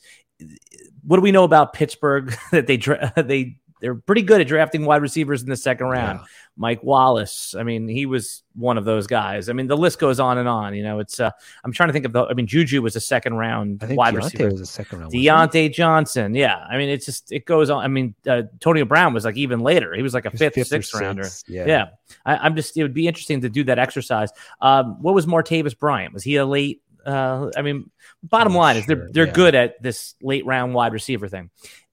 what 1.04 1.17
do 1.17 1.22
we 1.22 1.32
know 1.32 1.44
about 1.44 1.74
Pittsburgh 1.74 2.36
that 2.52 2.67
they 2.67 2.78
dra- 2.78 3.13
they 3.17 3.58
they're 3.82 3.96
pretty 3.96 4.22
good 4.22 4.39
at 4.39 4.48
drafting 4.48 4.86
wide 4.86 5.02
receivers 5.02 5.41
in 5.41 5.50
the 5.50 5.58
second 5.58 5.88
round. 5.88 6.20
Yeah. 6.20 6.26
Mike 6.58 6.84
Wallace, 6.84 7.56
I 7.58 7.63
mean, 7.63 7.88
he 7.88 8.06
was 8.06 8.44
one 8.54 8.78
of 8.78 8.86
those 8.86 9.08
guys. 9.08 9.50
I 9.50 9.54
mean, 9.54 9.67
the 9.67 9.76
list 9.76 10.00
goes 10.00 10.20
on 10.20 10.38
and 10.38 10.48
on. 10.48 10.76
You 10.76 10.84
know, 10.84 11.00
it's 11.00 11.20
uh, 11.20 11.32
I'm 11.63 11.72
trying 11.72 11.89
to 11.89 11.94
think 11.94 12.06
of 12.06 12.13
the. 12.13 12.26
I 12.26 12.34
mean, 12.34 12.46
Juju 12.46 12.82
was 12.82 12.96
a 12.96 13.00
second 13.00 13.34
round 13.36 13.84
I 13.84 13.88
think 13.88 13.98
wide 13.98 14.13
Diontae 14.13 14.24
receiver. 14.24 14.52
was 14.52 14.62
a 14.62 14.65
second 14.65 15.00
round. 15.00 15.12
Diontae 15.12 15.74
Johnson, 15.74 16.36
yeah. 16.36 16.58
I 16.70 16.78
mean, 16.78 16.89
it's 16.89 17.06
just 17.06 17.32
it 17.32 17.46
goes 17.46 17.70
on. 17.70 17.84
I 17.84 17.88
mean, 17.88 18.13
uh, 18.28 18.44
Antonio 18.54 18.86
Brown 18.86 19.13
was 19.13 19.26
like 19.26 19.38
even 19.38 19.62
later. 19.62 19.96
He 19.96 20.04
was 20.04 20.13
like 20.13 20.26
a? 20.26 20.30
He 20.30 20.38
fifth, 20.38 20.58
or 20.58 20.63
sixth 20.63 20.94
rounder. 20.94 21.28
Yeah. 21.48 21.65
Yeah, 21.65 21.86
I, 22.26 22.38
I'm 22.38 22.56
just. 22.56 22.78
It 22.78 22.84
would 22.84 22.94
be 22.94 23.08
interesting 23.08 23.41
to 23.41 23.50
do 23.50 23.63
that 23.63 23.80
exercise. 23.80 24.30
Um, 24.60 25.02
what 25.02 25.15
was 25.15 25.26
Martavis 25.26 25.78
Bryant? 25.78 26.13
Was 26.13 26.24
he 26.24 26.36
a 26.36 26.46
late? 26.46 26.84
Uh, 27.04 27.50
I 27.58 27.63
mean, 27.63 27.89
bottom 28.22 28.54
line 28.54 28.78
is 28.78 28.86
they're 28.86 29.10
they're 29.12 29.26
yeah. 29.26 29.34
good 29.34 29.56
at 29.56 29.82
this 29.82 30.13
late 30.22 30.46
round 30.46 30.76
wide 30.76 30.94
receiver 30.94 31.28
thing, 31.28 31.50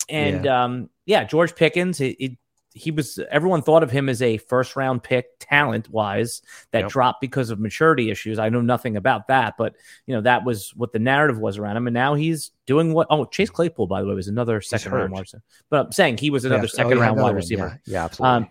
and 0.08 0.46
um, 0.46 0.90
yeah, 1.08 1.24
George 1.24 1.56
Pickens. 1.56 2.00
It, 2.00 2.16
it, 2.20 2.32
he 2.74 2.90
was. 2.90 3.18
Everyone 3.30 3.62
thought 3.62 3.82
of 3.82 3.90
him 3.90 4.10
as 4.10 4.20
a 4.20 4.36
first 4.36 4.76
round 4.76 5.02
pick, 5.02 5.26
talent 5.40 5.88
wise, 5.88 6.42
that 6.70 6.82
Yep. 6.82 6.90
dropped 6.90 7.20
because 7.22 7.48
of 7.48 7.58
maturity 7.58 8.10
issues. 8.10 8.38
I 8.38 8.50
know 8.50 8.60
nothing 8.60 8.96
about 8.96 9.26
that, 9.28 9.54
but 9.56 9.74
you 10.06 10.14
know 10.14 10.20
that 10.20 10.44
was 10.44 10.70
what 10.76 10.92
the 10.92 10.98
narrative 10.98 11.38
was 11.38 11.56
around 11.56 11.78
him, 11.78 11.86
and 11.86 11.94
now 11.94 12.14
he's 12.14 12.50
doing 12.66 12.92
what? 12.92 13.06
Oh, 13.10 13.24
Chase 13.24 13.48
Claypool, 13.50 13.86
by 13.86 14.02
the 14.02 14.06
way, 14.06 14.14
was 14.14 14.28
another 14.28 14.60
second 14.60 14.92
round 14.92 15.10
wide 15.12 15.20
receiver. 15.20 15.42
But 15.70 15.86
I'm 15.86 15.92
saying 15.92 16.18
he 16.18 16.28
was 16.30 16.44
Yeah. 16.44 16.50
another 16.50 16.64
Oh, 16.64 16.76
second 16.76 16.98
yeah, 16.98 17.04
round 17.04 17.16
another 17.18 17.32
wide 17.32 17.36
receiver. 17.36 17.80
Yeah, 17.86 17.92
yeah 17.94 18.04
absolutely. 18.04 18.36
Um, 18.36 18.48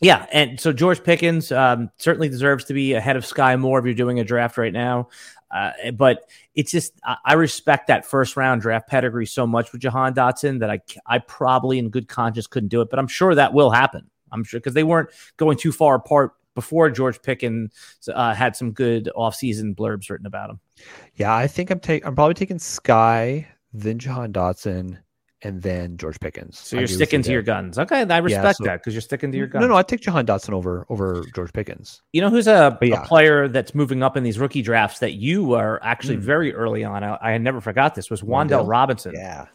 yeah, 0.00 0.26
and 0.32 0.60
so 0.60 0.72
George 0.72 1.02
Pickens 1.04 1.52
um, 1.52 1.90
certainly 1.98 2.28
deserves 2.28 2.64
to 2.64 2.74
be 2.74 2.92
ahead 2.94 3.16
of 3.16 3.24
Skyy 3.24 3.58
Moore 3.58 3.78
if 3.78 3.84
you're 3.84 3.94
doing 3.94 4.18
a 4.18 4.24
draft 4.24 4.58
right 4.58 4.72
now. 4.72 5.08
Uh, 5.54 5.92
but 5.92 6.28
it's 6.56 6.72
just 6.72 7.00
I, 7.24 7.34
respect 7.34 7.86
that 7.86 8.04
first 8.04 8.36
round 8.36 8.60
draft 8.60 8.88
pedigree 8.88 9.24
so 9.24 9.46
much 9.46 9.70
with 9.70 9.80
Jahan 9.80 10.12
Dotson 10.12 10.58
that 10.58 10.68
I 10.68 10.80
I 11.06 11.20
probably 11.20 11.78
in 11.78 11.90
good 11.90 12.08
conscience 12.08 12.48
couldn't 12.48 12.70
do 12.70 12.80
it, 12.80 12.90
but 12.90 12.98
I'm 12.98 13.06
sure 13.06 13.34
that 13.36 13.54
will 13.54 13.70
happen. 13.70 14.10
I'm 14.32 14.42
sure 14.42 14.58
because 14.58 14.74
they 14.74 14.82
weren't 14.82 15.10
going 15.36 15.56
too 15.56 15.70
far 15.70 15.94
apart 15.94 16.32
before 16.56 16.90
George 16.90 17.22
Pickens 17.22 17.72
uh, 18.12 18.34
had 18.34 18.56
some 18.56 18.72
good 18.72 19.08
offseason 19.16 19.76
blurbs 19.76 20.10
written 20.10 20.26
about 20.26 20.50
him. 20.50 20.60
yeah, 21.14 21.34
I 21.34 21.46
think 21.46 21.70
I'm 21.70 21.80
taking. 21.80 22.06
I'm 22.06 22.16
probably 22.16 22.34
taking 22.34 22.58
Sky, 22.58 23.46
then 23.72 24.00
Jahan 24.00 24.32
Dotson, 24.32 24.98
and 25.44 25.62
then 25.62 25.96
George 25.98 26.18
Pickens. 26.18 26.58
So 26.58 26.76
you're 26.78 26.86
sticking 26.88 27.22
to 27.22 27.30
your 27.30 27.42
guns. 27.42 27.78
Okay, 27.78 28.02
I 28.02 28.18
respect 28.18 28.58
so- 28.58 28.64
that 28.64 28.80
because 28.80 28.94
you're 28.94 29.00
sticking 29.02 29.30
to 29.30 29.38
your 29.38 29.46
guns. 29.46 29.60
No, 29.62 29.68
no, 29.68 29.76
I 29.76 29.82
take 29.82 30.00
Jahan 30.00 30.26
Dotson 30.26 30.52
over 30.52 30.86
over 30.88 31.22
George 31.34 31.52
Pickens. 31.52 32.02
You 32.12 32.22
know 32.22 32.30
who's 32.30 32.46
a, 32.48 32.76
yeah. 32.82 33.02
a 33.02 33.06
player 33.06 33.46
that's 33.48 33.74
moving 33.74 34.02
up 34.02 34.16
in 34.16 34.24
these 34.24 34.38
rookie 34.38 34.62
drafts 34.62 34.98
that 35.00 35.12
you 35.12 35.52
are 35.54 35.78
actually 35.82 36.16
Mm. 36.16 36.20
very 36.20 36.54
early 36.54 36.82
on? 36.84 37.04
I, 37.04 37.16
I 37.16 37.38
never 37.38 37.60
forgot 37.60 37.94
this 37.94 38.10
was 38.10 38.22
Wandell 38.22 38.64
Wan'Dale? 38.64 38.68
Robinson. 38.68 39.12
Yeah, 39.14 39.46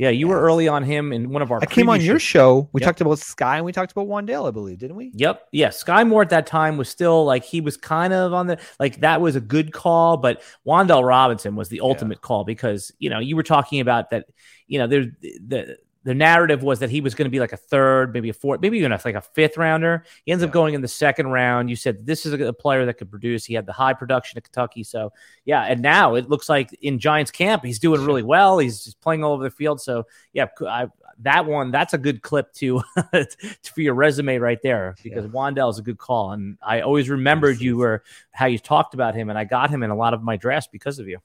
Yeah, 0.00 0.08
you 0.08 0.28
were 0.28 0.40
early 0.40 0.66
on 0.66 0.82
him 0.82 1.12
in 1.12 1.28
one 1.28 1.42
of 1.42 1.50
our. 1.50 1.58
I 1.60 1.66
came 1.66 1.90
on 1.90 2.00
your 2.00 2.18
show. 2.18 2.70
We 2.72 2.80
Yep. 2.80 2.86
talked 2.86 3.00
about 3.02 3.18
Sky 3.18 3.56
and 3.56 3.66
we 3.66 3.72
talked 3.72 3.92
about 3.92 4.08
Wan'Dale, 4.08 4.48
I 4.48 4.50
believe, 4.50 4.78
didn't 4.78 4.96
we? 4.96 5.12
Yep. 5.14 5.48
Yeah. 5.52 5.68
Skyy 5.68 6.08
Moore 6.08 6.22
at 6.22 6.30
that 6.30 6.46
time 6.46 6.78
was 6.78 6.88
still 6.88 7.26
like 7.26 7.44
he 7.44 7.60
was 7.60 7.76
kind 7.76 8.14
of 8.14 8.32
on 8.32 8.46
the 8.46 8.58
like 8.78 9.00
that 9.00 9.20
was 9.20 9.36
a 9.36 9.42
good 9.42 9.74
call, 9.74 10.16
but 10.16 10.40
Wan'Dale 10.66 11.06
Robinson 11.06 11.54
was 11.54 11.68
the 11.68 11.82
ultimate 11.82 12.22
call 12.22 12.44
because 12.44 12.90
you 12.98 13.10
know 13.10 13.18
you 13.18 13.36
were 13.36 13.42
talking 13.42 13.80
about 13.80 14.08
that. 14.08 14.24
You 14.68 14.78
know, 14.78 14.86
there's 14.86 15.08
the 15.20 15.76
the 16.02 16.14
narrative 16.14 16.62
was 16.62 16.78
that 16.78 16.90
he 16.90 17.00
was 17.00 17.14
going 17.14 17.26
to 17.26 17.30
be 17.30 17.40
like 17.40 17.52
a 17.52 17.58
third, 17.58 18.14
maybe 18.14 18.30
a 18.30 18.32
fourth, 18.32 18.60
maybe 18.60 18.78
even 18.78 18.92
a, 18.92 19.00
like 19.04 19.14
a 19.14 19.20
fifth 19.20 19.56
rounder. 19.58 20.04
He 20.24 20.32
ends 20.32 20.42
up 20.42 20.50
going 20.50 20.74
in 20.74 20.80
the 20.80 20.88
second 20.88 21.28
round. 21.28 21.68
You 21.68 21.76
said 21.76 22.06
this 22.06 22.24
is 22.24 22.32
a, 22.32 22.46
a 22.46 22.52
player 22.52 22.86
that 22.86 22.94
could 22.94 23.10
produce. 23.10 23.44
He 23.44 23.54
had 23.54 23.66
the 23.66 23.72
high 23.72 23.92
production 23.92 24.38
at 24.38 24.44
Kentucky, 24.44 24.82
so 24.82 25.12
yeah. 25.44 25.64
And 25.64 25.82
now 25.82 26.14
it 26.14 26.28
looks 26.28 26.48
like 26.48 26.72
in 26.80 26.98
Giants 26.98 27.30
camp 27.30 27.64
he's 27.64 27.78
doing 27.78 28.04
really 28.04 28.22
well. 28.22 28.58
He's 28.58 28.84
just 28.84 29.00
playing 29.00 29.24
all 29.24 29.32
over 29.32 29.44
the 29.44 29.50
field. 29.50 29.80
So 29.80 30.06
yeah, 30.32 30.46
I, 30.66 30.88
that 31.22 31.44
one 31.44 31.70
that's 31.70 31.92
a 31.92 31.98
good 31.98 32.22
clip 32.22 32.52
to 32.54 32.82
for 33.62 33.80
your 33.80 33.94
resume 33.94 34.38
right 34.38 34.60
there 34.62 34.94
because 35.02 35.24
Yeah. 35.24 35.30
Wan'Dale 35.30 35.70
is 35.70 35.78
a 35.78 35.82
good 35.82 35.98
call, 35.98 36.32
and 36.32 36.56
I 36.62 36.80
always 36.80 37.10
remembered 37.10 37.60
you 37.60 37.76
were 37.76 38.04
how 38.32 38.46
you 38.46 38.58
talked 38.58 38.94
about 38.94 39.14
him, 39.14 39.28
and 39.28 39.38
I 39.38 39.44
got 39.44 39.70
him 39.70 39.82
in 39.82 39.90
a 39.90 39.96
lot 39.96 40.14
of 40.14 40.22
my 40.22 40.36
drafts 40.36 40.68
because 40.70 40.98
of 40.98 41.08
you. 41.08 41.18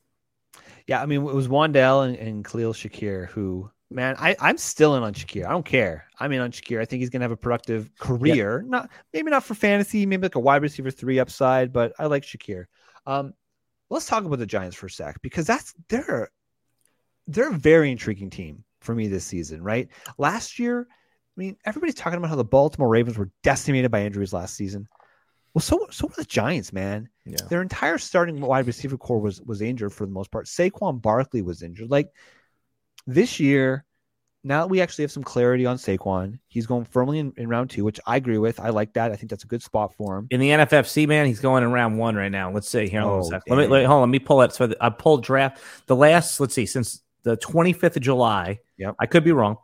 Yeah, 0.87 1.01
I 1.01 1.05
mean, 1.07 1.21
it 1.21 1.33
was 1.33 1.47
Wan'Dale 1.47 2.07
and, 2.07 2.15
and 2.17 2.45
Khalil 2.45 2.73
Shakir 2.73 3.27
who, 3.29 3.71
man, 3.91 4.15
I, 4.17 4.35
I'm 4.39 4.57
still 4.57 4.95
in 4.95 5.03
on 5.03 5.13
Shakir. 5.13 5.45
I 5.45 5.49
don't 5.49 5.65
care. 5.65 6.05
I'm 6.19 6.31
in 6.31 6.41
on 6.41 6.51
Shakir. 6.51 6.81
I 6.81 6.85
think 6.85 7.01
he's 7.01 7.09
going 7.09 7.21
to 7.21 7.25
have 7.25 7.31
a 7.31 7.37
productive 7.37 7.89
career. 7.99 8.63
Not 8.67 8.89
Maybe 9.13 9.29
not 9.29 9.43
for 9.43 9.55
fantasy, 9.55 10.05
maybe 10.05 10.23
like 10.23 10.35
a 10.35 10.39
wide 10.39 10.61
receiver 10.61 10.91
three 10.91 11.19
upside, 11.19 11.71
but 11.71 11.93
I 11.99 12.07
like 12.07 12.23
Shakir. 12.23 12.65
Um, 13.05 13.33
let's 13.89 14.05
talk 14.05 14.23
about 14.23 14.39
the 14.39 14.45
Giants 14.45 14.75
for 14.75 14.87
a 14.87 14.89
sec 14.89 15.21
because 15.21 15.45
that's 15.45 15.73
they're 15.89 16.29
they're 17.27 17.51
a 17.51 17.57
very 17.57 17.91
intriguing 17.91 18.29
team 18.29 18.63
for 18.81 18.93
me 18.93 19.07
this 19.07 19.25
season, 19.25 19.63
right? 19.63 19.89
Last 20.17 20.59
year, 20.59 20.87
I 20.89 21.39
mean, 21.39 21.57
everybody's 21.65 21.95
talking 21.95 22.17
about 22.17 22.29
how 22.29 22.35
the 22.35 22.43
Baltimore 22.43 22.87
Ravens 22.87 23.17
were 23.17 23.31
decimated 23.43 23.91
by 23.91 24.03
injuries 24.03 24.33
last 24.33 24.55
season. 24.55 24.87
Well, 25.53 25.61
so 25.61 25.87
so 25.89 26.07
were 26.07 26.13
the 26.17 26.25
Giants, 26.25 26.73
man. 26.73 27.09
Yeah. 27.25 27.37
Their 27.49 27.61
entire 27.61 27.97
starting 27.97 28.41
wide 28.41 28.67
receiver 28.67 28.97
core 28.97 29.19
was 29.19 29.41
was 29.41 29.61
injured 29.61 29.93
for 29.93 30.05
the 30.05 30.11
most 30.11 30.31
part. 30.31 30.47
Saquon 30.47 31.01
Barkley 31.01 31.41
was 31.41 31.61
injured. 31.61 31.89
Like 31.89 32.09
this 33.07 33.39
year, 33.39 33.85
now 34.43 34.61
that 34.61 34.67
we 34.67 34.79
actually 34.79 35.03
have 35.03 35.11
some 35.11 35.23
clarity 35.23 35.65
on 35.65 35.77
Saquon, 35.77 36.39
he's 36.47 36.67
going 36.67 36.85
firmly 36.85 37.19
in, 37.19 37.33
in 37.37 37.49
round 37.49 37.71
two, 37.71 37.83
which 37.83 37.99
I 38.05 38.17
agree 38.17 38.37
with. 38.37 38.59
I 38.59 38.69
like 38.69 38.93
that. 38.93 39.11
I 39.11 39.15
think 39.15 39.29
that's 39.29 39.43
a 39.43 39.47
good 39.47 39.63
spot 39.63 39.93
for 39.95 40.17
him. 40.17 40.27
In 40.29 40.39
the 40.39 40.49
NFFC, 40.49 41.07
man, 41.07 41.25
he's 41.25 41.39
going 41.39 41.63
in 41.63 41.71
round 41.71 41.97
one 41.97 42.15
right 42.15 42.31
now. 42.31 42.51
Let's 42.51 42.69
see 42.69 42.87
here. 42.87 43.01
Oh, 43.01 43.21
let 43.21 43.47
me 43.47 43.67
let 43.67 43.85
hold 43.85 43.97
on. 43.97 44.01
Let 44.01 44.09
me 44.09 44.19
pull 44.19 44.41
it. 44.43 44.53
So 44.53 44.71
I 44.79 44.89
pulled 44.89 45.23
draft 45.23 45.61
the 45.87 45.95
last. 45.95 46.39
Let's 46.39 46.53
see, 46.53 46.67
since 46.67 47.01
the 47.25 47.35
25th 47.37 47.97
of 47.97 48.03
July. 48.03 48.59
Yep. 48.77 48.95
I 48.99 49.05
could 49.07 49.23
be 49.23 49.31
wrong. 49.33 49.57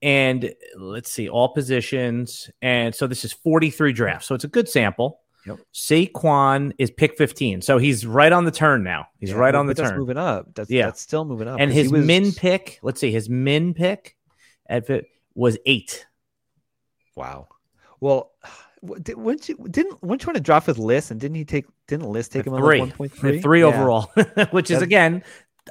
And 0.00 0.54
let's 0.76 1.12
see, 1.12 1.28
all 1.28 1.48
positions. 1.48 2.50
And 2.62 2.94
so 2.94 3.06
this 3.06 3.24
is 3.24 3.32
43 3.32 3.92
drafts. 3.92 4.26
So 4.26 4.34
it's 4.34 4.44
a 4.44 4.48
good 4.48 4.68
sample. 4.68 5.20
Yep. 5.46 5.58
Saquon 5.72 6.72
is 6.78 6.90
pick 6.90 7.16
15. 7.16 7.62
So 7.62 7.78
he's 7.78 8.06
right 8.06 8.30
on 8.32 8.44
the 8.44 8.50
turn 8.50 8.82
now. 8.82 9.08
He's 9.18 9.30
Yeah, 9.30 9.36
right 9.36 9.54
on 9.54 9.66
the 9.66 9.74
that's 9.74 9.90
turn. 9.90 9.98
moving 9.98 10.18
up. 10.18 10.54
That's 10.54 10.70
Yeah. 10.70 10.86
that's 10.86 11.00
still 11.00 11.24
moving 11.24 11.48
up. 11.48 11.58
And 11.58 11.72
his 11.72 11.90
was- 11.90 12.04
min 12.06 12.32
pick, 12.32 12.78
let's 12.82 13.00
see, 13.00 13.10
his 13.10 13.28
min 13.30 13.72
pick 13.74 14.16
at 14.68 14.86
was 15.34 15.56
eight. 15.66 16.06
Wow. 17.16 17.48
Well, 18.00 18.32
w- 18.82 19.02
di- 19.02 19.14
wouldn't 19.14 19.48
you 19.48 19.56
didn't 19.70 20.02
wouldn't 20.02 20.22
you 20.22 20.26
want 20.28 20.36
to 20.36 20.42
draft 20.42 20.66
with 20.66 20.78
List 20.78 21.10
and 21.10 21.20
didn't 21.20 21.36
he 21.36 21.44
take 21.44 21.66
didn't 21.86 22.08
List 22.08 22.32
take 22.32 22.46
him 22.46 22.54
on 22.54 22.60
Three. 22.60 22.80
like 22.80 22.88
one 22.88 22.96
point 22.96 23.12
Three, 23.12 23.30
three 23.32 23.40
three 23.42 23.62
overall, 23.62 24.10
which 24.50 24.70
is 24.70 24.82
again, 24.82 25.22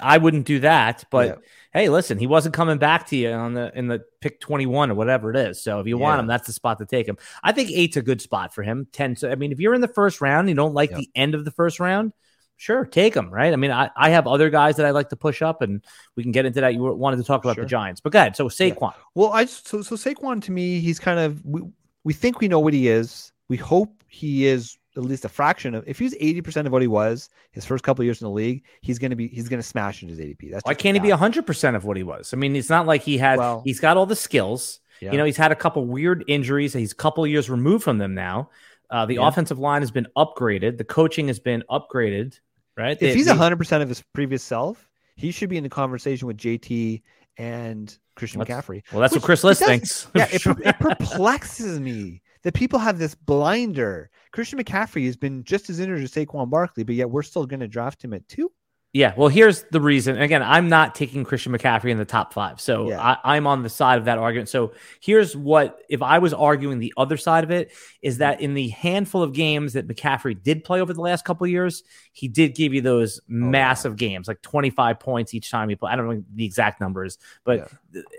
I 0.01 0.17
wouldn't 0.17 0.45
do 0.45 0.59
that. 0.59 1.05
But 1.11 1.27
Yeah. 1.27 1.35
Hey, 1.73 1.89
listen, 1.89 2.17
he 2.17 2.27
wasn't 2.27 2.55
coming 2.55 2.77
back 2.77 3.07
to 3.07 3.15
you 3.15 3.29
on 3.31 3.53
the 3.53 3.71
in 3.77 3.87
the 3.87 4.03
pick 4.21 4.39
twenty 4.39 4.65
one 4.65 4.89
or 4.91 4.95
whatever 4.95 5.29
it 5.31 5.35
is. 5.37 5.61
So 5.61 5.79
if 5.79 5.87
you 5.87 5.97
want 5.97 6.19
him, 6.19 6.27
that's 6.27 6.47
the 6.47 6.53
spot 6.53 6.79
to 6.79 6.85
take 6.85 7.07
him. 7.07 7.17
I 7.43 7.51
think 7.51 7.69
eight's 7.71 7.97
a 7.97 8.01
good 8.01 8.21
spot 8.21 8.53
for 8.53 8.63
him. 8.63 8.87
Ten. 8.91 9.15
So 9.15 9.29
I 9.31 9.35
mean, 9.35 9.51
if 9.51 9.59
you're 9.59 9.73
in 9.73 9.81
the 9.81 9.87
first 9.87 10.21
round, 10.21 10.49
you 10.49 10.55
don't 10.55 10.73
like 10.73 10.89
Yep. 10.91 10.99
the 10.99 11.09
end 11.15 11.35
of 11.35 11.45
the 11.45 11.51
first 11.51 11.79
round. 11.79 12.13
Sure, 12.57 12.83
take 12.85 13.15
him. 13.15 13.29
Right. 13.29 13.53
I 13.53 13.55
mean, 13.55 13.71
I, 13.71 13.89
I 13.95 14.09
have 14.09 14.27
other 14.27 14.49
guys 14.49 14.75
that 14.75 14.85
I 14.85 14.89
like 14.91 15.07
to 15.09 15.15
push 15.15 15.41
up, 15.41 15.61
and 15.61 15.81
we 16.17 16.23
can 16.23 16.33
get 16.33 16.45
into 16.45 16.59
that. 16.59 16.73
You 16.73 16.81
wanted 16.93 17.15
to 17.17 17.23
talk 17.23 17.45
about 17.45 17.55
Sure. 17.55 17.63
the 17.63 17.69
Giants, 17.69 18.01
but 18.01 18.11
go 18.11 18.19
ahead. 18.19 18.35
So 18.35 18.49
Saquon. 18.49 18.93
Well, 19.15 19.31
I 19.31 19.45
just- 19.45 19.67
so 19.67 19.81
so 19.81 19.95
Saquon 19.95 20.41
to 20.43 20.51
me, 20.51 20.79
he's 20.81 20.99
kind 20.99 21.19
of 21.19 21.45
we, 21.45 21.61
we 22.03 22.13
think 22.13 22.39
we 22.41 22.47
know 22.47 22.59
what 22.59 22.73
he 22.73 22.87
is. 22.89 23.31
We 23.47 23.57
hope 23.57 24.03
he 24.07 24.45
is 24.47 24.77
at 24.97 25.03
least 25.03 25.25
a 25.25 25.29
fraction 25.29 25.75
of. 25.75 25.83
If 25.87 25.99
he's 25.99 26.15
eighty 26.19 26.41
percent 26.41 26.65
of 26.67 26.73
what 26.73 26.81
he 26.81 26.87
was 26.87 27.29
his 27.51 27.65
first 27.65 27.83
couple 27.83 28.01
of 28.01 28.05
years 28.05 28.21
in 28.21 28.25
the 28.25 28.31
league, 28.31 28.63
he's 28.81 28.99
gonna 28.99 29.15
be 29.15 29.27
he's 29.27 29.47
gonna 29.49 29.63
smash 29.63 30.01
into 30.01 30.15
his 30.15 30.19
ADP. 30.25 30.51
That's 30.51 30.65
Why 30.65 30.73
can't 30.73 30.95
he 30.95 30.99
be 30.99 31.09
fact. 31.09 31.19
hundred 31.19 31.45
percent 31.45 31.75
of 31.75 31.85
what 31.85 31.97
he 31.97 32.03
was? 32.03 32.33
I 32.33 32.37
mean, 32.37 32.55
it's 32.55 32.69
not 32.69 32.85
like 32.85 33.01
he 33.03 33.17
had. 33.17 33.37
Well- 33.39 33.61
he's 33.65 33.79
got 33.79 33.97
all 33.97 34.05
the 34.05 34.15
skills. 34.15 34.79
Yeah. 35.01 35.13
You 35.13 35.17
know, 35.17 35.23
he's 35.25 35.37
had 35.37 35.51
a 35.53 35.55
couple 35.55 35.85
weird 35.85 36.25
injuries. 36.27 36.73
He's 36.73 36.91
a 36.91 36.95
couple 36.95 37.25
years 37.25 37.49
removed 37.49 37.85
from 37.85 37.99
them 37.99 38.13
now. 38.13 38.49
Uh, 38.89 39.05
the 39.05 39.13
Yeah. 39.15 39.27
offensive 39.29 39.57
line 39.59 39.81
has 39.81 39.91
been 39.91 40.07
upgraded. 40.17 40.77
The 40.77 40.83
coaching 40.83 41.27
has 41.27 41.39
been 41.39 41.63
upgraded. 41.69 42.39
Right? 42.75 42.91
if 42.93 42.99
They- 42.99 43.13
he's 43.13 43.25
they- 43.27 43.35
hundred 43.35 43.57
percent 43.57 43.81
of 43.83 43.89
his 43.89 44.01
previous 44.13 44.41
self, 44.43 44.89
he 45.15 45.31
should 45.31 45.49
be 45.49 45.57
in 45.57 45.63
the 45.63 45.69
conversation 45.69 46.27
with 46.27 46.37
JT 46.37 47.03
and 47.37 47.97
Christian 48.15 48.39
That's- 48.39 48.65
McCaffrey. 48.65 48.83
well, 48.91 48.99
that's 49.01 49.13
what 49.13 49.23
Chris 49.23 49.43
Liss 49.43 49.59
thinks. 49.59 50.07
Yeah, 50.15 50.27
it, 50.31 50.45
it 50.45 50.79
perplexes 50.79 51.79
me 51.79 52.21
that 52.43 52.53
people 52.53 52.79
have 52.79 52.97
this 52.97 53.15
blinder. 53.15 54.09
Christian 54.31 54.59
McCaffrey 54.59 55.05
has 55.05 55.17
been 55.17 55.43
just 55.43 55.69
as 55.69 55.79
injured 55.79 56.01
as 56.01 56.11
Saquon 56.11 56.49
Barkley, 56.49 56.83
but 56.83 56.95
yet 56.95 57.09
we're 57.09 57.23
still 57.23 57.45
going 57.45 57.59
to 57.59 57.67
draft 57.67 58.03
him 58.03 58.13
at 58.13 58.27
two. 58.27 58.51
Yeah, 58.91 59.13
well, 59.15 59.27
here's 59.27 59.63
the 59.69 59.79
reason. 59.79 60.19
Again, 60.19 60.41
I'm 60.41 60.67
not 60.67 60.95
taking 60.95 61.23
Christian 61.23 61.51
McCaffrey 61.51 61.91
in 61.91 61.99
the 61.99 62.05
top 62.05 62.33
five, 62.33 62.59
so 62.59 62.89
Yeah. 62.89 62.99
I, 62.99 63.35
I'm 63.35 63.45
on 63.45 63.61
the 63.61 63.69
side 63.69 63.99
of 63.99 64.05
that 64.05 64.17
argument. 64.17 64.49
So 64.49 64.73
here's 64.99 65.37
what: 65.37 65.79
if 65.89 66.01
I 66.01 66.17
was 66.17 66.33
arguing 66.33 66.79
the 66.79 66.93
other 66.97 67.15
side 67.15 67.43
of 67.43 67.51
it, 67.51 67.71
is 68.01 68.17
that 68.17 68.41
in 68.41 68.55
the 68.55 68.69
handful 68.69 69.21
of 69.21 69.31
games 69.31 69.73
that 69.73 69.87
McCaffrey 69.87 70.41
did 70.41 70.63
play 70.63 70.81
over 70.81 70.91
the 70.91 71.01
last 71.01 71.23
couple 71.23 71.45
of 71.45 71.51
years, 71.51 71.83
he 72.13 72.27
did 72.27 72.55
give 72.55 72.73
you 72.73 72.81
those 72.81 73.19
oh, 73.19 73.23
massive 73.27 73.95
games, 73.95 74.27
like 74.27 74.41
25 74.41 74.99
points 74.99 75.35
each 75.35 75.51
time 75.51 75.69
he 75.69 75.75
played. 75.75 75.93
I 75.93 75.95
don't 75.95 76.09
know 76.09 76.23
the 76.33 76.45
exact 76.45 76.81
numbers, 76.81 77.19
but 77.43 77.71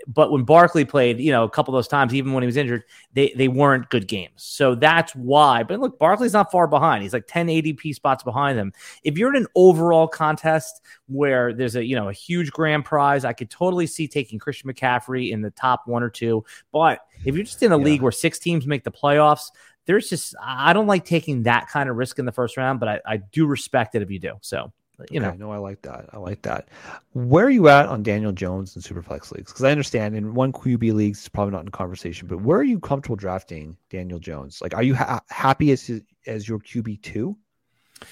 but 0.07 0.31
when 0.31 0.43
Barkley 0.43 0.85
played, 0.85 1.19
you 1.19 1.31
know, 1.31 1.43
a 1.43 1.49
couple 1.49 1.73
of 1.73 1.77
those 1.77 1.87
times, 1.87 2.13
even 2.13 2.33
when 2.33 2.43
he 2.43 2.45
was 2.45 2.57
injured, 2.57 2.83
they 3.13 3.33
they 3.35 3.47
weren't 3.47 3.89
good 3.89 4.07
games. 4.07 4.33
So 4.43 4.75
that's 4.75 5.15
why. 5.15 5.63
But 5.63 5.79
look, 5.79 5.97
Barkley's 5.99 6.33
not 6.33 6.51
far 6.51 6.67
behind. 6.67 7.03
He's 7.03 7.13
like 7.13 7.27
10 7.27 7.47
ADP 7.47 7.93
spots 7.95 8.23
behind 8.23 8.57
them. 8.57 8.73
If 9.03 9.17
you're 9.17 9.29
in 9.29 9.41
an 9.41 9.47
overall 9.55 10.07
contest 10.07 10.81
where 11.07 11.53
there's 11.53 11.75
a 11.75 11.83
you 11.85 11.95
know 11.95 12.09
a 12.09 12.13
huge 12.13 12.51
grand 12.51 12.85
prize, 12.85 13.23
I 13.25 13.33
could 13.33 13.49
totally 13.49 13.87
see 13.87 14.07
taking 14.07 14.39
Christian 14.39 14.71
McCaffrey 14.71 15.31
in 15.31 15.41
the 15.41 15.51
top 15.51 15.83
one 15.87 16.03
or 16.03 16.09
two. 16.09 16.43
But 16.71 16.99
if 17.25 17.35
you're 17.35 17.43
just 17.45 17.63
in 17.63 17.71
a 17.71 17.77
Yeah. 17.77 17.83
league 17.85 18.01
where 18.01 18.11
six 18.11 18.39
teams 18.39 18.67
make 18.67 18.83
the 18.83 18.91
playoffs, 18.91 19.51
there's 19.85 20.09
just 20.09 20.35
I 20.41 20.73
don't 20.73 20.87
like 20.87 21.05
taking 21.05 21.43
that 21.43 21.67
kind 21.69 21.89
of 21.89 21.95
risk 21.95 22.19
in 22.19 22.25
the 22.25 22.31
first 22.31 22.57
round, 22.57 22.79
but 22.79 22.89
I, 22.89 22.99
I 23.05 23.17
do 23.17 23.45
respect 23.45 23.95
it 23.95 24.01
if 24.01 24.11
you 24.11 24.19
do. 24.19 24.33
So 24.41 24.71
you 25.09 25.19
know, 25.19 25.33
no, 25.33 25.51
I 25.51 25.57
like 25.57 25.81
that. 25.83 26.05
I 26.13 26.17
like 26.17 26.41
that. 26.43 26.67
Where 27.13 27.45
are 27.45 27.49
you 27.49 27.67
at 27.69 27.87
on 27.87 28.03
Daniel 28.03 28.31
Jones 28.31 28.75
and 28.75 28.83
Superflex 28.83 29.31
leagues? 29.31 29.51
Because 29.51 29.63
I 29.63 29.71
understand 29.71 30.15
in 30.15 30.33
one 30.33 30.51
QB 30.51 30.93
leagues, 30.93 31.19
it's 31.19 31.29
probably 31.29 31.53
not 31.53 31.63
in 31.63 31.69
conversation, 31.69 32.27
but 32.27 32.41
where 32.41 32.59
are 32.59 32.63
you 32.63 32.79
comfortable 32.79 33.15
drafting 33.15 33.77
Daniel 33.89 34.19
Jones? 34.19 34.61
Like, 34.61 34.73
are 34.75 34.83
you 34.83 34.95
ha- 34.95 35.21
happy 35.29 35.71
as 35.71 35.85
his- 35.85 36.03
as 36.27 36.47
your 36.47 36.59
QB 36.59 37.01
two? 37.01 37.37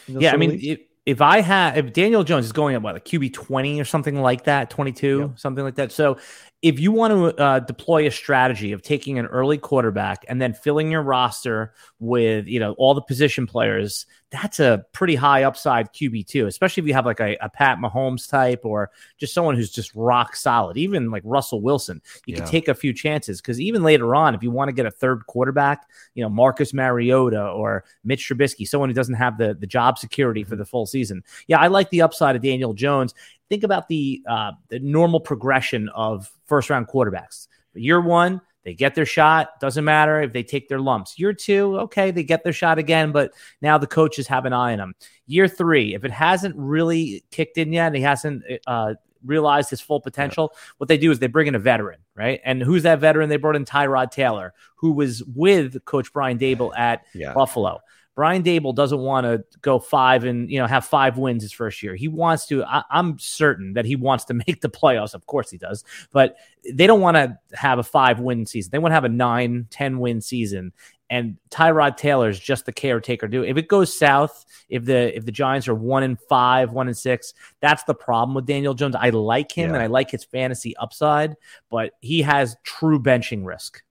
yeah, 0.08 0.34
I 0.34 0.38
mean, 0.38 0.60
if, 0.62 0.80
if 1.06 1.22
I 1.22 1.42
have 1.42 1.78
if 1.78 1.94
Daniel 1.94 2.24
Jones 2.24 2.46
is 2.46 2.52
going 2.52 2.76
at 2.76 2.82
what 2.82 2.94
like 2.94 3.06
QB 3.06 3.34
twenty 3.34 3.82
or 3.82 3.86
something 3.86 4.22
like 4.22 4.44
that, 4.44 4.70
twenty 4.70 4.92
two, 4.92 5.34
something 5.36 5.64
like 5.64 5.76
that. 5.76 5.92
So 5.92 6.18
if 6.62 6.78
you 6.78 6.92
want 6.92 7.14
to 7.14 7.42
uh, 7.42 7.60
deploy 7.60 8.06
a 8.06 8.12
strategy 8.12 8.74
of 8.74 8.82
taking 8.82 9.18
an 9.18 9.26
early 9.28 9.58
quarterback 9.58 10.26
and 10.28 10.42
then 10.42 10.54
filling 10.54 10.92
your 10.92 11.02
roster 11.02 11.74
with 12.00 12.48
you 12.48 12.60
know 12.60 12.74
all 12.74 12.94
the 12.94 13.02
position 13.02 13.48
players, 13.48 14.06
that's 14.30 14.60
a 14.60 14.86
pretty 14.92 15.16
high 15.16 15.44
upside 15.44 15.94
QB 15.94 16.28
two, 16.28 16.48
especially 16.48 16.82
if 16.82 16.88
you 16.88 16.94
have 16.94 17.06
like 17.06 17.22
a, 17.22 17.38
a 17.40 17.48
Pat 17.50 17.78
Mahomes 17.78 18.30
type 18.30 18.62
or 18.66 18.92
just 19.18 19.34
someone 19.34 19.56
who's 19.56 19.72
just 19.72 19.96
rock 19.96 20.36
solid. 20.36 20.76
Even 20.76 21.10
like 21.10 21.24
Russell 21.26 21.62
Wilson, 21.62 22.02
you 22.26 22.34
Yeah. 22.36 22.42
can 22.42 22.50
take 22.52 22.68
a 22.68 22.76
few 22.76 22.94
chances 22.94 23.40
because 23.40 23.62
even 23.62 23.82
later 23.82 24.14
on, 24.14 24.36
if 24.36 24.44
you 24.44 24.52
want 24.52 24.68
to 24.68 24.74
get 24.74 24.86
a 24.86 24.92
third 24.92 25.26
quarterback, 25.28 25.88
you 26.14 26.22
know 26.24 26.30
Marcus 26.30 26.74
Mariota 26.74 27.48
or 27.48 27.86
Mitch 28.04 28.28
Trubisky, 28.30 28.68
someone 28.68 28.90
who 28.90 28.94
doesn't 28.96 29.16
have 29.16 29.38
the 29.38 29.54
the 29.58 29.68
job 29.68 29.98
security 29.98 30.44
for 30.44 30.58
the 30.58 30.66
full 30.66 30.86
season. 30.86 31.24
Yeah, 31.48 31.60
I 31.60 31.68
like 31.68 31.90
the 31.90 32.02
upside 32.02 32.36
of 32.36 32.42
Daniel 32.42 32.74
Jones. 32.74 33.14
Think 33.50 33.64
about 33.64 33.88
the 33.88 34.22
uh, 34.28 34.52
the 34.70 34.80
normal 34.80 35.20
progression 35.20 35.90
of 35.90 36.32
first 36.46 36.70
round 36.70 36.88
quarterbacks. 36.88 37.48
Year 37.74 38.00
one, 38.02 38.42
they 38.64 38.74
get 38.74 38.96
their 38.96 39.06
shot. 39.06 39.60
Doesn't 39.60 39.86
matter 39.86 40.22
if 40.22 40.34
they 40.34 40.44
take 40.44 40.68
their 40.68 40.80
lumps. 40.80 41.18
Year 41.18 41.34
two, 41.34 41.80
okay, 41.80 42.12
they 42.12 42.24
get 42.24 42.44
their 42.44 42.54
shot 42.54 42.78
again, 42.78 43.12
but 43.12 43.32
now 43.62 43.78
the 43.78 43.88
coaches 43.88 44.28
have 44.28 44.46
an 44.46 44.54
eye 44.54 44.74
on 44.74 44.78
them. 44.80 44.94
Year 45.28 45.48
three, 45.48 45.96
if 45.96 46.04
it 46.04 46.12
hasn't 46.12 46.56
really 46.56 47.24
kicked 47.32 47.58
in 47.58 47.74
yet, 47.74 47.88
and 47.88 47.96
he 47.96 48.02
hasn't 48.02 48.44
uh, 48.68 48.96
realized 49.26 49.70
his 49.70 49.82
full 49.82 50.02
potential, 50.02 50.54
what 50.78 50.88
they 50.88 50.98
do 50.98 51.12
is 51.12 51.20
they 51.20 51.28
bring 51.28 51.48
in 51.48 51.56
a 51.56 51.60
veteran, 51.60 52.00
right? 52.16 52.42
And 52.44 52.62
who's 52.62 52.84
that 52.84 53.00
veteran? 53.00 53.30
They 53.30 53.38
brought 53.38 53.56
in 53.56 53.66
Tyrod 53.66 54.12
Taylor, 54.12 54.54
who 54.76 54.92
was 54.92 55.24
with 55.24 55.84
Coach 55.86 56.12
Brian 56.14 56.38
Daboll 56.38 56.78
at 56.78 57.06
yeah, 57.14 57.34
Buffalo. 57.34 57.80
Brian 58.16 58.44
Daboll 58.44 58.76
doesn't 58.76 59.00
want 59.00 59.26
to 59.26 59.44
go 59.62 59.80
five 59.80 60.26
and 60.26 60.52
you 60.52 60.60
know 60.60 60.68
have 60.68 60.86
five 60.86 61.18
wins 61.18 61.42
his 61.42 61.54
first 61.54 61.82
year. 61.82 61.96
He 61.96 62.08
wants 62.08 62.48
to. 62.48 62.64
I, 62.66 62.84
I'm 62.92 63.18
certain 63.18 63.74
that 63.74 63.86
he 63.86 63.96
wants 63.96 64.26
to 64.26 64.34
make 64.48 64.62
the 64.62 64.70
playoffs. 64.70 65.14
Of 65.14 65.26
course 65.26 65.50
he 65.50 65.58
does, 65.58 65.84
but 66.12 66.36
they 66.70 66.86
don't 66.88 67.02
want 67.02 67.16
to 67.16 67.38
have 67.54 67.80
a 67.80 67.84
five 67.84 68.20
win 68.20 68.46
season. 68.46 68.72
They 68.72 68.80
want 68.80 68.92
to 68.92 68.96
have 68.96 69.06
a 69.06 69.10
nine, 69.10 69.68
10 69.70 70.00
win 70.00 70.22
season. 70.22 70.74
And 71.12 71.38
Tyrod 71.50 71.98
Taylor 71.98 72.30
is 72.30 72.40
just 72.40 72.66
the 72.68 72.72
caretaker. 72.74 73.28
Do 73.28 73.44
if 73.44 73.58
it 73.58 73.68
goes 73.68 73.98
south, 73.98 74.46
if 74.70 74.86
the 74.86 75.16
if 75.16 75.26
the 75.26 75.32
Giants 75.32 75.68
are 75.68 75.74
one 75.74 76.04
and 76.04 76.20
five, 76.20 76.72
one 76.72 76.88
and 76.88 76.98
six, 76.98 77.34
that's 77.62 77.84
the 77.86 77.96
problem 77.96 78.36
with 78.36 78.46
Daniel 78.46 78.74
Jones. 78.76 78.96
I 78.96 79.10
like 79.10 79.52
him 79.52 79.70
Yeah. 79.70 79.76
and 79.76 79.84
I 79.84 79.88
like 79.88 80.12
his 80.12 80.24
fantasy 80.24 80.76
upside, 80.78 81.36
but 81.72 81.94
he 82.02 82.22
has 82.22 82.58
true 82.64 83.00
benching 83.00 83.44
risk. 83.46 83.82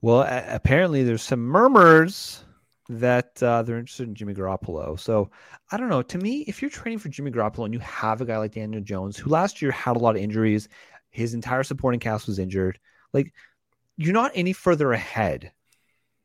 Well, 0.00 0.26
apparently 0.48 1.04
there's 1.04 1.22
some 1.22 1.40
murmurs 1.44 2.42
that 2.88 3.42
uh, 3.42 3.62
they're 3.62 3.78
interested 3.78 4.08
in 4.08 4.14
Jimmy 4.14 4.34
Garoppolo. 4.34 4.98
So 4.98 5.30
I 5.70 5.76
don't 5.76 5.88
know. 5.88 6.02
To 6.02 6.18
me, 6.18 6.40
if 6.46 6.62
you're 6.62 6.70
training 6.70 6.98
for 6.98 7.08
Jimmy 7.08 7.30
Garoppolo 7.30 7.64
and 7.64 7.74
you 7.74 7.80
have 7.80 8.20
a 8.20 8.24
guy 8.24 8.38
like 8.38 8.52
Daniel 8.52 8.82
Jones, 8.82 9.16
who 9.16 9.30
last 9.30 9.60
year 9.60 9.70
had 9.72 9.96
a 9.96 9.98
lot 9.98 10.16
of 10.16 10.22
injuries, 10.22 10.68
his 11.10 11.34
entire 11.34 11.62
supporting 11.64 12.00
cast 12.00 12.26
was 12.26 12.38
injured, 12.38 12.78
like 13.12 13.32
you're 13.96 14.12
not 14.12 14.30
any 14.34 14.52
further 14.52 14.92
ahead 14.92 15.52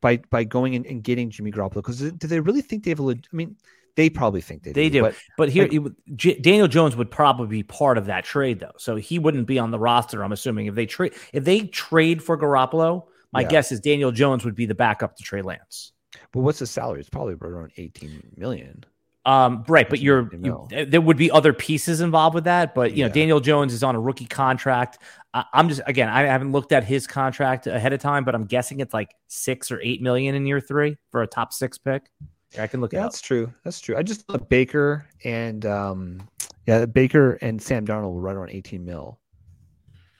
by 0.00 0.18
by 0.30 0.44
going 0.44 0.74
in 0.74 0.86
and 0.86 1.02
getting 1.02 1.30
Jimmy 1.30 1.50
Garoppolo. 1.50 1.74
Because 1.74 1.98
do 2.00 2.26
they 2.26 2.40
really 2.40 2.62
think 2.62 2.84
they 2.84 2.90
have 2.90 3.00
a? 3.00 3.04
I 3.10 3.16
mean, 3.36 3.56
they 3.96 4.08
probably 4.08 4.40
think 4.40 4.62
they, 4.62 4.72
They 4.72 4.88
do. 4.88 5.02
But 5.02 5.16
But 5.36 5.48
here, 5.50 5.64
Like- 5.68 5.82
would- 5.82 5.96
J- 6.14 6.38
Daniel 6.38 6.68
Jones 6.68 6.96
would 6.96 7.10
probably 7.10 7.46
be 7.48 7.62
part 7.62 7.98
of 7.98 8.06
that 8.06 8.24
trade, 8.24 8.58
though. 8.60 8.72
So 8.78 8.96
he 8.96 9.18
wouldn't 9.18 9.46
be 9.46 9.58
on 9.58 9.70
the 9.70 9.78
roster. 9.78 10.22
I'm 10.24 10.32
assuming 10.32 10.66
if 10.66 10.74
they 10.74 10.86
trade 10.86 11.12
if 11.32 11.44
they 11.44 11.62
trade 11.66 12.22
for 12.22 12.38
Garoppolo, 12.38 13.06
my 13.32 13.40
Yeah. 13.42 13.48
guess 13.48 13.72
is 13.72 13.80
Daniel 13.80 14.12
Jones 14.12 14.44
would 14.44 14.54
be 14.54 14.66
the 14.66 14.74
backup 14.74 15.16
to 15.16 15.22
Trey 15.22 15.42
Lance. 15.42 15.92
But 16.32 16.40
what's 16.40 16.58
the 16.58 16.66
salary? 16.66 17.00
It's 17.00 17.10
probably 17.10 17.34
around 17.40 17.72
18 17.76 18.34
million. 18.36 18.84
Um, 19.24 19.64
right, 19.68 19.88
but 19.88 20.00
you're 20.00 20.28
you, 20.34 20.66
there 20.86 21.00
would 21.00 21.16
be 21.16 21.30
other 21.30 21.52
pieces 21.52 22.00
involved 22.00 22.34
with 22.34 22.44
that. 22.44 22.74
But 22.74 22.96
you 22.96 23.04
know, 23.04 23.08
Daniel 23.08 23.38
Jones 23.38 23.72
is 23.72 23.84
on 23.84 23.94
a 23.94 24.00
rookie 24.00 24.26
contract. 24.26 24.98
I, 25.32 25.44
I'm 25.52 25.68
just 25.68 25.80
again, 25.86 26.08
I 26.08 26.22
haven't 26.22 26.50
looked 26.50 26.72
at 26.72 26.82
his 26.82 27.06
contract 27.06 27.68
ahead 27.68 27.92
of 27.92 28.00
time, 28.00 28.24
but 28.24 28.34
I'm 28.34 28.46
guessing 28.46 28.80
it's 28.80 28.92
like 28.92 29.14
six 29.28 29.70
or 29.70 29.80
eight 29.80 30.02
million 30.02 30.34
in 30.34 30.44
year 30.44 30.60
three 30.60 30.96
for 31.12 31.22
a 31.22 31.26
top 31.28 31.52
six 31.52 31.78
pick. 31.78 32.10
Here, 32.50 32.62
I 32.64 32.66
can 32.66 32.80
look 32.80 32.92
Yeah, 32.92 32.98
it 32.98 33.02
up. 33.02 33.12
that's 33.12 33.20
true. 33.20 33.52
That's 33.62 33.80
true. 33.80 33.96
I 33.96 34.02
just 34.02 34.22
thought 34.22 34.48
Baker 34.48 35.06
and 35.22 35.64
um 35.66 36.28
yeah, 36.66 36.84
Baker 36.86 37.34
and 37.42 37.62
Sam 37.62 37.86
Darnold 37.86 38.14
were 38.14 38.20
right 38.20 38.34
around 38.34 38.50
18 38.50 38.84
mil 38.84 39.20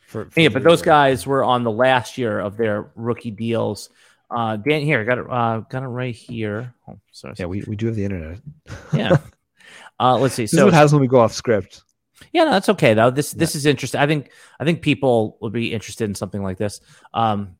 For, 0.07 0.31
for 0.31 0.41
Yeah, 0.41 0.49
but 0.49 0.63
those 0.63 0.81
guys 0.83 1.27
were 1.27 1.43
on 1.45 1.65
the 1.65 1.71
last 1.73 2.19
year 2.19 2.39
of 2.39 2.57
their 2.57 2.93
rookie 2.95 3.31
deals. 3.33 3.91
Uh, 4.35 4.57
Dan, 4.57 4.83
here, 4.83 5.01
I 5.01 5.05
got 5.05 5.19
it, 5.19 5.27
uh, 5.29 5.61
got 5.69 5.83
it 5.83 5.87
right 5.87 6.15
here. 6.15 6.75
Oh, 6.89 6.99
sorry. 7.13 7.35
Yeah, 7.39 7.47
we, 7.47 7.63
we 7.67 7.77
do 7.77 7.87
have 7.87 7.97
the 7.97 8.05
internet. 8.05 8.39
yeah. 8.93 9.17
Uh, 10.01 10.17
let's 10.19 10.35
see. 10.35 10.43
This 10.45 10.53
is 10.53 10.59
So 10.59 10.65
what 10.65 10.75
happens 10.75 10.93
when 10.93 11.01
we 11.01 11.07
go 11.07 11.21
off 11.21 11.33
script. 11.33 11.83
yeah, 12.33 12.43
no, 12.45 12.51
that's 12.51 12.69
okay 12.71 12.93
though. 12.95 13.11
This 13.11 13.31
this 13.33 13.55
is 13.55 13.67
interesting. 13.67 14.01
I 14.01 14.07
think 14.07 14.31
I 14.59 14.65
think 14.65 14.83
people 14.83 15.39
would 15.41 15.53
be 15.53 15.73
interested 15.73 16.09
in 16.09 16.15
something 16.17 16.43
like 16.43 16.59
this. 16.59 16.81
Um, 17.15 17.57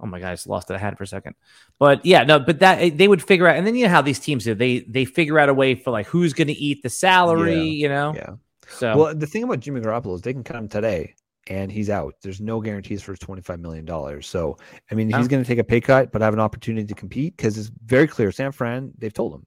oh 0.00 0.06
my 0.06 0.18
god, 0.18 0.28
I 0.28 0.32
just 0.32 0.46
lost 0.46 0.70
it. 0.70 0.74
I 0.74 0.78
had 0.78 0.94
it 0.94 0.96
for 0.96 1.04
a 1.04 1.06
second, 1.06 1.34
but 1.78 2.06
yeah, 2.06 2.22
no, 2.24 2.38
but 2.38 2.60
that 2.60 2.80
eh, 2.80 2.90
they 2.94 3.06
would 3.06 3.22
figure 3.22 3.46
out, 3.48 3.56
and 3.56 3.66
then 3.66 3.74
you 3.74 3.84
know 3.84 3.90
how 3.90 4.00
these 4.00 4.18
teams 4.18 4.44
do. 4.44 4.54
They 4.54 4.78
they 4.80 5.04
figure 5.04 5.38
out 5.38 5.50
a 5.50 5.54
way 5.54 5.74
for 5.74 5.90
like 5.90 6.06
who's 6.06 6.32
going 6.32 6.48
to 6.48 6.54
eat 6.54 6.82
the 6.82 6.88
salary. 6.90 7.54
Yeah, 7.56 7.60
You 7.62 7.88
know. 7.90 8.14
Yeah. 8.14 8.30
So 8.68 8.96
Well, 8.96 9.14
the 9.14 9.26
thing 9.26 9.42
about 9.42 9.60
Jimmy 9.60 9.80
Garoppolo 9.82 10.14
is 10.14 10.22
they 10.22 10.32
can 10.32 10.44
cut 10.44 10.56
him 10.56 10.68
today 10.68 11.14
and 11.48 11.70
he's 11.70 11.90
out. 11.90 12.14
There's 12.22 12.40
no 12.40 12.60
guarantees 12.60 13.02
for 13.02 13.14
$25 13.14 13.60
million. 13.60 14.22
So, 14.22 14.58
I 14.90 14.94
mean, 14.94 15.12
Oh. 15.14 15.18
he's 15.18 15.28
going 15.28 15.42
to 15.42 15.46
take 15.48 15.58
a 15.58 15.64
pay 15.64 15.80
cut, 15.80 16.12
but 16.12 16.22
have 16.22 16.34
an 16.34 16.40
opportunity 16.40 16.86
to 16.86 16.94
compete 16.94 17.36
because 17.36 17.56
it's 17.58 17.70
very 17.84 18.06
clear. 18.06 18.32
San 18.32 18.52
Fran, 18.52 18.92
they've 18.98 19.12
told 19.14 19.34
him 19.34 19.46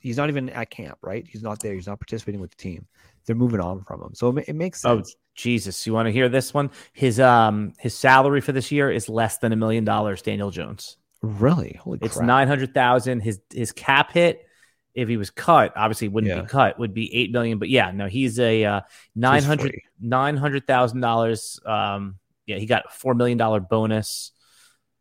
he's 0.00 0.16
not 0.16 0.28
even 0.28 0.48
at 0.50 0.70
camp, 0.70 0.98
right? 1.02 1.26
He's 1.28 1.42
not 1.42 1.60
there. 1.60 1.74
He's 1.74 1.86
not 1.86 1.98
participating 2.00 2.40
with 2.40 2.50
the 2.50 2.56
team. 2.56 2.86
They're 3.26 3.34
moving 3.36 3.60
on 3.60 3.82
from 3.82 4.02
him. 4.02 4.14
So 4.14 4.36
it, 4.36 4.44
it 4.48 4.54
makes 4.54 4.84
Oh. 4.84 5.02
Jesus! 5.34 5.86
You 5.86 5.92
want 5.92 6.06
to 6.06 6.12
hear 6.12 6.30
this 6.30 6.54
one? 6.54 6.70
His 6.94 7.20
um 7.20 7.74
his 7.78 7.94
salary 7.94 8.40
for 8.40 8.52
this 8.52 8.72
year 8.72 8.90
is 8.90 9.06
less 9.06 9.36
than 9.36 9.52
a 9.52 9.56
million 9.56 9.84
dollars. 9.84 10.22
Daniel 10.22 10.50
Jones. 10.50 10.96
really? 11.20 11.78
Holy 11.82 11.98
It's 12.00 12.16
crap. 12.16 12.26
nine 12.26 12.48
hundred 12.48 12.72
thousand. 12.72 13.20
His 13.20 13.40
his 13.52 13.70
cap 13.70 14.12
hit, 14.12 14.45
if 14.96 15.08
he 15.08 15.16
was 15.16 15.30
cut, 15.30 15.72
obviously 15.76 16.08
wouldn't 16.08 16.34
Yeah. 16.34 16.40
be 16.42 16.48
cut. 16.48 16.78
Would 16.78 16.94
be 16.94 17.14
eight 17.14 17.30
million. 17.30 17.58
But 17.58 17.68
yeah, 17.68 17.92
no, 17.92 18.06
he's 18.06 18.40
a 18.40 18.64
uh, 18.64 18.80
nine 19.14 19.42
hundred 19.44 19.78
nine 20.00 20.36
hundred 20.36 20.66
thousand 20.66 21.00
dollars. 21.02 21.60
Um, 21.64 22.18
yeah, 22.46 22.56
he 22.56 22.66
got 22.66 22.86
a 22.86 22.88
four 22.90 23.14
million 23.14 23.38
dollar 23.38 23.60
bonus. 23.60 24.32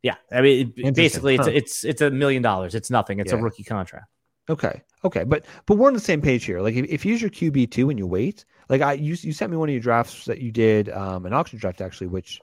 Yeah, 0.04 0.16
I 0.32 0.42
mean, 0.42 0.74
it- 0.78 0.94
basically, 0.96 1.36
it's 1.36 1.46
Huh. 1.48 1.52
it's 1.56 1.84
it's 1.84 2.02
a 2.02 2.12
million 2.12 2.44
dollars. 2.44 2.76
It's 2.76 2.92
nothing. 2.92 3.20
It's 3.20 3.32
a 3.32 3.38
rookie 3.38 3.64
contract. 3.64 4.06
Okay. 4.50 4.84
Okay. 5.04 5.24
But 5.24 5.46
but 5.66 5.78
we're 5.78 5.88
on 5.88 5.94
the 5.96 6.00
same 6.00 6.22
page 6.22 6.46
here. 6.46 6.62
Like 6.62 6.76
if, 6.76 6.86
if 6.88 7.06
you 7.06 7.14
use 7.14 7.22
your 7.22 7.32
QB 7.32 7.72
two 7.72 7.90
and 7.90 7.98
you 7.98 8.06
wait, 8.06 8.46
like 8.70 8.82
I 8.82 8.94
you 8.94 9.16
you 9.20 9.34
sent 9.34 9.50
me 9.50 9.58
one 9.58 9.70
of 9.70 9.74
your 9.74 9.82
drafts 9.82 10.26
that 10.26 10.40
you 10.40 10.52
did, 10.52 10.90
um, 10.90 11.26
an 11.26 11.34
auction 11.34 11.58
draft 11.58 11.82
actually, 11.82 12.08
which 12.08 12.40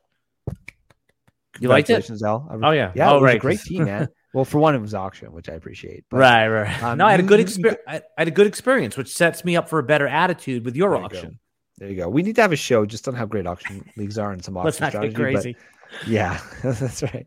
You 1.61 1.69
liked 1.69 1.91
it? 1.91 2.11
Al. 2.25 2.49
I- 2.51 2.69
Oh 2.69 2.71
yeah. 2.73 2.91
Yeah, 2.95 3.13
Oh 3.13 3.21
right. 3.21 3.37
a 3.37 3.39
great 3.39 3.61
team, 3.61 3.85
man. 3.85 4.09
well, 4.35 4.45
for 4.45 4.59
one, 4.59 4.75
it 4.75 4.81
was 4.81 4.95
auction, 4.95 5.33
which 5.33 5.49
I 5.49 5.53
appreciate. 5.55 6.05
But 6.09 6.19
right, 6.19 6.49
right. 6.49 6.83
um, 6.83 6.99
no, 6.99 7.07
I 7.07 7.11
had 7.11 7.21
a 7.21 7.23
good 7.23 7.39
you- 7.39 7.45
you 7.45 7.49
experience. 7.49 7.81
I 7.87 8.03
had 8.19 8.29
a 8.29 8.33
good 8.33 8.47
experience, 8.47 8.97
which 8.97 9.13
sets 9.13 9.45
me 9.45 9.57
up 9.57 9.69
for 9.69 9.79
a 9.79 9.83
better 9.83 10.07
attitude 10.09 10.65
with 10.65 10.75
your 10.77 10.91
There 10.91 10.99
you 10.99 11.05
auction. 11.05 11.39
There 11.79 11.89
you 11.89 11.97
go. 11.97 12.09
We 12.09 12.23
need 12.23 12.37
to 12.37 12.43
have 12.43 12.53
a 12.53 12.57
show 12.57 12.87
just 12.87 13.09
on 13.09 13.15
how 13.15 13.27
great 13.27 13.47
auction 13.47 13.85
leagues 13.97 14.19
are 14.19 14.33
and 14.33 14.43
some 14.45 14.57
auction 14.57 14.67
Let's 14.67 14.81
not 14.81 14.93
get 15.03 15.13
strategy. 15.13 15.35
but- 15.35 15.43
crazy. 15.43 16.11
yeah, 16.13 16.41
that's 16.63 17.03
right. 17.03 17.27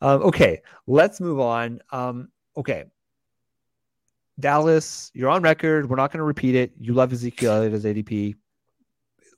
Um, 0.00 0.22
okay, 0.22 0.62
let's 0.86 1.20
move 1.20 1.40
on. 1.40 1.80
Um, 1.90 2.28
okay, 2.56 2.84
Dallas, 4.40 5.10
you're 5.14 5.30
on 5.30 5.42
record. 5.42 5.88
We're 5.88 5.96
not 5.96 6.10
going 6.10 6.18
to 6.18 6.24
repeat 6.24 6.54
it. 6.54 6.72
You 6.78 6.94
love 6.94 7.12
Ezekiel 7.12 7.52
Elliott 7.52 7.74
as 7.74 7.84
ADP. 7.84 8.34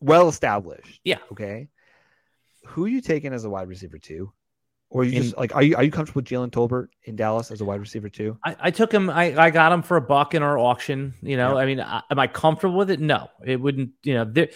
Well 0.00 0.28
established. 0.28 1.00
Yeah. 1.04 1.18
Okay. 1.32 1.68
Who 2.66 2.84
are 2.84 2.88
you 2.88 3.00
taking 3.00 3.32
as 3.32 3.44
a 3.44 3.50
wide 3.50 3.68
receiver 3.68 3.98
two? 3.98 4.32
Or 4.94 5.02
are 5.02 5.04
you 5.04 5.16
In- 5.16 5.22
just 5.24 5.36
like 5.36 5.52
are 5.56 5.62
you 5.62 5.74
are 5.74 5.82
you 5.82 5.90
comfortable 5.90 6.20
with 6.20 6.26
Jalen 6.28 6.50
Tolbert 6.52 6.86
in 7.02 7.16
Dallas 7.16 7.50
as 7.50 7.60
a 7.60 7.64
wide 7.64 7.80
receiver 7.80 8.08
too? 8.08 8.38
I, 8.44 8.56
I 8.60 8.70
took 8.70 8.94
him. 8.94 9.10
I, 9.10 9.36
I 9.36 9.50
got 9.50 9.72
him 9.72 9.82
for 9.82 9.96
a 9.96 10.00
buck 10.00 10.34
in 10.34 10.42
our 10.44 10.56
auction. 10.56 11.14
You 11.20 11.36
know, 11.36 11.54
Yeah. 11.54 11.62
I 11.62 11.66
mean, 11.66 11.80
I, 11.80 12.00
am 12.12 12.18
I 12.20 12.28
comfortable 12.28 12.76
with 12.76 12.90
it? 12.90 13.00
No, 13.00 13.28
it 13.44 13.60
wouldn't. 13.60 13.90
You 14.04 14.14
know, 14.14 14.24
there, 14.24 14.50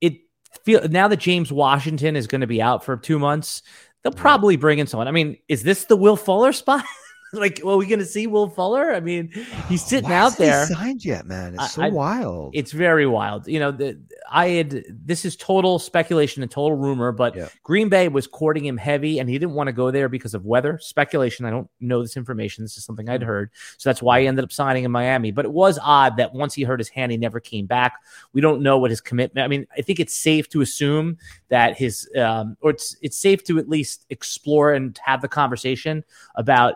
it 0.00 0.20
feel 0.64 0.88
now 0.88 1.08
that 1.08 1.18
James 1.18 1.52
Washington 1.52 2.16
is 2.16 2.26
going 2.26 2.40
to 2.40 2.46
be 2.46 2.62
out 2.62 2.82
for 2.86 2.96
two 2.96 3.18
months, 3.18 3.62
they'll 4.02 4.12
probably 4.14 4.56
bring 4.56 4.78
in 4.78 4.86
someone. 4.86 5.08
I 5.08 5.10
mean, 5.10 5.36
is 5.46 5.62
this 5.62 5.84
the 5.84 5.96
Will 5.96 6.16
Fuller 6.16 6.54
spot? 6.54 6.84
like, 7.40 7.60
well, 7.64 7.78
we 7.78 7.86
going 7.86 7.98
to 7.98 8.04
see 8.04 8.26
Will 8.26 8.48
Fuller? 8.48 8.92
I 8.92 9.00
mean, 9.00 9.30
he's 9.68 9.82
sitting 9.82 10.10
Why 10.10 10.16
out 10.16 10.36
there. 10.36 10.66
signed 10.66 11.02
yet, 11.04 11.24
man. 11.26 11.54
It's 11.54 11.72
so 11.72 11.82
I- 11.82 11.88
wild. 11.88 12.50
It's 12.54 12.72
very 12.72 13.06
wild. 13.06 13.46
You 13.48 13.58
know, 13.58 13.70
the, 13.70 13.98
I 14.30 14.48
had 14.48 14.84
this 14.88 15.24
is 15.24 15.34
total 15.36 15.78
speculation 15.78 16.42
and 16.42 16.50
total 16.50 16.76
rumor, 16.76 17.10
but 17.10 17.34
Yeah. 17.34 17.48
Green 17.62 17.88
Bay 17.88 18.08
was 18.08 18.26
courting 18.26 18.66
him 18.66 18.76
heavy 18.76 19.18
and 19.18 19.28
he 19.30 19.38
didn't 19.38 19.54
want 19.54 19.68
to 19.68 19.72
go 19.72 19.90
there 19.90 20.08
because 20.10 20.34
of 20.34 20.44
weather. 20.44 20.78
Speculation. 20.82 21.46
I 21.46 21.50
don't 21.50 21.68
know 21.80 22.02
this 22.02 22.16
information. 22.18 22.64
This 22.64 22.76
is 22.76 22.84
something 22.84 23.08
I'd 23.08 23.22
Hmm. 23.22 23.28
heard. 23.28 23.50
So 23.78 23.88
that's 23.88 24.02
why 24.02 24.20
he 24.20 24.26
ended 24.26 24.44
up 24.44 24.52
signing 24.52 24.84
in 24.84 24.90
Miami. 24.90 25.30
But 25.30 25.46
it 25.46 25.52
was 25.52 25.78
odd 25.82 26.18
that 26.18 26.34
once 26.34 26.52
he 26.54 26.64
hurt 26.64 26.80
his 26.80 26.90
hand, 26.90 27.12
he 27.12 27.18
never 27.18 27.40
came 27.40 27.64
back. 27.64 27.94
We 28.34 28.42
don't 28.42 28.60
know 28.62 28.76
what 28.78 28.90
his 28.90 29.00
commitment. 29.00 29.42
I 29.44 29.48
mean, 29.48 29.66
I 29.76 29.80
think 29.80 30.00
it's 30.00 30.14
safe 30.14 30.50
to 30.50 30.60
assume 30.60 31.16
that 31.48 31.78
his 31.78 32.08
um 32.16 32.56
or 32.60 32.70
it's 32.70 32.96
it's 33.00 33.16
safe 33.16 33.42
to 33.44 33.58
at 33.58 33.68
least 33.70 34.04
explore 34.10 34.72
and 34.74 34.98
have 35.04 35.22
the 35.22 35.28
conversation 35.28 36.04
about 36.34 36.74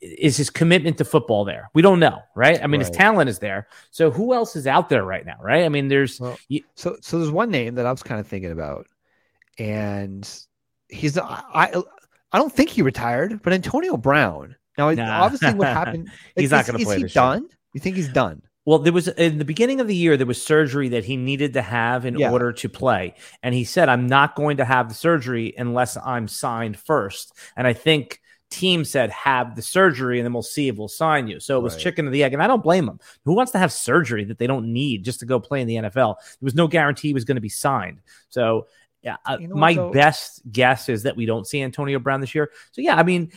is 0.00 0.36
his 0.36 0.48
commitment 0.50 0.96
to 0.98 1.04
football 1.04 1.44
there. 1.44 1.70
We 1.74 1.82
don't 1.82 1.98
know, 1.98 2.20
right? 2.36 2.62
I 2.62 2.66
mean, 2.68 2.80
his 2.80 2.90
talent 2.90 3.28
is 3.28 3.38
there. 3.40 3.66
So 3.90 4.10
who 4.10 4.32
else 4.32 4.54
is 4.56 4.66
out 4.66 4.88
there 4.88 5.04
right 5.04 5.26
now, 5.26 5.36
right? 5.42 5.64
I 5.64 5.68
mean, 5.68 5.88
there's 5.88 6.20
Well, 6.20 6.38
So, 6.76 6.96
so 7.00 7.18
there's 7.18 7.30
one 7.32 7.50
name 7.50 7.74
that 7.76 7.86
I 7.86 7.90
was 7.90 8.02
kind 8.02 8.20
of 8.20 8.26
thinking 8.26 8.52
about, 8.52 8.86
and 9.58 10.28
he's 10.88 11.18
I 11.18 11.42
I, 12.32 12.38
don't 12.38 12.52
think 12.52 12.70
he 12.70 12.82
retired, 12.82 13.42
but 13.42 13.52
Antonio 13.52 13.96
Brown. 13.96 14.54
Now, 14.76 14.90
Nah. 14.92 15.22
obviously, 15.24 15.54
what 15.54 15.68
happened? 15.82 16.10
He's 16.36 16.46
is- 16.46 16.50
not 16.52 16.66
gonna 16.66 16.78
play. 16.78 16.82
is 16.82 16.86
play 16.86 16.96
he 16.98 17.02
this 17.04 17.14
year. 17.14 17.22
done? 17.22 17.48
You 17.74 17.80
think 17.80 17.96
he's 17.96 18.08
done? 18.08 18.42
Well, 18.64 18.78
there 18.80 18.92
was 18.92 19.08
in 19.08 19.38
the 19.38 19.44
beginning 19.46 19.80
of 19.80 19.88
the 19.88 19.96
year, 19.96 20.16
there 20.18 20.26
was 20.26 20.42
surgery 20.42 20.90
that 20.90 21.04
he 21.04 21.16
needed 21.16 21.54
to 21.54 21.62
have 21.62 22.04
in 22.04 22.18
Yeah. 22.18 22.30
order 22.30 22.52
to 22.52 22.68
play. 22.68 23.14
And 23.42 23.54
he 23.54 23.64
said, 23.64 23.88
I'm 23.88 24.06
not 24.06 24.36
going 24.36 24.58
to 24.58 24.64
have 24.66 24.88
the 24.90 24.94
surgery 24.94 25.54
unless 25.56 25.96
I'm 25.96 26.28
signed 26.28 26.78
first. 26.78 27.32
And 27.56 27.66
I 27.66 27.72
think 27.72 28.20
team 28.50 28.84
said, 28.84 29.10
have 29.10 29.54
the 29.56 29.62
surgery 29.62 30.18
and 30.18 30.24
then 30.24 30.32
we'll 30.32 30.42
see 30.42 30.68
if 30.68 30.76
we'll 30.76 30.88
sign 30.88 31.28
you. 31.28 31.38
So 31.40 31.58
it 31.58 31.62
was 31.62 31.74
Right. 31.74 31.82
chicken 31.82 32.06
or 32.06 32.10
the 32.10 32.24
egg. 32.24 32.32
And 32.32 32.42
I 32.42 32.46
don't 32.46 32.62
blame 32.62 32.86
them. 32.86 32.98
Who 33.24 33.34
wants 33.34 33.52
to 33.52 33.58
have 33.58 33.72
surgery 33.72 34.24
that 34.24 34.38
they 34.38 34.46
don't 34.46 34.72
need 34.72 35.04
just 35.04 35.20
to 35.20 35.26
go 35.26 35.38
play 35.38 35.60
in 35.60 35.66
the 35.68 35.76
NFL? 35.76 36.16
There 36.16 36.46
was 36.46 36.54
no 36.54 36.66
guarantee 36.66 37.08
he 37.08 37.14
was 37.14 37.24
going 37.24 37.36
to 37.36 37.40
be 37.42 37.48
signed. 37.50 38.00
So 38.30 38.66
yeah, 39.02 39.16
uh, 39.26 39.36
You 39.40 39.48
know 39.48 39.54
my 39.54 39.74
what, 39.74 39.92
best 39.92 40.42
guess 40.50 40.88
is 40.88 41.04
that 41.04 41.16
we 41.16 41.26
don't 41.26 41.46
see 41.46 41.62
Antonio 41.62 41.98
Brown 41.98 42.20
this 42.20 42.34
year. 42.34 42.50
So 42.72 42.80
yeah, 42.80 42.96
I 42.96 43.02
mean, 43.02 43.30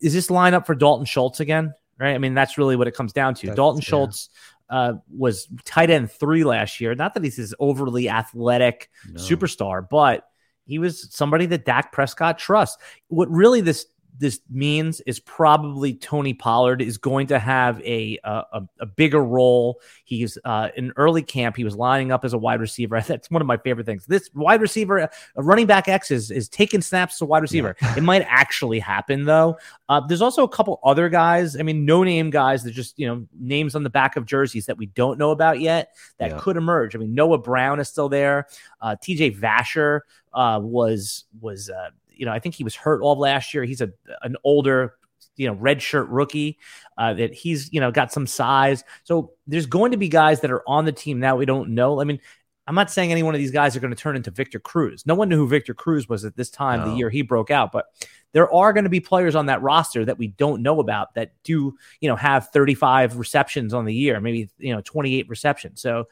is 0.00 0.12
this 0.12 0.28
lineup 0.28 0.66
for 0.66 0.74
Dalton 0.74 1.06
Schultz 1.06 1.40
again? 1.40 1.72
Right. 1.98 2.14
I 2.14 2.18
mean, 2.18 2.34
that's 2.34 2.56
really 2.58 2.76
what 2.76 2.86
it 2.86 2.94
comes 2.94 3.12
down 3.12 3.34
to. 3.34 3.46
That's- 3.46 3.56
Dalton 3.56 3.80
yeah. 3.80 3.86
Schultz 3.88 4.28
uh, 4.70 4.92
was 5.10 5.48
tight 5.64 5.90
end 5.90 6.12
three 6.12 6.44
last 6.44 6.80
year. 6.80 6.94
Not 6.94 7.14
that 7.14 7.24
he's 7.24 7.36
this 7.36 7.54
overly 7.58 8.08
athletic 8.08 8.90
No. 9.10 9.18
superstar, 9.20 9.84
but 9.88 10.24
he 10.66 10.78
was 10.78 11.08
somebody 11.12 11.46
that 11.46 11.64
Dak 11.64 11.90
Prescott 11.90 12.38
trusts. 12.38 12.76
What 13.08 13.30
really 13.30 13.62
this 13.62 13.86
this 14.20 14.40
means 14.50 15.00
is 15.02 15.20
probably 15.20 15.94
Tony 15.94 16.34
Pollard 16.34 16.82
is 16.82 16.98
going 16.98 17.28
to 17.28 17.38
have 17.38 17.80
a 17.82 18.18
a, 18.24 18.62
a- 18.80 18.86
bigger 18.86 19.22
role. 19.22 19.80
He's 20.04 20.36
uh, 20.44 20.70
in 20.76 20.92
early 20.96 21.22
camp. 21.22 21.56
He 21.56 21.62
was 21.62 21.76
lining 21.76 22.10
up 22.10 22.24
as 22.24 22.32
a 22.32 22.38
wide 22.38 22.60
receiver. 22.60 23.00
That's 23.06 23.30
one 23.30 23.40
of 23.40 23.46
my 23.46 23.58
favorite 23.58 23.86
things. 23.86 24.06
This 24.06 24.28
wide 24.34 24.60
receiver, 24.60 24.98
a 24.98 25.10
running 25.36 25.66
back 25.66 25.86
X 25.86 26.10
is 26.10 26.32
is 26.32 26.48
taking 26.48 26.80
snaps 26.80 27.20
a 27.20 27.26
wide 27.26 27.42
receiver. 27.42 27.76
it 27.96 28.02
might 28.02 28.22
actually 28.22 28.80
happen 28.80 29.24
though. 29.24 29.56
Uh, 29.88 30.00
there's 30.00 30.22
also 30.22 30.42
a 30.42 30.48
couple 30.48 30.80
other 30.82 31.08
guys. 31.08 31.56
I 31.56 31.62
mean, 31.62 31.84
no 31.84 32.02
name 32.02 32.30
guys 32.30 32.64
that 32.64 32.72
just 32.72 32.98
you 32.98 33.06
know 33.06 33.24
names 33.38 33.76
on 33.76 33.84
the 33.84 33.90
back 33.90 34.16
of 34.16 34.26
jerseys 34.26 34.66
that 34.66 34.76
we 34.78 34.86
don't 34.86 35.18
know 35.18 35.30
about 35.30 35.60
yet 35.60 35.94
that 36.18 36.30
Yeah. 36.32 36.38
could 36.40 36.56
emerge. 36.56 36.96
I 36.96 36.98
mean, 36.98 37.14
Noah 37.14 37.38
Brown 37.38 37.78
is 37.78 37.88
still 37.88 38.08
there. 38.08 38.48
Uh, 38.80 38.96
T.J. 39.00 39.32
Vasher 39.32 40.00
uh, 40.32 40.58
was 40.62 41.24
was 41.40 41.70
uh, 41.70 41.90
you 42.18 42.26
know 42.26 42.32
I 42.32 42.38
think 42.38 42.54
he 42.54 42.64
was 42.64 42.74
hurt 42.74 43.00
all 43.02 43.12
of 43.12 43.18
last 43.18 43.54
year. 43.54 43.64
He's 43.64 43.80
a 43.80 43.90
an 44.22 44.36
older 44.44 44.94
you 45.36 45.46
know 45.46 45.54
red 45.54 45.80
shirt 45.80 46.08
rookie 46.08 46.58
uh, 46.96 47.14
that 47.14 47.32
he's 47.32 47.72
you 47.72 47.80
know 47.80 47.90
got 47.90 48.12
some 48.12 48.26
size. 48.26 48.84
So 49.04 49.32
there's 49.46 49.66
going 49.66 49.92
to 49.92 49.96
be 49.96 50.08
guys 50.08 50.40
that 50.40 50.50
are 50.50 50.62
on 50.68 50.84
the 50.84 50.92
team 50.92 51.20
now 51.20 51.36
we 51.36 51.46
don't 51.46 51.70
know. 51.70 52.00
I 52.00 52.04
mean. 52.04 52.20
I'm 52.66 52.74
not 52.74 52.90
saying 52.90 53.10
any 53.10 53.22
one 53.22 53.34
of 53.34 53.38
these 53.38 53.50
guys 53.50 53.74
are 53.76 53.80
going 53.80 53.94
to 53.94 53.96
turn 53.98 54.14
into 54.14 54.30
Victor 54.30 54.60
Cruz. 54.60 55.06
No 55.06 55.14
one 55.14 55.30
knew 55.30 55.38
who 55.38 55.48
Victor 55.48 55.72
Cruz 55.72 56.06
was 56.06 56.26
at 56.26 56.36
this 56.36 56.50
time, 56.50 56.86
the 56.86 56.96
year 56.96 57.08
he 57.08 57.22
broke 57.22 57.50
out. 57.50 57.72
But 57.72 57.86
there 58.32 58.52
are 58.52 58.74
going 58.74 58.84
to 58.84 58.90
be 58.90 59.00
players 59.00 59.34
on 59.34 59.46
that 59.46 59.62
roster 59.62 60.04
that 60.04 60.18
we 60.18 60.26
don't 60.26 60.60
know 60.60 60.78
about 60.78 61.14
that 61.14 61.32
do, 61.44 61.74
you 62.00 62.10
know, 62.10 62.14
have 62.14 62.48
35 62.48 63.16
receptions 63.16 63.72
on 63.72 63.86
the 63.86 63.94
year, 63.94 64.20
maybe 64.20 64.50
you 64.58 64.74
know 64.74 64.82
28 64.82 65.30
receptions. 65.30 65.80
So 65.80 66.08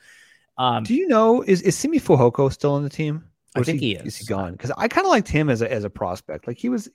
um, 0.59 0.85
Do 0.85 0.95
you 0.95 1.09
know 1.09 1.43
is 1.43 1.63
is 1.63 1.77
Simi 1.77 2.01
Fehoko 2.01 2.53
still 2.53 2.73
on 2.73 2.83
the 2.83 2.89
team? 2.89 3.25
I 3.57 3.63
think 3.65 3.81
he 3.81 3.95
Is 3.97 4.17
he 4.17 4.23
is. 4.23 4.29
gone? 4.29 4.53
Because 4.53 4.73
I 4.77 4.89
kind 4.89 5.07
of 5.07 5.11
liked 5.11 5.29
him 5.29 5.49
as 5.51 5.63
a 5.63 5.73
as 5.73 5.85
a 5.85 5.91
prospect. 5.91 6.47
Like 6.47 6.59
he 6.59 6.69
was, 6.69 6.89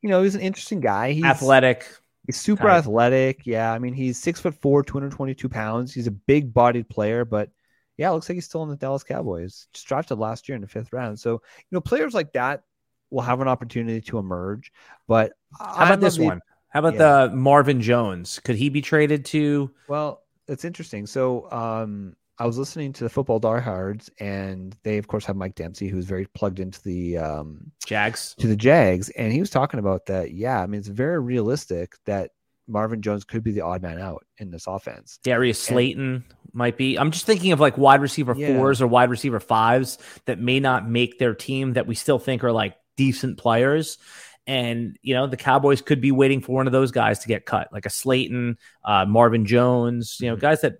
you 0.00 0.08
know, 0.08 0.22
he's 0.22 0.34
an 0.34 0.40
interesting 0.40 0.80
guy. 0.80 1.12
He's 1.12 1.24
athletic. 1.24 1.86
He's 2.26 2.36
super 2.40 2.64
type. 2.68 2.78
athletic. 2.78 3.46
Yeah, 3.46 3.72
I 3.72 3.78
mean, 3.78 3.94
he's 3.94 4.18
six 4.18 4.40
foot 4.40 4.54
four, 4.54 4.82
two 4.82 4.94
hundred 4.94 5.12
twenty 5.12 5.34
two 5.34 5.48
pounds. 5.48 5.92
He's 5.92 6.06
a 6.06 6.12
big 6.12 6.52
bodied 6.54 6.88
player, 6.88 7.24
but 7.24 7.50
yeah, 7.96 8.10
it 8.10 8.12
looks 8.14 8.28
like 8.28 8.34
he's 8.34 8.44
still 8.44 8.62
in 8.62 8.68
the 8.70 8.76
Dallas 8.76 9.02
Cowboys. 9.04 9.66
Just 9.72 9.86
drafted 9.86 10.18
last 10.18 10.48
year 10.48 10.56
in 10.56 10.62
the 10.62 10.68
fifth 10.68 10.92
round. 10.92 11.18
So 11.18 11.32
you 11.32 11.38
know, 11.70 11.80
players 11.80 12.14
like 12.14 12.32
that 12.34 12.62
will 13.10 13.22
have 13.22 13.40
an 13.40 13.48
opportunity 13.48 14.00
to 14.00 14.18
emerge. 14.18 14.72
But 15.06 15.32
How 15.58 15.84
about 15.86 16.00
this 16.00 16.18
one? 16.18 16.40
How 16.68 16.78
about 16.80 16.94
Yeah. 16.94 17.26
the 17.26 17.36
Marvin 17.36 17.82
Jones? 17.82 18.38
Could 18.38 18.56
he 18.56 18.70
be 18.70 18.80
traded 18.80 19.24
to? 19.26 19.70
Well, 19.88 20.22
it's 20.48 20.64
interesting. 20.64 21.06
So 21.06 21.50
um, 21.52 22.16
I 22.38 22.46
was 22.46 22.58
listening 22.58 22.92
to 22.94 23.04
the 23.04 23.10
football 23.10 23.38
diehards, 23.38 24.10
and 24.18 24.76
they 24.82 24.98
of 24.98 25.06
course 25.06 25.24
have 25.26 25.36
Mike 25.36 25.54
Dempsey, 25.54 25.88
who's 25.88 26.06
very 26.06 26.26
plugged 26.34 26.60
into 26.60 26.82
the 26.82 27.18
um, 27.18 27.70
Jags 27.86 28.34
to 28.38 28.46
the 28.46 28.56
Jags, 28.56 29.10
and 29.10 29.32
he 29.32 29.40
was 29.40 29.50
talking 29.50 29.78
about 29.78 30.06
that. 30.06 30.32
Yeah, 30.32 30.60
I 30.60 30.66
mean 30.66 30.78
it's 30.78 30.88
very 30.88 31.20
realistic 31.20 31.94
that 32.06 32.30
Marvin 32.66 33.02
Jones 33.02 33.24
could 33.24 33.44
be 33.44 33.52
the 33.52 33.60
odd 33.60 33.82
man 33.82 34.00
out 34.00 34.24
in 34.38 34.50
this 34.50 34.66
offense. 34.66 35.18
Darius 35.22 35.60
Slayton 35.60 36.14
and, 36.14 36.24
might 36.52 36.76
be. 36.76 36.98
I'm 36.98 37.10
just 37.10 37.26
thinking 37.26 37.52
of 37.52 37.60
like 37.60 37.76
wide 37.76 38.00
receiver 38.00 38.34
yeah. 38.36 38.56
fours 38.56 38.80
or 38.80 38.86
wide 38.86 39.10
receiver 39.10 39.40
fives 39.40 39.98
that 40.26 40.38
may 40.38 40.60
not 40.60 40.88
make 40.88 41.18
their 41.18 41.34
team 41.34 41.74
that 41.74 41.86
we 41.86 41.94
still 41.94 42.18
think 42.18 42.44
are 42.44 42.52
like 42.52 42.76
decent 42.96 43.38
players. 43.38 43.98
And 44.46 44.98
you 45.02 45.14
know 45.14 45.28
the 45.28 45.36
Cowboys 45.36 45.82
could 45.82 46.00
be 46.00 46.10
waiting 46.10 46.40
for 46.40 46.52
one 46.52 46.66
of 46.66 46.72
those 46.72 46.90
guys 46.90 47.20
to 47.20 47.28
get 47.28 47.46
cut, 47.46 47.68
like 47.72 47.86
a 47.86 47.90
Slayton, 47.90 48.58
uh, 48.84 49.04
Marvin 49.06 49.46
Jones. 49.46 50.16
You 50.18 50.28
know, 50.28 50.34
mm-hmm. 50.34 50.40
guys 50.40 50.62
that 50.62 50.72
that 50.72 50.78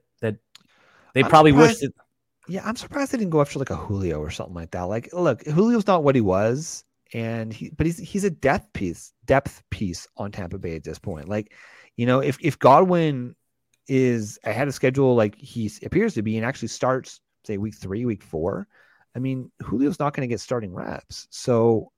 they 1.14 1.22
I'm 1.22 1.30
probably 1.30 1.52
wish 1.52 1.78
that. 1.78 1.92
Yeah, 2.48 2.62
I'm 2.64 2.76
surprised 2.76 3.12
they 3.12 3.18
didn't 3.18 3.30
go 3.30 3.40
after 3.40 3.58
like 3.58 3.70
a 3.70 3.76
Julio 3.76 4.18
or 4.18 4.30
something 4.30 4.54
like 4.54 4.72
that. 4.72 4.82
Like, 4.82 5.10
look, 5.12 5.44
Julio's 5.44 5.86
not 5.86 6.02
what 6.02 6.14
he 6.14 6.20
was, 6.20 6.84
and 7.12 7.52
he, 7.52 7.70
but 7.70 7.86
he's 7.86 7.98
he's 7.98 8.24
a 8.24 8.30
depth 8.30 8.72
piece, 8.72 9.12
depth 9.26 9.62
piece 9.70 10.08
on 10.16 10.32
Tampa 10.32 10.58
Bay 10.58 10.74
at 10.74 10.84
this 10.84 10.98
point. 10.98 11.28
Like, 11.28 11.52
you 11.96 12.06
know, 12.06 12.20
if 12.20 12.38
if 12.40 12.58
Godwin 12.58 13.36
is 13.86 14.38
ahead 14.44 14.68
of 14.68 14.74
schedule, 14.74 15.14
like 15.14 15.36
he 15.36 15.70
appears 15.84 16.14
to 16.14 16.22
be, 16.22 16.36
and 16.36 16.44
actually 16.44 16.68
starts 16.68 17.20
say 17.46 17.58
week 17.58 17.76
three, 17.76 18.04
week 18.04 18.22
four, 18.22 18.66
I 19.14 19.18
mean, 19.18 19.50
Julio's 19.68 19.98
not 19.98 20.14
going 20.14 20.28
to 20.28 20.32
get 20.32 20.40
starting 20.40 20.74
reps. 20.74 21.28
So 21.30 21.92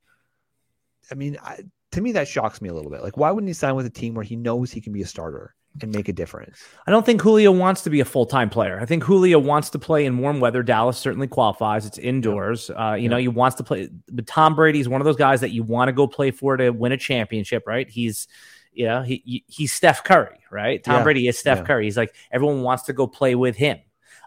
I 1.11 1.15
mean, 1.15 1.39
I, 1.43 1.61
to 1.93 2.01
me, 2.01 2.13
that 2.13 2.29
shocks 2.29 2.61
me 2.61 2.69
a 2.69 2.75
little 2.75 2.91
bit. 2.91 3.03
Like, 3.03 3.17
why 3.17 3.31
wouldn't 3.31 3.49
he 3.49 3.55
sign 3.55 3.77
with 3.77 3.87
a 3.87 3.91
team 3.91 4.15
where 4.15 4.25
he 4.25 4.37
knows 4.37 4.73
he 4.73 4.81
can 4.81 4.93
be 4.93 5.03
a 5.03 5.07
starter 5.07 5.55
and 5.83 5.93
make 5.93 6.09
a 6.09 6.13
difference? 6.13 6.63
I 6.87 6.91
don't 6.91 7.05
think 7.05 7.21
Julio 7.21 7.53
wants 7.53 7.83
to 7.83 7.91
be 7.91 8.01
a 8.01 8.05
full 8.05 8.27
time 8.27 8.51
player. 8.51 8.79
I 8.81 8.87
think 8.87 9.03
Julio 9.03 9.39
wants 9.39 9.71
to 9.71 9.79
play 9.79 10.07
in 10.07 10.19
warm 10.19 10.41
weather. 10.41 10.63
Dallas 10.63 10.99
certainly 10.99 11.27
qualifies. 11.27 11.87
It's 11.87 11.99
indoors. 11.99 12.71
Uh, 12.71 12.95
you 12.97 13.05
yeah. 13.05 13.09
know, 13.11 13.17
he 13.17 13.29
wants 13.29 13.57
to 13.57 13.65
play. 13.65 13.89
But 14.11 14.27
Tom 14.27 14.55
Brady 14.55 14.81
is 14.81 14.89
one 14.89 15.01
of 15.01 15.05
those 15.05 15.17
guys 15.17 15.41
that 15.41 15.51
you 15.51 15.63
want 15.63 15.89
to 15.89 15.93
go 15.93 16.07
play 16.07 16.31
for 16.31 16.57
to 16.57 16.71
win 16.71 16.93
a 16.93 16.97
championship, 16.97 17.65
right? 17.67 17.89
He's 17.89 18.29
you 18.75 18.87
know, 18.87 19.03
he, 19.03 19.45
he's 19.47 19.73
Steph 19.73 20.03
Curry, 20.03 20.41
right? 20.51 20.83
Tom 20.83 20.97
yeah. 20.97 21.03
Brady 21.05 21.29
is 21.29 21.39
Steph 21.39 21.59
yeah. 21.59 21.65
Curry. 21.65 21.85
He's 21.85 21.97
like 21.97 22.15
everyone 22.31 22.63
wants 22.63 22.85
to 22.85 22.93
go 22.93 23.07
play 23.07 23.35
with 23.35 23.57
him. 23.57 23.79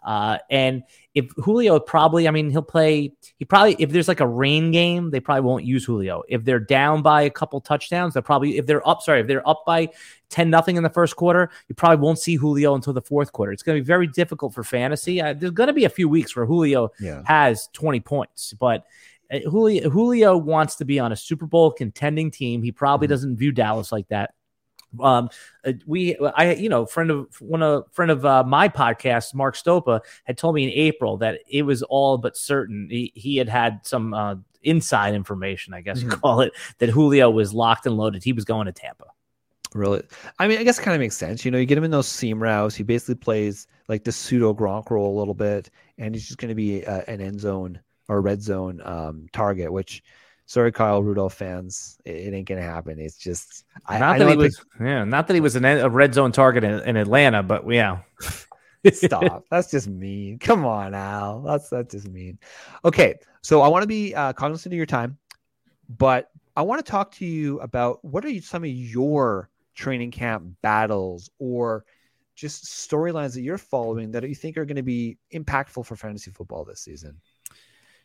Uh, 0.08 0.38
and 0.50 0.84
if 1.16 1.26
Julio 1.36 1.82
probably, 1.82 2.30
I 2.30 2.32
mean, 2.32 2.50
he'll 2.50 2.62
play. 2.62 3.12
He 3.36 3.44
probably, 3.44 3.76
if 3.78 3.90
there's 3.90 4.08
like 4.08 4.22
a 4.22 4.28
rain 4.28 4.72
game, 4.72 5.12
they 5.12 5.20
probably 5.20 5.42
won't 5.42 5.66
use 5.66 5.84
Julio. 5.84 6.24
If 6.30 6.46
they're 6.46 6.62
down 6.62 7.02
by 7.02 7.24
a 7.24 7.30
couple 7.30 7.60
touchdowns, 7.60 8.14
they're 8.14 8.24
probably, 8.24 8.58
if 8.58 8.66
they're 8.66 8.88
up, 8.88 9.02
sorry, 9.02 9.20
if 9.20 9.28
they're 9.28 9.48
up 9.48 9.64
by 9.66 9.90
10 10.30 10.50
nothing 10.50 10.78
in 10.78 10.84
the 10.84 10.90
first 10.90 11.18
quarter, 11.18 11.50
you 11.68 11.76
probably 11.76 11.98
won't 11.98 12.20
see 12.20 12.36
Julio 12.36 12.74
until 12.74 12.94
the 12.94 13.02
fourth 13.02 13.34
quarter. 13.34 13.52
It's 13.52 13.64
going 13.64 13.78
to 13.78 13.84
be 13.84 13.86
very 13.86 14.08
difficult 14.08 14.54
for 14.54 14.64
fantasy. 14.64 15.22
Uh, 15.22 15.34
there's 15.34 15.52
going 15.52 15.68
to 15.68 15.74
be 15.74 15.84
a 15.84 15.90
few 15.90 16.08
weeks 16.08 16.38
where 16.38 16.46
Julio 16.46 16.90
yeah. 17.02 17.22
has 17.26 17.68
20 17.74 18.00
points, 18.00 18.54
but 18.54 18.86
uh, 19.30 19.40
Julio, 19.40 19.90
Julio 19.90 20.38
wants 20.38 20.76
to 20.78 20.86
be 20.86 21.00
on 21.00 21.12
a 21.12 21.18
Super 21.18 21.48
Bowl 21.48 21.70
contending 21.72 22.32
team. 22.32 22.64
He 22.64 22.72
probably 22.72 23.08
mm-hmm. 23.08 23.12
doesn't 23.12 23.36
view 23.36 23.52
Dallas 23.52 23.92
like 23.92 24.08
that. 24.08 24.36
Um, 25.00 25.30
uh, 25.66 25.74
we, 25.86 26.18
I, 26.18 26.54
you 26.54 26.70
know, 26.70 26.86
friend 26.86 27.12
of 27.12 27.42
one 27.42 27.62
of 27.62 27.86
friend 27.92 28.12
of 28.12 28.26
uh, 28.26 28.44
my 28.44 28.70
podcast, 28.70 29.34
Mark 29.34 29.56
Stopa, 29.56 30.02
had 30.24 30.38
told 30.38 30.56
me 30.56 30.64
in 30.64 30.70
April 30.72 31.18
that 31.18 31.40
it 31.50 31.64
was 31.64 31.84
all 31.84 32.18
but 32.18 32.38
certain 32.38 32.88
he, 32.90 33.12
he 33.16 33.38
had 33.38 33.50
had 33.50 33.86
some 33.86 34.14
uh, 34.14 34.36
inside 34.64 35.14
information, 35.14 35.74
I 35.74 35.82
guess 35.82 36.00
mm-hmm. 36.00 36.12
you 36.12 36.18
call 36.18 36.42
it, 36.42 36.54
that 36.80 36.90
Julio 36.90 37.30
was 37.30 37.54
locked 37.54 37.86
and 37.86 37.98
loaded. 37.98 38.24
He 38.24 38.34
was 38.34 38.46
going 38.46 38.66
to 38.66 38.72
Tampa. 38.72 39.06
Really? 39.74 40.02
I 40.40 40.48
mean, 40.48 40.60
I 40.60 40.64
guess 40.64 40.80
it 40.80 40.84
kind 40.84 40.96
of 40.96 41.02
makes 41.02 41.18
sense. 41.18 41.44
You 41.44 41.52
know, 41.52 41.58
you 41.58 41.66
get 41.66 41.78
him 41.78 41.84
in 41.84 41.92
those 41.92 42.08
seam 42.08 42.42
routes. 42.42 42.76
He 42.76 42.84
basically 42.84 43.16
plays 43.16 43.68
like 43.88 44.04
the 44.04 44.12
pseudo 44.12 44.54
Gronk 44.54 44.90
role 44.90 45.16
a 45.16 45.20
little 45.20 45.34
bit, 45.34 45.70
and 45.98 46.16
he's 46.16 46.26
just 46.26 46.40
going 46.40 46.50
to 46.50 46.56
be 46.56 46.84
a, 46.84 47.04
an 47.08 47.22
end 47.22 47.40
zone 47.40 47.80
or 48.08 48.22
red 48.22 48.42
zone 48.42 48.82
um, 48.86 49.28
target, 49.34 49.72
which 49.72 50.04
sorry, 50.48 50.72
Kyle 50.72 51.04
Rudolph 51.04 51.36
fans, 51.36 52.00
it, 52.04 52.16
it 52.16 52.34
ain't 52.34 52.48
gonna 52.48 52.64
happen. 52.64 53.00
It's 53.00 53.18
just 53.18 53.66
I, 53.86 54.00
not 54.00 54.16
I 54.16 54.20
that 54.20 54.30
he 54.32 54.38
was, 54.38 54.66
yeah, 54.82 55.04
not 55.04 55.28
that 55.28 55.36
he 55.36 55.40
was 55.40 55.56
an, 55.56 55.66
a 55.66 55.88
red 55.88 56.16
zone 56.16 56.32
target 56.32 56.64
in, 56.64 56.80
in 56.80 56.98
Atlanta, 56.98 57.44
but 57.44 57.70
yeah. 57.70 58.00
Stop. 58.94 59.46
That's 59.52 59.70
just 59.70 59.88
mean. 59.88 60.40
Come 60.40 60.66
on, 60.66 60.96
Al. 60.96 61.42
That's 61.42 61.70
that's 61.70 61.94
just 61.94 62.08
mean. 62.08 62.40
Okay, 62.86 63.16
so 63.42 63.62
I 63.62 63.68
want 63.68 63.84
to 63.84 63.88
be 63.88 64.16
uh, 64.16 64.34
cognizant 64.34 64.74
of 64.74 64.78
your 64.78 64.86
time, 64.86 65.18
but 65.90 66.32
I 66.56 66.62
want 66.62 66.84
to 66.84 66.90
talk 66.90 67.12
to 67.16 67.26
you 67.26 67.60
about 67.60 68.04
what 68.04 68.26
are 68.26 68.42
some 68.42 68.64
of 68.64 68.70
your 68.70 69.50
training 69.76 70.12
camp 70.12 70.46
battles 70.62 71.30
or 71.38 71.86
just 72.36 72.66
storylines 72.66 73.34
that 73.34 73.42
you're 73.42 73.58
following 73.58 74.12
that 74.12 74.28
you 74.28 74.36
think 74.36 74.58
are 74.58 74.66
going 74.66 74.78
to 74.78 74.84
be 74.84 75.18
impactful 75.34 75.86
for 75.86 75.96
fantasy 75.96 76.32
football 76.32 76.64
this 76.64 76.82
season. 76.82 77.20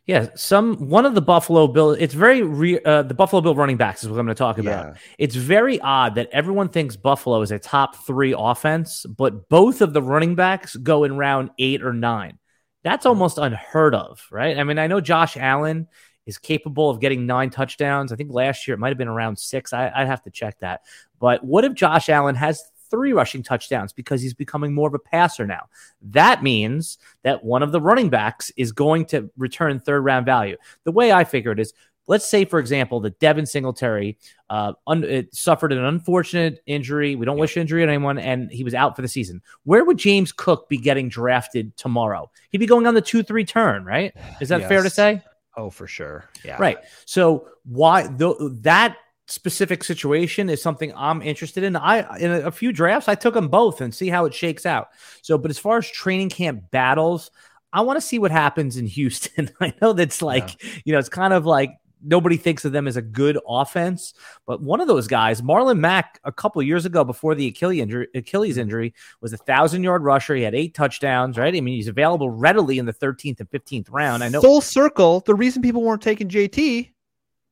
Yeah, 0.07 0.29
some 0.35 0.89
one 0.89 1.07
of 1.07 1.15
the 1.15 1.23
Buffalo 1.23 1.69
Bill. 1.69 1.93
It's 1.93 2.15
very 2.15 2.43
re, 2.43 2.81
uh, 2.81 3.03
the 3.03 3.15
Buffalo 3.15 3.41
Bill 3.41 3.55
running 3.55 3.77
backs 3.77 4.03
is 4.03 4.09
what 4.09 4.19
I'm 4.19 4.27
going 4.27 4.35
to 4.35 4.39
talk 4.39 4.59
about. 4.59 4.87
Yeah. 4.87 4.95
It's 5.17 5.37
very 5.37 5.81
odd 5.81 6.17
that 6.17 6.29
everyone 6.33 6.71
thinks 6.71 6.97
Buffalo 6.97 7.41
is 7.43 7.53
a 7.53 7.59
top 7.61 7.95
three 8.05 8.35
offense, 8.37 9.07
but 9.07 9.49
both 9.49 9.81
of 9.81 9.93
the 9.93 10.03
running 10.03 10.35
backs 10.35 10.75
go 10.75 11.05
in 11.05 11.17
round 11.17 11.51
eight 11.59 11.83
or 11.83 11.93
nine. 11.93 12.39
That's 12.83 13.07
almost 13.07 13.39
unheard 13.39 13.95
of, 13.95 14.27
right? 14.33 14.59
I 14.59 14.65
mean, 14.65 14.81
I 14.81 14.89
know 14.89 15.01
Josh 15.01 15.37
Allen 15.37 15.87
is 16.27 16.39
capable 16.39 16.91
of 16.91 17.01
getting 17.01 17.27
nine 17.27 17.51
touchdowns. 17.51 18.13
I 18.13 18.17
think 18.17 18.33
last 18.33 18.67
year 18.67 18.75
it 18.75 18.79
might 18.79 18.89
have 18.89 18.99
been 18.99 19.09
around 19.09 19.39
six. 19.39 19.73
I, 19.73 19.85
would 19.85 20.09
have 20.09 20.23
to 20.23 20.31
check 20.31 20.59
that. 20.61 20.81
But 21.21 21.45
what 21.45 21.65
if 21.65 21.75
Josh 21.75 22.09
Allen 22.09 22.35
has 22.35 22.63
three 22.93 23.13
rushing 23.13 23.43
touchdowns 23.43 23.93
because 23.93 24.21
he's 24.21 24.35
becoming 24.35 24.75
more 24.75 24.87
of 24.87 24.95
a 24.95 24.99
passer 24.99 25.47
now. 25.47 25.67
That 26.03 26.43
means 26.43 26.99
that 27.25 27.43
one 27.43 27.63
of 27.63 27.73
the 27.73 27.81
running 27.81 28.11
backs 28.11 28.53
is 28.57 28.71
going 28.71 29.07
to 29.07 29.31
return 29.37 29.81
third 29.81 30.03
round 30.03 30.27
value. 30.27 30.57
The 30.85 30.93
way 30.93 31.11
I 31.11 31.25
figure 31.25 31.51
it 31.51 31.59
is 31.59 31.73
let's 32.09 32.27
say, 32.27 32.45
for 32.45 32.59
example, 32.59 33.01
that 33.01 33.19
Devin 33.21 33.47
Singletary 33.47 34.19
uh, 34.51 34.73
un- 34.87 35.29
suffered 35.33 35.73
an 35.73 35.85
unfortunate 35.85 36.61
injury. 36.67 37.15
We 37.15 37.25
don't 37.25 37.39
wish 37.39 37.57
injury 37.57 37.83
on 37.83 37.89
anyone, 37.89 38.19
and 38.19 38.51
he 38.51 38.65
was 38.65 38.75
out 38.75 38.97
for 38.97 39.03
the 39.03 39.09
season. 39.09 39.41
Where 39.65 39.85
would 39.85 39.99
James 39.99 40.33
Cook 40.33 40.69
be 40.69 40.77
getting 40.77 41.09
drafted 41.09 41.77
tomorrow? 41.77 42.31
He'd 42.51 42.59
be 42.59 42.67
going 42.67 42.87
on 42.87 42.95
the 42.95 43.01
two 43.01 43.23
three 43.23 43.45
turn, 43.45 43.85
right? 43.85 44.13
Is 44.41 44.49
that 44.49 44.61
yes. 44.61 44.69
fair 44.69 44.83
to 44.83 44.91
say? 44.91 45.23
Oh, 45.57 45.71
for 45.71 45.87
sure. 45.87 46.29
Yeah. 46.45 46.57
Right. 46.59 46.79
So 47.05 47.49
why 47.65 48.09
th- 48.19 48.37
that 48.63 48.97
specific 49.33 49.83
situation 49.83 50.51
is 50.51 50.63
something 50.63 50.93
I'm 50.95 51.23
interested 51.23 51.65
in. 51.65 51.75
I 51.75 52.19
in 52.19 52.31
a, 52.31 52.51
few 52.53 52.73
drafts 52.73 53.09
I 53.09 53.15
took 53.15 53.35
them 53.35 53.49
both 53.49 53.81
and 53.81 53.95
see 53.95 54.09
how 54.09 54.27
it 54.27 54.35
shakes 54.35 54.67
out. 54.67 54.89
So, 55.23 55.39
but 55.39 55.51
as 55.51 55.59
far 55.59 55.79
as 55.79 55.91
training 55.91 56.29
camp 56.29 56.71
battles, 56.71 57.31
I 57.73 57.81
want 57.81 57.97
to 57.97 58.07
see 58.07 58.19
what 58.19 58.31
happens 58.31 58.77
in 58.77 58.87
Houston. 58.99 59.51
I 59.61 59.73
know 59.81 59.93
that's 59.93 60.23
like, 60.23 60.63
yeah. 60.63 60.71
you 60.85 60.93
know, 60.93 60.99
it's 60.99 61.09
kind 61.09 61.33
of 61.33 61.47
like 61.47 61.71
nobody 62.05 62.37
thinks 62.37 62.65
of 62.65 62.73
them 62.73 62.87
as 62.87 62.97
a 62.97 63.03
good 63.03 63.39
offense, 63.49 64.13
but 64.45 64.61
one 64.61 64.81
of 64.81 64.89
those 64.89 65.07
guys, 65.07 65.41
Marlon 65.41 65.79
Mack, 65.79 66.21
a 66.25 66.33
couple 66.33 66.61
years 66.63 66.85
ago 66.85 67.05
before 67.05 67.35
the 67.35 67.47
Achilles 67.47 67.81
injury, 67.81 68.09
Achilles 68.15 68.55
mm-hmm. 68.55 68.63
injury, 68.63 68.95
was 69.21 69.33
a 69.33 69.37
thousand 69.39 69.83
yard 69.85 70.03
rusher. 70.03 70.35
He 70.35 70.43
had 70.43 70.55
eight 70.55 70.75
touchdowns, 70.75 71.39
right? 71.39 71.55
I 71.55 71.61
mean, 71.61 71.77
he's 71.77 71.89
available 71.89 72.29
readily 72.29 72.79
in 72.79 72.87
the 72.87 72.93
13th 72.93 73.41
and 73.41 73.51
15th 73.51 73.87
round. 73.91 74.23
I 74.25 74.29
know 74.29 74.41
full 74.41 74.61
circle. 74.61 75.21
The 75.21 75.35
reason 75.35 75.63
people 75.63 75.83
weren't 75.83 76.03
taking 76.03 76.29
JT 76.29 76.91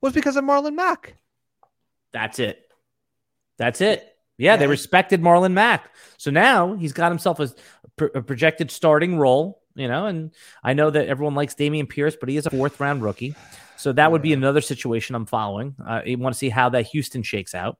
was 0.00 0.12
because 0.12 0.36
of 0.36 0.44
Marlon 0.44 0.74
Mack. 0.74 1.14
That's 2.12 2.38
it. 2.38 2.61
That's 3.58 3.80
it. 3.80 4.06
Yeah, 4.38 4.56
they 4.56 4.66
respected 4.66 5.20
Marlon 5.20 5.52
Mack. 5.52 5.90
So 6.16 6.30
now 6.30 6.74
he's 6.74 6.94
got 6.94 7.11
himself 7.12 7.40
a, 7.40 7.50
a, 8.14 8.22
projected 8.22 8.70
starting 8.70 9.18
role, 9.18 9.61
you 9.74 9.86
know, 9.86 10.06
and 10.06 10.32
I 10.64 10.72
know 10.72 10.88
that 10.88 11.08
everyone 11.08 11.34
likes 11.34 11.54
Dameon 11.54 11.88
Pierce, 11.88 12.16
but 12.18 12.30
he 12.30 12.38
is 12.38 12.46
a 12.46 12.50
fourth 12.50 12.80
round 12.80 13.02
rookie. 13.02 13.34
So 13.76 13.92
that 13.92 14.11
would 14.11 14.22
be 14.22 14.32
another 14.32 14.62
situation 14.62 15.14
I'm 15.14 15.26
following. 15.26 15.74
Uh, 15.78 16.00
I 16.06 16.16
want 16.18 16.34
to 16.34 16.38
see 16.38 16.48
how 16.48 16.70
that 16.70 16.86
Houston 16.86 17.22
shakes 17.22 17.54
out. 17.54 17.78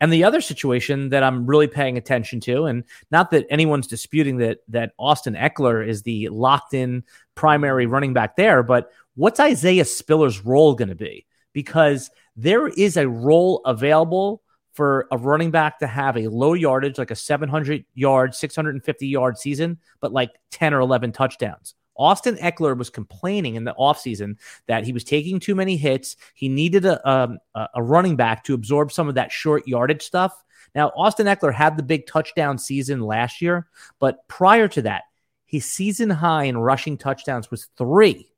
And 0.00 0.12
the 0.12 0.24
other 0.24 0.40
situation 0.40 1.10
that 1.10 1.22
I'm 1.22 1.46
really 1.46 1.68
paying 1.68 1.96
attention 1.96 2.40
to, 2.40 2.64
and 2.64 2.82
not 3.12 3.30
that 3.30 3.46
anyone's 3.48 3.86
disputing 3.86 4.38
that 4.38 4.58
that 4.68 4.94
Austin 4.98 5.34
Ekeler 5.34 5.86
is 5.86 6.02
the 6.02 6.28
locked 6.30 6.74
in 6.74 7.04
primary 7.36 7.86
running 7.86 8.12
back 8.12 8.34
there, 8.34 8.64
but 8.64 8.90
what's 9.14 9.38
Isaiah 9.38 9.84
Spiller's 9.84 10.44
role 10.44 10.74
going 10.74 10.88
to 10.88 10.96
be? 10.96 11.26
Because 11.52 12.10
there 12.36 12.68
is 12.68 12.96
a 12.96 13.08
role 13.08 13.60
available 13.64 14.42
for 14.72 15.06
a 15.10 15.18
running 15.18 15.50
back 15.50 15.78
to 15.78 15.86
have 15.86 16.16
a 16.16 16.28
low 16.28 16.54
yardage, 16.54 16.98
like 16.98 17.10
a 17.10 17.16
700 17.16 17.84
yard, 17.94 18.34
650 18.34 19.06
yard 19.06 19.36
season, 19.38 19.78
but 20.00 20.12
like 20.12 20.30
10 20.50 20.72
or 20.72 20.80
11 20.80 21.12
touchdowns. 21.12 21.74
Austin 21.96 22.36
Ekeler 22.36 22.76
was 22.76 22.88
complaining 22.88 23.54
in 23.56 23.64
the 23.64 23.74
offseason 23.74 24.36
that 24.66 24.84
he 24.84 24.92
was 24.92 25.04
taking 25.04 25.38
too 25.38 25.54
many 25.54 25.76
hits. 25.76 26.16
He 26.34 26.48
needed 26.48 26.86
a, 26.86 27.08
um, 27.08 27.38
a 27.54 27.82
running 27.82 28.16
back 28.16 28.44
to 28.44 28.54
absorb 28.54 28.92
some 28.92 29.08
of 29.08 29.14
that 29.16 29.30
short 29.30 29.68
yardage 29.68 30.02
stuff. 30.02 30.32
Now, 30.74 30.88
Austin 30.96 31.26
Ekeler 31.26 31.52
had 31.52 31.76
the 31.76 31.82
big 31.82 32.06
touchdown 32.06 32.56
season 32.56 33.02
last 33.02 33.42
year, 33.42 33.68
but 33.98 34.26
prior 34.26 34.68
to 34.68 34.82
that, 34.82 35.02
his 35.44 35.66
season 35.66 36.08
high 36.08 36.44
in 36.44 36.56
rushing 36.56 36.96
touchdowns 36.96 37.50
was 37.50 37.68
three. 37.76 38.32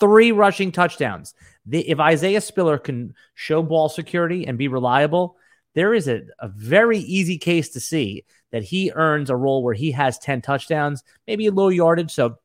Three 0.00 0.32
rushing 0.32 0.72
touchdowns. 0.72 1.34
The, 1.70 1.88
if 1.88 2.00
Isaiah 2.00 2.40
Spiller 2.40 2.78
can 2.78 3.14
show 3.34 3.62
ball 3.62 3.88
security 3.88 4.46
and 4.46 4.58
be 4.58 4.68
reliable, 4.68 5.36
there 5.74 5.94
is 5.94 6.08
a, 6.08 6.22
a 6.40 6.48
very 6.48 6.98
easy 6.98 7.38
case 7.38 7.70
to 7.70 7.80
see 7.80 8.24
that 8.50 8.64
he 8.64 8.90
earns 8.92 9.30
a 9.30 9.36
role 9.36 9.62
where 9.62 9.74
he 9.74 9.92
has 9.92 10.18
10 10.18 10.42
touchdowns, 10.42 11.04
maybe 11.28 11.46
a 11.46 11.52
low 11.52 11.68
yardage. 11.68 12.10
So 12.10 12.38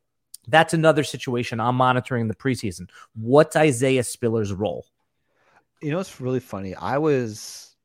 that's 0.47 0.76
another 0.76 1.03
situation 1.03 1.59
I'm 1.59 1.76
monitoring 1.76 2.28
the 2.28 2.36
preseason. 2.36 2.89
What's 3.15 3.55
Isaiah 3.55 4.03
Spiller's 4.03 4.53
role? 4.53 4.86
You 5.82 5.91
know, 5.91 5.99
it's 5.99 6.21
really 6.21 6.39
funny. 6.39 6.76
I 6.76 6.99
was 6.99 7.76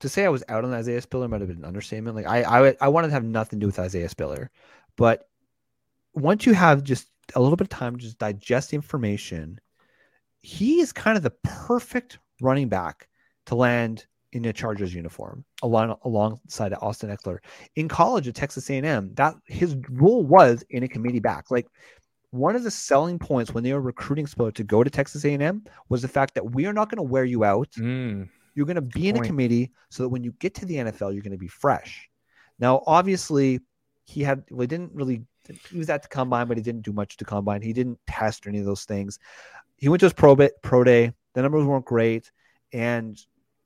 to 0.00 0.08
say 0.08 0.24
I 0.24 0.28
was 0.28 0.44
out 0.48 0.64
on 0.64 0.72
Isaiah 0.72 1.00
Spiller 1.00 1.26
might 1.26 1.40
have 1.40 1.48
been 1.48 1.58
an 1.58 1.64
understatement. 1.64 2.14
Like 2.14 2.26
I, 2.26 2.68
I, 2.68 2.76
I 2.80 2.88
wanted 2.88 3.08
to 3.08 3.14
have 3.14 3.24
nothing 3.24 3.58
to 3.58 3.64
do 3.64 3.66
with 3.66 3.80
Isaiah 3.80 4.08
Spiller, 4.08 4.50
but 4.96 5.28
once 6.14 6.46
you 6.46 6.54
have 6.54 6.84
just 6.84 7.08
a 7.34 7.40
little 7.40 7.56
bit 7.56 7.66
of 7.66 7.68
time 7.70 7.96
to 7.96 8.02
just 8.02 8.18
digest 8.18 8.72
information, 8.72 9.60
he 10.48 10.80
is 10.80 10.92
kind 10.94 11.18
of 11.18 11.22
the 11.22 11.34
perfect 11.44 12.18
running 12.40 12.70
back 12.70 13.06
to 13.44 13.54
land 13.54 14.06
in 14.32 14.46
a 14.46 14.52
Chargers 14.52 14.94
uniform 14.94 15.44
along 15.62 15.94
alongside 16.04 16.72
Austin 16.80 17.14
Ekeler. 17.14 17.36
In 17.76 17.86
college 17.86 18.26
at 18.28 18.34
Texas 18.34 18.70
A&M, 18.70 19.12
that 19.14 19.34
his 19.44 19.76
role 19.90 20.24
was 20.24 20.64
in 20.70 20.84
a 20.84 20.88
committee 20.88 21.20
back. 21.20 21.50
Like 21.50 21.66
one 22.30 22.56
of 22.56 22.62
the 22.62 22.70
selling 22.70 23.18
points 23.18 23.52
when 23.52 23.62
they 23.62 23.74
were 23.74 23.82
recruiting 23.82 24.26
Spiller 24.26 24.50
to 24.52 24.64
go 24.64 24.82
to 24.82 24.88
Texas 24.88 25.22
A&M 25.26 25.64
was 25.90 26.00
the 26.00 26.08
fact 26.08 26.34
that 26.34 26.54
we 26.54 26.64
are 26.64 26.72
not 26.72 26.88
going 26.88 26.96
to 26.96 27.02
wear 27.02 27.26
you 27.26 27.44
out. 27.44 27.70
Mm, 27.72 28.30
you're 28.54 28.66
going 28.66 28.76
to 28.76 28.80
be 28.80 29.10
in 29.10 29.18
a 29.18 29.20
committee 29.20 29.70
so 29.90 30.02
that 30.02 30.08
when 30.08 30.24
you 30.24 30.32
get 30.38 30.54
to 30.54 30.64
the 30.64 30.76
NFL, 30.76 31.12
you're 31.12 31.22
going 31.22 31.32
to 31.32 31.36
be 31.36 31.48
fresh. 31.48 32.08
Now, 32.58 32.82
obviously, 32.86 33.60
he 34.06 34.22
had 34.22 34.44
well, 34.50 34.62
he 34.62 34.66
didn't 34.66 34.94
really 34.94 35.26
he 35.70 35.78
was 35.78 35.90
at 35.90 36.02
the 36.02 36.08
combine, 36.08 36.48
but 36.48 36.56
he 36.56 36.62
didn't 36.62 36.82
do 36.82 36.92
much 36.92 37.18
to 37.18 37.26
combine. 37.26 37.60
He 37.60 37.74
didn't 37.74 37.98
test 38.06 38.46
or 38.46 38.50
any 38.50 38.60
of 38.60 38.64
those 38.64 38.84
things. 38.84 39.18
He 39.78 39.88
went 39.88 40.00
to 40.00 40.06
his 40.06 40.12
pro, 40.12 40.34
bit, 40.36 40.60
pro 40.62 40.84
day. 40.84 41.12
The 41.34 41.42
numbers 41.42 41.64
weren't 41.64 41.84
great, 41.84 42.30
and 42.72 43.18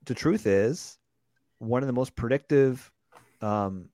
the 0.05 0.15
truth 0.15 0.47
is, 0.47 0.99
one 1.59 1.83
of 1.83 1.87
the 1.87 1.93
most 1.93 2.15
predictive, 2.15 2.91
um, 3.41 3.89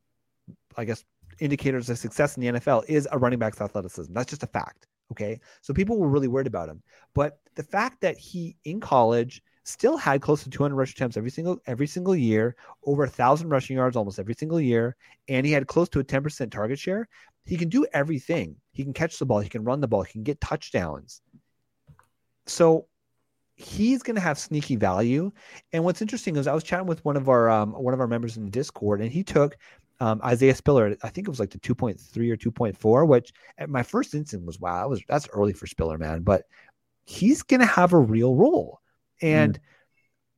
I 0.77 0.85
guess, 0.85 1.05
indicators 1.39 1.89
of 1.91 1.99
success 1.99 2.37
in 2.37 2.43
the 2.43 2.61
NFL 2.61 2.85
is 2.89 3.07
a 3.11 3.19
running 3.19 3.39
back's 3.39 3.61
athleticism. 3.61 4.13
That's 4.13 4.31
just 4.31 4.43
a 4.43 4.49
fact. 4.49 4.87
Okay. 5.13 5.41
So 5.63 5.73
people 5.73 5.97
were 5.97 6.09
really 6.09 6.29
worried 6.29 6.47
about 6.47 6.69
him. 6.69 6.83
But 7.15 7.39
the 7.55 7.63
fact 7.63 8.01
that 8.01 8.19
he 8.19 8.57
in 8.65 8.81
college 8.81 9.43
still 9.65 9.97
had 9.97 10.23
close 10.23 10.43
to 10.43 10.51
200 10.51 10.75
rush 10.75 10.93
attempts 10.93 11.17
every 11.17 11.31
single 11.31 11.61
every 11.67 11.87
single 11.87 12.17
year, 12.17 12.57
over 12.85 13.05
a 13.05 13.09
thousand 13.09 13.51
rushing 13.51 13.77
yards 13.77 13.97
almost 13.97 14.19
every 14.19 14.35
single 14.35 14.61
year, 14.61 14.97
and 15.29 15.47
he 15.47 15.53
had 15.53 15.67
close 15.67 15.89
to 15.91 16.01
a 16.01 16.05
10% 16.05 16.51
target 16.51 16.79
share. 16.79 17.09
He 17.45 17.57
can 17.57 17.69
do 17.69 17.87
everything. 17.93 18.57
He 18.73 18.83
can 18.83 18.93
catch 18.93 19.19
the 19.19 19.27
ball. 19.27 19.41
He 19.41 19.49
can 19.49 19.65
run 19.65 19.81
the 19.81 19.89
ball. 19.89 20.03
He 20.03 20.13
can 20.13 20.23
get 20.23 20.41
touchdowns. 20.41 21.23
So 22.49 22.87
he's 23.59 24.03
going 24.03 24.15
to 24.15 24.21
have 24.21 24.39
sneaky 24.39 24.77
value. 24.77 25.33
And 25.73 25.85
what's 25.85 26.01
interesting 26.01 26.37
is 26.37 26.47
I 26.47 26.55
was 26.55 26.63
chatting 26.65 26.87
with 26.87 27.05
one 27.05 27.17
of 27.17 27.29
our 27.29 27.51
um, 27.51 27.73
one 27.73 27.93
of 27.93 28.01
our 28.01 28.07
members 28.07 28.37
in 28.37 28.45
the 28.45 28.51
Discord, 28.51 29.01
and 29.01 29.11
he 29.11 29.23
took 29.23 29.57
um, 30.01 30.21
Isaiah 30.25 30.55
Spiller. 30.55 30.97
I 31.03 31.09
think 31.09 31.27
it 31.27 31.31
was 31.31 31.41
like 31.41 31.51
the 31.51 31.59
2.3 31.59 32.31
or 32.31 32.37
2.4, 32.37 33.07
which 33.07 33.33
at 33.59 33.69
my 33.69 33.83
first 33.83 34.15
instant 34.15 34.47
was 34.47 34.61
wow, 34.61 34.81
that 34.81 34.89
was 34.89 35.03
that's 35.09 35.29
early 35.33 35.53
for 35.53 35.67
Spiller, 35.67 35.99
man. 35.99 36.23
But 36.23 36.45
he's 37.05 37.43
going 37.43 37.61
to 37.61 37.67
have 37.67 37.93
a 37.93 37.99
real 37.99 38.35
role, 38.35 38.81
and 39.21 39.55
mm. 39.55 39.63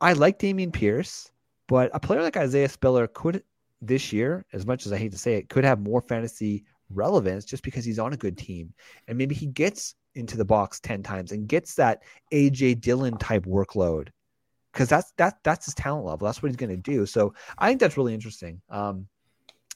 I 0.01 0.15
like 0.15 0.39
Dameon 0.39 0.73
Pierce, 0.73 1.31
but 1.69 1.91
a 1.93 2.01
player 2.01 2.23
like 2.23 2.39
Isaiah 2.39 2.69
Spiller 2.69 3.07
could 3.07 3.45
this 3.83 4.13
year, 4.13 4.45
as 4.53 4.67
much 4.67 4.87
as 4.87 4.93
I 4.93 4.99
hate 4.99 5.13
to 5.13 5.19
say 5.19 5.35
it, 5.35 5.49
could 5.49 5.65
have 5.65 5.81
more 5.81 6.01
fantasy 6.01 6.65
relevance 6.91 7.45
just 7.45 7.63
because 7.63 7.85
he's 7.85 7.99
on 7.99 8.15
a 8.15 8.17
good 8.17 8.39
team, 8.39 8.73
and 9.09 9.19
maybe 9.19 9.35
he 9.35 9.47
gets 9.47 9.95
into 10.15 10.37
the 10.37 10.45
box 10.45 10.81
10 10.81 11.03
times 11.03 11.33
and 11.33 11.49
gets 11.49 11.75
that 11.77 12.03
AJ 12.33 12.81
Dillon 12.81 13.17
type 13.17 13.45
workload 13.45 14.09
because 14.73 14.89
that's 14.89 15.13
that 15.17 15.39
that's 15.43 15.67
his 15.67 15.75
talent 15.75 16.07
level. 16.07 16.27
That's 16.27 16.43
what 16.43 16.51
he's 16.51 16.57
going 16.57 16.71
to 16.71 16.77
do. 16.77 17.07
So 17.07 17.35
I 17.59 17.69
think 17.69 17.81
that's 17.81 17.97
really 17.97 18.15
interesting. 18.15 18.61
Um, 18.69 19.07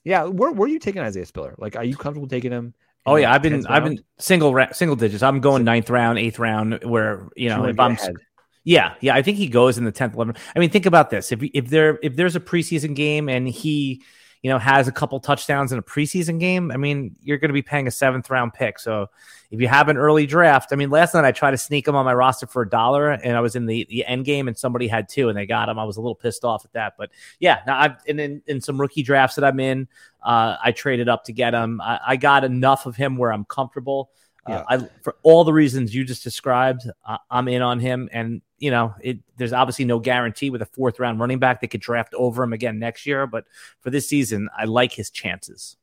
yeah, 0.04 0.24
where 0.24 0.52
where 0.52 0.66
are 0.66 0.70
you 0.70 0.78
taking 0.78 1.02
Isaiah 1.02 1.26
Spiller? 1.26 1.54
Like, 1.58 1.76
are 1.76 1.84
you 1.84 1.96
comfortable 1.96 2.28
taking 2.28 2.52
him? 2.52 2.74
Oh 3.06 3.16
yeah, 3.16 3.32
I've 3.32 3.42
been 3.42 3.66
I've 3.66 3.84
been 3.84 4.02
single 4.18 4.54
single 4.72 4.96
digits. 4.96 5.22
I'm 5.22 5.40
going 5.40 5.64
ninth 5.64 5.90
round, 5.90 6.18
eighth 6.18 6.38
round. 6.38 6.80
Where 6.84 7.28
you 7.36 7.48
know 7.48 7.64
if 7.64 7.78
I'm 7.78 7.92
ahead. 7.92 8.16
yeah 8.64 8.94
yeah, 9.00 9.14
I 9.14 9.22
think 9.22 9.36
he 9.36 9.48
goes 9.48 9.78
in 9.78 9.84
the 9.84 9.92
tenth, 9.92 10.14
eleventh. 10.14 10.38
I 10.54 10.58
mean, 10.58 10.70
think 10.70 10.86
about 10.86 11.10
this: 11.10 11.32
if 11.32 11.42
if 11.42 11.68
there 11.68 11.98
if 12.02 12.16
there's 12.16 12.36
a 12.36 12.40
preseason 12.40 12.94
game 12.94 13.28
and 13.28 13.48
he 13.48 14.02
you 14.44 14.50
know, 14.50 14.58
has 14.58 14.86
a 14.88 14.92
couple 14.92 15.18
touchdowns 15.20 15.72
in 15.72 15.78
a 15.78 15.82
preseason 15.82 16.38
game, 16.38 16.70
I 16.70 16.76
mean, 16.76 17.16
you're 17.22 17.38
going 17.38 17.48
to 17.48 17.54
be 17.54 17.62
paying 17.62 17.88
a 17.88 17.90
seventh 17.90 18.28
round 18.28 18.52
pick. 18.52 18.78
So 18.78 19.08
if 19.50 19.58
you 19.58 19.68
have 19.68 19.88
an 19.88 19.96
early 19.96 20.26
draft, 20.26 20.70
I 20.70 20.76
mean, 20.76 20.90
last 20.90 21.14
night 21.14 21.24
I 21.24 21.32
tried 21.32 21.52
to 21.52 21.56
sneak 21.56 21.88
him 21.88 21.96
on 21.96 22.04
my 22.04 22.12
roster 22.12 22.46
for 22.46 22.60
a 22.60 22.68
dollar 22.68 23.12
and 23.12 23.38
I 23.38 23.40
was 23.40 23.56
in 23.56 23.64
the, 23.64 23.86
the 23.88 24.04
end 24.04 24.26
game 24.26 24.46
and 24.46 24.56
somebody 24.56 24.86
had 24.86 25.08
two 25.08 25.30
and 25.30 25.38
they 25.38 25.46
got 25.46 25.70
him. 25.70 25.78
I 25.78 25.84
was 25.84 25.96
a 25.96 26.02
little 26.02 26.14
pissed 26.14 26.44
off 26.44 26.66
at 26.66 26.74
that. 26.74 26.92
But 26.98 27.08
yeah, 27.40 27.62
now 27.66 27.80
I've, 27.80 27.96
and 28.06 28.20
in, 28.20 28.42
in 28.46 28.60
some 28.60 28.78
rookie 28.78 29.02
drafts 29.02 29.36
that 29.36 29.46
I'm 29.46 29.58
in, 29.60 29.88
uh, 30.22 30.58
I 30.62 30.72
traded 30.72 31.08
up 31.08 31.24
to 31.24 31.32
get 31.32 31.54
him. 31.54 31.80
I, 31.80 32.00
I 32.08 32.16
got 32.16 32.44
enough 32.44 32.84
of 32.84 32.96
him 32.96 33.16
where 33.16 33.32
I'm 33.32 33.46
comfortable. 33.46 34.10
Uh. 34.44 34.62
I, 34.68 34.78
for 35.02 35.16
all 35.22 35.44
the 35.44 35.54
reasons 35.54 35.94
you 35.94 36.04
just 36.04 36.22
described, 36.22 36.82
uh, 37.06 37.16
I'm 37.30 37.48
in 37.48 37.62
on 37.62 37.80
him. 37.80 38.10
And, 38.12 38.42
you 38.64 38.70
know, 38.70 38.94
it, 39.02 39.18
there's 39.36 39.52
obviously 39.52 39.84
no 39.84 39.98
guarantee 39.98 40.48
with 40.48 40.62
a 40.62 40.66
fourth 40.66 40.98
round 40.98 41.20
running 41.20 41.38
back. 41.38 41.60
They 41.60 41.66
could 41.66 41.82
draft 41.82 42.14
over 42.14 42.42
him 42.42 42.54
again 42.54 42.78
next 42.78 43.04
year. 43.04 43.26
But 43.26 43.44
for 43.80 43.90
this 43.90 44.08
season, 44.08 44.48
I 44.56 44.64
like 44.64 44.90
his 44.90 45.10
chances. 45.10 45.76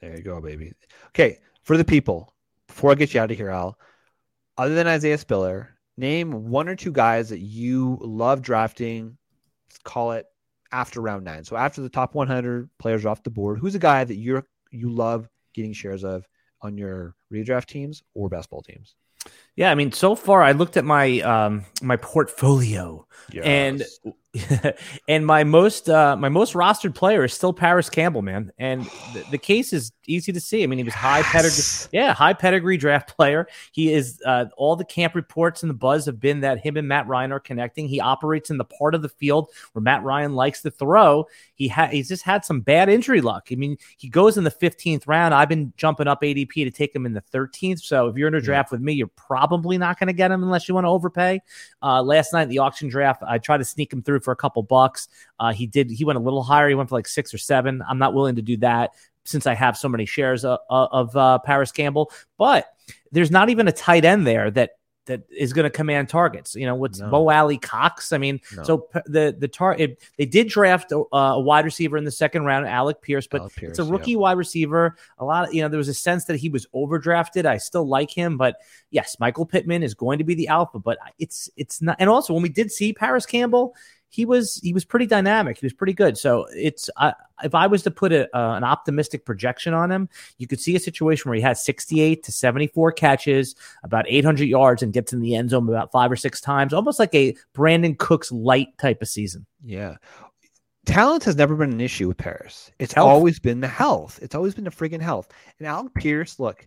There 0.00 0.16
you 0.16 0.22
go, 0.22 0.40
baby. 0.40 0.72
Okay. 1.08 1.38
For 1.64 1.76
the 1.76 1.84
people, 1.84 2.32
before 2.68 2.92
I 2.92 2.94
get 2.94 3.12
you 3.12 3.20
out 3.20 3.32
of 3.32 3.36
here, 3.36 3.50
Al, 3.50 3.76
other 4.56 4.76
than 4.76 4.86
Isaiah 4.86 5.18
Spiller, 5.18 5.76
name 5.96 6.50
one 6.50 6.68
or 6.68 6.76
two 6.76 6.92
guys 6.92 7.30
that 7.30 7.40
you 7.40 7.98
love 8.00 8.42
drafting. 8.42 9.18
Let's 9.68 9.78
call 9.82 10.12
it 10.12 10.26
after 10.70 11.00
round 11.00 11.24
nine. 11.24 11.42
So 11.42 11.56
after 11.56 11.80
the 11.80 11.88
top 11.88 12.14
100 12.14 12.70
players 12.78 13.04
are 13.04 13.08
off 13.08 13.24
the 13.24 13.30
board, 13.30 13.58
who's 13.58 13.74
a 13.74 13.80
guy 13.80 14.04
that 14.04 14.14
you're 14.14 14.46
you 14.70 14.88
love 14.88 15.28
getting 15.52 15.72
shares 15.72 16.04
of 16.04 16.24
on 16.62 16.78
your 16.78 17.16
redraft 17.32 17.66
teams 17.66 18.04
or 18.14 18.28
basketball 18.28 18.62
teams? 18.62 18.94
Yeah, 19.56 19.70
I 19.70 19.74
mean, 19.74 19.92
so 19.92 20.14
far 20.14 20.42
I 20.42 20.52
looked 20.52 20.76
at 20.76 20.84
my 20.84 21.20
um 21.20 21.64
my 21.82 21.96
portfolio 21.96 23.06
yes. 23.32 23.44
and 23.44 23.84
and 25.08 25.26
my 25.26 25.42
most 25.42 25.90
uh 25.90 26.16
my 26.16 26.28
most 26.28 26.54
rostered 26.54 26.94
player 26.94 27.24
is 27.24 27.34
still 27.34 27.52
Parris 27.52 27.90
Campbell, 27.90 28.22
man. 28.22 28.52
And 28.58 28.84
the, 29.12 29.24
the 29.32 29.38
case 29.38 29.72
is 29.72 29.90
easy 30.06 30.30
to 30.32 30.40
see. 30.40 30.62
I 30.62 30.66
mean, 30.66 30.78
he 30.78 30.84
was 30.84 30.94
yes. 30.94 31.02
high 31.02 31.22
pedigree, 31.22 31.90
yeah, 31.92 32.14
high 32.14 32.32
pedigree 32.32 32.76
draft 32.76 33.08
player. 33.16 33.48
He 33.72 33.92
is 33.92 34.22
uh 34.24 34.46
all 34.56 34.76
the 34.76 34.84
camp 34.84 35.16
reports 35.16 35.62
and 35.62 35.70
the 35.70 35.74
buzz 35.74 36.06
have 36.06 36.20
been 36.20 36.40
that 36.40 36.58
him 36.58 36.76
and 36.76 36.86
Matt 36.86 37.08
Ryan 37.08 37.32
are 37.32 37.40
connecting. 37.40 37.88
He 37.88 38.00
operates 38.00 38.50
in 38.50 38.58
the 38.58 38.64
part 38.64 38.94
of 38.94 39.02
the 39.02 39.08
field 39.08 39.50
where 39.72 39.82
Matt 39.82 40.04
Ryan 40.04 40.34
likes 40.34 40.62
to 40.62 40.70
throw. 40.70 41.26
He 41.54 41.66
had 41.66 41.90
he's 41.90 42.08
just 42.08 42.22
had 42.22 42.44
some 42.44 42.60
bad 42.60 42.88
injury 42.88 43.20
luck. 43.20 43.48
I 43.50 43.56
mean, 43.56 43.78
he 43.96 44.08
goes 44.08 44.38
in 44.38 44.44
the 44.44 44.50
15th 44.50 45.08
round. 45.08 45.34
I've 45.34 45.48
been 45.48 45.72
jumping 45.76 46.06
up 46.06 46.22
ADP 46.22 46.52
to 46.52 46.70
take 46.70 46.94
him 46.94 47.04
in 47.04 47.14
the 47.14 47.24
13th. 47.34 47.80
So 47.80 48.06
if 48.06 48.16
you're 48.16 48.28
in 48.28 48.34
a 48.34 48.40
draft 48.40 48.70
yeah. 48.70 48.76
with 48.76 48.82
me, 48.82 48.92
you're 48.92 49.08
probably 49.08 49.49
not 49.58 49.98
going 49.98 50.08
to 50.08 50.12
get 50.12 50.30
him 50.30 50.42
unless 50.42 50.68
you 50.68 50.74
want 50.74 50.84
to 50.84 50.90
overpay. 50.90 51.40
Uh, 51.82 52.02
last 52.02 52.32
night, 52.32 52.48
the 52.48 52.58
auction 52.58 52.88
draft, 52.88 53.22
I 53.26 53.38
tried 53.38 53.58
to 53.58 53.64
sneak 53.64 53.92
him 53.92 54.02
through 54.02 54.20
for 54.20 54.32
a 54.32 54.36
couple 54.36 54.62
bucks. 54.62 55.08
Uh, 55.38 55.52
he 55.52 55.66
did, 55.66 55.90
he 55.90 56.04
went 56.04 56.18
a 56.18 56.22
little 56.22 56.42
higher. 56.42 56.68
He 56.68 56.74
went 56.74 56.88
for 56.88 56.96
like 56.96 57.08
six 57.08 57.32
or 57.32 57.38
seven. 57.38 57.82
I'm 57.88 57.98
not 57.98 58.14
willing 58.14 58.36
to 58.36 58.42
do 58.42 58.56
that 58.58 58.92
since 59.24 59.46
I 59.46 59.54
have 59.54 59.76
so 59.76 59.88
many 59.88 60.06
shares 60.06 60.44
of, 60.44 60.58
of 60.68 61.16
uh, 61.16 61.38
Parris 61.40 61.72
Campbell, 61.72 62.10
but 62.38 62.66
there's 63.12 63.30
not 63.30 63.50
even 63.50 63.68
a 63.68 63.72
tight 63.72 64.04
end 64.04 64.26
there 64.26 64.50
that 64.50 64.72
that 65.10 65.22
is 65.30 65.52
going 65.52 65.64
to 65.64 65.70
command 65.70 66.08
targets. 66.08 66.54
You 66.54 66.66
know, 66.66 66.74
what's 66.74 67.00
no. 67.00 67.10
Mo 67.10 67.28
Alie-Cox? 67.28 68.12
I 68.12 68.18
mean, 68.18 68.40
no. 68.56 68.62
so 68.62 68.88
the 69.06 69.34
the 69.38 69.48
target 69.48 70.00
they 70.16 70.24
did 70.24 70.48
draft 70.48 70.92
a, 70.92 71.02
a, 71.12 71.40
wide 71.40 71.64
receiver 71.64 71.96
in 71.96 72.04
the 72.04 72.10
second 72.10 72.44
round, 72.44 72.66
Alec 72.66 73.02
Pierce, 73.02 73.26
but 73.26 73.42
Alec 73.42 73.54
Pierce, 73.54 73.70
it's 73.70 73.78
a 73.80 73.84
rookie 73.84 74.12
yeah. 74.12 74.18
wide 74.18 74.38
receiver. 74.38 74.96
A 75.18 75.24
lot 75.24 75.48
of 75.48 75.54
you 75.54 75.62
know, 75.62 75.68
there 75.68 75.78
was 75.78 75.88
a 75.88 75.94
sense 75.94 76.24
that 76.26 76.36
he 76.36 76.48
was 76.48 76.66
overdrafted. 76.74 77.44
I 77.44 77.58
still 77.58 77.86
like 77.86 78.10
him, 78.10 78.36
but 78.36 78.56
yes, 78.90 79.16
Michael 79.20 79.46
Pittman 79.46 79.82
is 79.82 79.94
going 79.94 80.18
to 80.18 80.24
be 80.24 80.34
the 80.34 80.48
alpha, 80.48 80.78
but 80.78 80.98
it's 81.18 81.50
it's 81.56 81.82
not. 81.82 81.96
And 81.98 82.08
also, 82.08 82.32
when 82.32 82.42
we 82.42 82.48
did 82.48 82.70
see 82.70 82.92
Parris 82.92 83.26
Campbell, 83.26 83.74
he 84.10 84.24
was 84.24 84.56
he 84.56 84.72
was 84.72 84.84
pretty 84.84 85.06
dynamic. 85.06 85.58
He 85.58 85.64
was 85.64 85.72
pretty 85.72 85.92
good. 85.92 86.18
So 86.18 86.46
it's 86.54 86.90
uh, 86.96 87.12
if 87.44 87.54
I 87.54 87.68
was 87.68 87.84
to 87.84 87.92
put 87.92 88.12
a, 88.12 88.24
uh, 88.36 88.56
an 88.56 88.64
optimistic 88.64 89.24
projection 89.24 89.72
on 89.72 89.90
him, 89.90 90.08
you 90.36 90.48
could 90.48 90.60
see 90.60 90.74
a 90.74 90.80
situation 90.80 91.30
where 91.30 91.36
he 91.36 91.42
has 91.42 91.64
68 91.64 92.24
to 92.24 92.32
74 92.32 92.92
catches, 92.92 93.54
about 93.84 94.06
800 94.08 94.44
yards, 94.48 94.82
and 94.82 94.92
gets 94.92 95.12
in 95.12 95.20
the 95.20 95.36
end 95.36 95.50
zone 95.50 95.68
about 95.68 95.92
five 95.92 96.10
or 96.10 96.16
six 96.16 96.40
times, 96.40 96.74
almost 96.74 96.98
like 96.98 97.14
a 97.14 97.34
Brandin 97.54 97.96
Cooks 97.96 98.32
light 98.32 98.76
type 98.78 99.00
of 99.00 99.08
season. 99.08 99.46
Yeah. 99.64 99.96
Talent 100.86 101.22
has 101.24 101.36
never 101.36 101.54
been 101.54 101.72
an 101.72 101.80
issue 101.80 102.08
with 102.08 102.16
Parris. 102.16 102.72
It's 102.80 102.94
health. 102.94 103.06
always 103.06 103.38
been 103.38 103.60
the 103.60 103.68
health. 103.68 104.18
It's 104.22 104.34
always 104.34 104.54
been 104.54 104.64
the 104.64 104.70
friggin' 104.70 105.00
health. 105.00 105.28
And 105.58 105.68
Alec 105.68 105.94
Pierce, 105.94 106.40
look, 106.40 106.66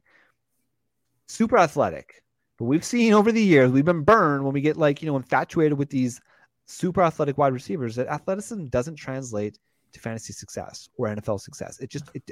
super 1.28 1.58
athletic. 1.58 2.24
But 2.58 2.66
we've 2.66 2.86
seen 2.86 3.14
over 3.14 3.32
the 3.32 3.44
years, 3.44 3.72
we've 3.72 3.84
been 3.84 4.04
burned 4.04 4.46
when 4.46 4.54
we 4.54 4.62
get 4.62 4.78
like, 4.78 5.02
you 5.02 5.10
know, 5.10 5.18
infatuated 5.18 5.78
with 5.78 5.90
these– 5.90 6.22
super 6.66 7.02
athletic 7.02 7.38
wide 7.38 7.54
receivers 7.54 7.96
that 7.96 8.08
athleticism 8.08 8.66
doesn't 8.68 8.96
translate 8.96 9.60
to 9.94 10.00
fantasy 10.00 10.34
success 10.34 10.90
or 10.98 11.08
NFL 11.08 11.40
success. 11.40 11.80
It 11.80 11.90
just 11.90 12.10
it 12.14 12.24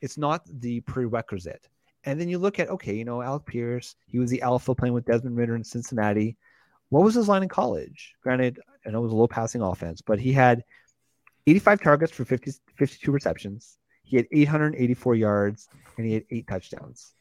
it's 0.00 0.18
not 0.18 0.42
the 0.60 0.80
prerequisite. 0.80 1.68
And 2.04 2.20
then 2.20 2.28
you 2.28 2.38
look 2.38 2.58
at 2.58 2.68
okay, 2.70 2.94
you 2.94 3.04
know, 3.04 3.22
Alec 3.22 3.46
Pierce, 3.46 3.96
he 4.06 4.18
was 4.18 4.30
the 4.30 4.42
alpha 4.42 4.74
playing 4.74 4.94
with 4.94 5.04
Desmond 5.04 5.36
Ridder 5.36 5.56
in 5.56 5.64
Cincinnati. 5.64 6.36
What 6.90 7.02
was 7.02 7.14
his 7.14 7.28
line 7.28 7.42
in 7.42 7.48
college? 7.48 8.14
Granted, 8.22 8.60
I 8.86 8.90
know 8.90 9.00
it 9.00 9.02
was 9.02 9.12
a 9.12 9.16
low 9.16 9.26
passing 9.26 9.60
offense, 9.60 10.00
but 10.00 10.20
he 10.20 10.32
had 10.32 10.62
85 11.46 11.80
targets 11.80 12.12
for 12.12 12.24
50, 12.24 12.52
52 12.76 13.10
receptions. 13.10 13.78
He 14.04 14.16
had 14.16 14.26
884 14.30 15.16
yards 15.16 15.68
and 15.96 16.06
he 16.06 16.14
had 16.14 16.24
eight 16.30 16.46
touchdowns. 16.46 17.12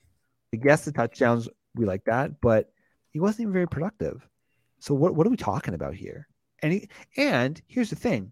I 0.53 0.57
guess 0.57 0.85
the 0.85 0.91
touchdowns, 0.91 1.49
we 1.73 1.85
like 1.85 2.03
that, 2.05 2.39
but 2.41 2.71
he 3.11 3.19
wasn't 3.19 3.41
even 3.41 3.53
very 3.53 3.67
productive. 3.67 4.27
So 4.79 4.93
what, 4.93 5.15
what 5.15 5.25
are 5.25 5.31
we 5.31 5.37
talking 5.37 5.73
about 5.73 5.95
here? 5.95 6.27
And 6.65 6.73
he, 6.73 6.89
and 7.15 7.61
here's 7.67 7.91
the 7.91 7.95
thing. 7.95 8.31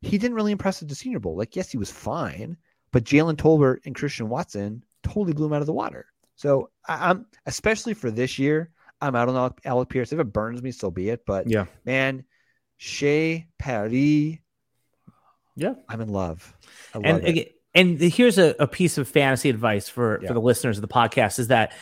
He 0.00 0.16
didn't 0.16 0.36
really 0.36 0.52
impress 0.52 0.80
at 0.80 0.88
the 0.88 0.94
Senior 0.94 1.18
Bowl. 1.18 1.36
Like, 1.36 1.54
yes, 1.54 1.70
he 1.70 1.76
was 1.76 1.90
fine, 1.90 2.56
but 2.92 3.04
Jalen 3.04 3.36
Tolbert 3.36 3.80
and 3.84 3.94
Christian 3.94 4.30
Watson 4.30 4.82
totally 5.02 5.34
blew 5.34 5.46
him 5.46 5.52
out 5.52 5.60
of 5.60 5.66
the 5.66 5.74
water. 5.74 6.06
So 6.34 6.70
I, 6.88 7.10
am 7.10 7.26
especially 7.44 7.92
for 7.92 8.10
this 8.10 8.38
year, 8.38 8.70
I'm 9.02 9.14
out 9.14 9.28
on 9.28 9.54
Alec 9.66 9.90
Pierce. 9.90 10.14
If 10.14 10.18
it 10.18 10.32
burns 10.32 10.62
me, 10.62 10.70
so 10.70 10.90
be 10.90 11.10
it. 11.10 11.26
But 11.26 11.46
yeah, 11.46 11.66
man, 11.84 12.24
Shea 12.78 13.48
Paris, 13.58 14.38
yeah, 15.54 15.74
I'm 15.86 16.00
in 16.00 16.08
love. 16.08 16.56
love 16.94 17.04
and 17.04 17.28
it. 17.28 17.60
and 17.74 18.00
here's 18.00 18.38
a, 18.38 18.54
a, 18.58 18.66
piece 18.66 18.96
of 18.96 19.06
fantasy 19.08 19.50
advice 19.50 19.90
for 19.90 20.20
yeah. 20.22 20.28
for 20.28 20.34
the 20.34 20.40
listeners 20.40 20.78
of 20.78 20.82
the 20.82 20.88
podcast 20.88 21.38
is 21.38 21.48
that 21.48 21.74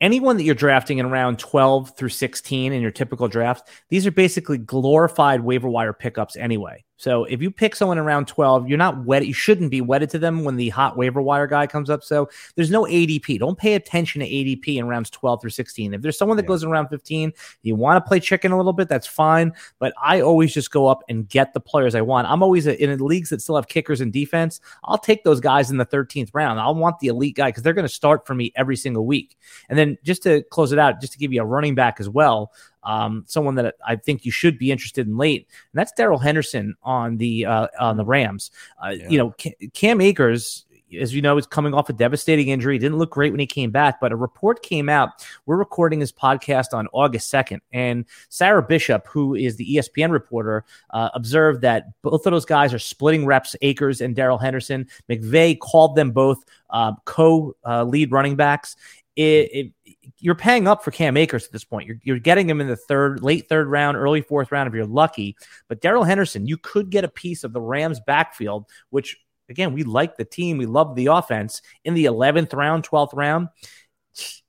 anyone 0.00 0.36
that 0.36 0.44
you're 0.44 0.54
drafting 0.54 0.98
in 0.98 1.06
around 1.06 1.38
12 1.38 1.96
through 1.96 2.08
16 2.08 2.72
in 2.72 2.80
your 2.80 2.90
typical 2.90 3.28
draft, 3.28 3.68
these 3.90 4.06
are 4.06 4.12
basically 4.12 4.58
glorified 4.58 5.42
waiver 5.42 5.68
wire 5.68 5.92
pickups 5.92 6.36
anyway. 6.36 6.85
So 6.96 7.24
if 7.24 7.42
you 7.42 7.50
pick 7.50 7.76
someone 7.76 7.98
around 7.98 8.26
12, 8.26 8.68
you're 8.68 8.78
not 8.78 9.04
wet. 9.04 9.26
You 9.26 9.34
shouldn't 9.34 9.70
be 9.70 9.80
wedded 9.80 10.10
to 10.10 10.18
them 10.18 10.44
when 10.44 10.56
the 10.56 10.70
hot 10.70 10.96
waiver 10.96 11.20
wire 11.20 11.46
guy 11.46 11.66
comes 11.66 11.90
up. 11.90 12.02
So 12.02 12.28
there's 12.54 12.70
no 12.70 12.84
ADP. 12.84 13.38
Don't 13.38 13.58
pay 13.58 13.74
attention 13.74 14.20
to 14.20 14.26
ADP 14.26 14.76
in 14.76 14.88
rounds 14.88 15.10
12 15.10 15.40
through 15.40 15.50
16. 15.50 15.94
If 15.94 16.02
there's 16.02 16.18
someone 16.18 16.36
that 16.36 16.44
yeah. 16.44 16.48
goes 16.48 16.64
round 16.64 16.88
15, 16.88 17.32
you 17.62 17.74
want 17.74 18.02
to 18.02 18.08
play 18.08 18.20
chicken 18.20 18.52
a 18.52 18.56
little 18.56 18.72
bit, 18.72 18.88
that's 18.88 19.06
fine. 19.06 19.52
But 19.78 19.92
I 20.02 20.20
always 20.20 20.54
just 20.54 20.70
go 20.70 20.86
up 20.86 21.02
and 21.08 21.28
get 21.28 21.52
the 21.52 21.60
players 21.60 21.94
I 21.94 22.00
want. 22.00 22.28
I'm 22.28 22.42
always 22.42 22.66
a, 22.66 22.82
in 22.82 22.96
leagues 22.98 23.30
that 23.30 23.42
still 23.42 23.56
have 23.56 23.68
kickers 23.68 24.00
and 24.00 24.12
defense. 24.12 24.60
I'll 24.84 24.98
take 24.98 25.24
those 25.24 25.40
guys 25.40 25.70
in 25.70 25.76
the 25.76 25.86
13th 25.86 26.30
round. 26.32 26.58
I'll 26.58 26.74
want 26.74 26.98
the 27.00 27.08
elite 27.08 27.36
guy 27.36 27.48
because 27.48 27.62
they're 27.62 27.72
going 27.72 27.86
to 27.86 27.92
start 27.92 28.26
for 28.26 28.34
me 28.34 28.52
every 28.56 28.76
single 28.76 29.06
week. 29.06 29.36
And 29.68 29.78
then 29.78 29.98
just 30.02 30.22
to 30.22 30.42
close 30.44 30.72
it 30.72 30.78
out, 30.78 31.00
just 31.00 31.12
to 31.12 31.18
give 31.18 31.32
you 31.32 31.42
a 31.42 31.46
running 31.46 31.74
back 31.74 32.00
as 32.00 32.08
well 32.08 32.52
um, 32.86 33.24
someone 33.26 33.56
that 33.56 33.74
I 33.86 33.96
think 33.96 34.24
you 34.24 34.30
should 34.30 34.58
be 34.58 34.70
interested 34.70 35.06
in 35.06 35.18
late, 35.18 35.46
and 35.72 35.78
that's 35.78 35.92
Darrell 35.92 36.18
Henderson 36.18 36.74
on 36.82 37.18
the 37.18 37.44
uh, 37.44 37.66
on 37.78 37.98
the 37.98 38.04
Rams. 38.04 38.50
Uh, 38.82 38.90
yeah. 38.90 39.08
You 39.10 39.18
know, 39.18 39.34
Cam 39.74 40.00
Akers 40.00 40.66
as 41.00 41.14
you 41.14 41.20
know, 41.20 41.36
is 41.36 41.46
coming 41.46 41.74
off 41.74 41.88
a 41.88 41.92
devastating 41.92 42.48
injury. 42.48 42.78
Didn't 42.78 42.98
look 42.98 43.10
great 43.10 43.32
when 43.32 43.40
he 43.40 43.46
came 43.46 43.70
back, 43.70 44.00
but 44.00 44.12
a 44.12 44.16
report 44.16 44.62
came 44.62 44.88
out. 44.88 45.26
We're 45.44 45.56
recording 45.56 46.00
his 46.00 46.12
podcast 46.12 46.72
on 46.72 46.86
August 46.92 47.32
2nd, 47.32 47.60
and 47.72 48.04
Sarah 48.28 48.62
Barshop, 48.62 49.06
who 49.06 49.34
is 49.34 49.56
the 49.56 49.76
ESPN 49.76 50.10
reporter, 50.10 50.64
uh, 50.90 51.10
observed 51.14 51.62
that 51.62 51.86
both 52.02 52.26
of 52.26 52.32
those 52.32 52.44
guys 52.44 52.72
are 52.72 52.78
splitting 52.78 53.26
reps, 53.26 53.56
Akers 53.62 54.00
and 54.00 54.14
Darrell 54.14 54.38
Henderson. 54.38 54.86
McVay 55.10 55.58
called 55.58 55.96
them 55.96 56.12
both 56.12 56.44
uh, 56.70 56.92
co 57.04 57.56
uh, 57.66 57.84
lead 57.84 58.12
running 58.12 58.36
backs. 58.36 58.76
It, 59.16 59.50
it, 59.52 59.72
you're 60.18 60.34
paying 60.34 60.68
up 60.68 60.84
for 60.84 60.90
Cam 60.90 61.16
Akers 61.16 61.46
at 61.46 61.52
this 61.52 61.64
point. 61.64 61.86
You're, 61.86 61.98
you're 62.02 62.18
getting 62.18 62.48
him 62.48 62.60
in 62.60 62.68
the 62.68 62.76
third, 62.76 63.22
late 63.22 63.48
third 63.48 63.68
round, 63.68 63.96
early 63.96 64.20
fourth 64.20 64.52
round 64.52 64.68
if 64.68 64.74
you're 64.74 64.84
lucky. 64.84 65.36
But 65.68 65.80
Darrell 65.80 66.04
Henderson, 66.04 66.46
you 66.46 66.56
could 66.56 66.90
get 66.90 67.04
a 67.04 67.08
piece 67.08 67.44
of 67.44 67.52
the 67.52 67.60
Rams' 67.60 68.00
backfield, 68.06 68.66
which 68.90 69.16
again 69.48 69.72
we 69.72 69.84
like 69.84 70.16
the 70.16 70.24
team, 70.24 70.58
we 70.58 70.66
love 70.66 70.94
the 70.94 71.06
offense 71.06 71.62
in 71.84 71.94
the 71.94 72.06
11th 72.06 72.54
round, 72.54 72.84
12th 72.84 73.14
round. 73.14 73.48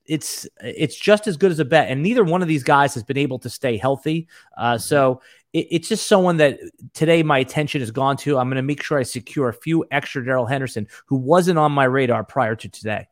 It's 0.06 0.46
it's 0.62 0.98
just 0.98 1.26
as 1.26 1.36
good 1.36 1.50
as 1.50 1.58
a 1.58 1.64
bet, 1.64 1.90
and 1.90 2.02
neither 2.02 2.24
one 2.24 2.40
of 2.40 2.48
these 2.48 2.62
guys 2.62 2.94
has 2.94 3.02
been 3.02 3.18
able 3.18 3.38
to 3.40 3.50
stay 3.50 3.76
healthy. 3.76 4.26
Uh, 4.56 4.78
so 4.78 5.20
it, 5.52 5.66
it's 5.70 5.88
just 5.88 6.06
someone 6.06 6.38
that 6.38 6.58
today 6.94 7.22
my 7.22 7.38
attention 7.38 7.82
has 7.82 7.90
gone 7.90 8.16
to. 8.18 8.38
I'm 8.38 8.48
going 8.48 8.56
to 8.56 8.62
make 8.62 8.82
sure 8.82 8.98
I 8.98 9.02
secure 9.02 9.50
a 9.50 9.54
few 9.54 9.84
extra 9.90 10.24
Darrell 10.24 10.46
Henderson, 10.46 10.86
who 11.06 11.16
wasn't 11.16 11.58
on 11.58 11.72
my 11.72 11.84
radar 11.84 12.24
prior 12.24 12.56
to 12.56 12.68
today. 12.70 13.08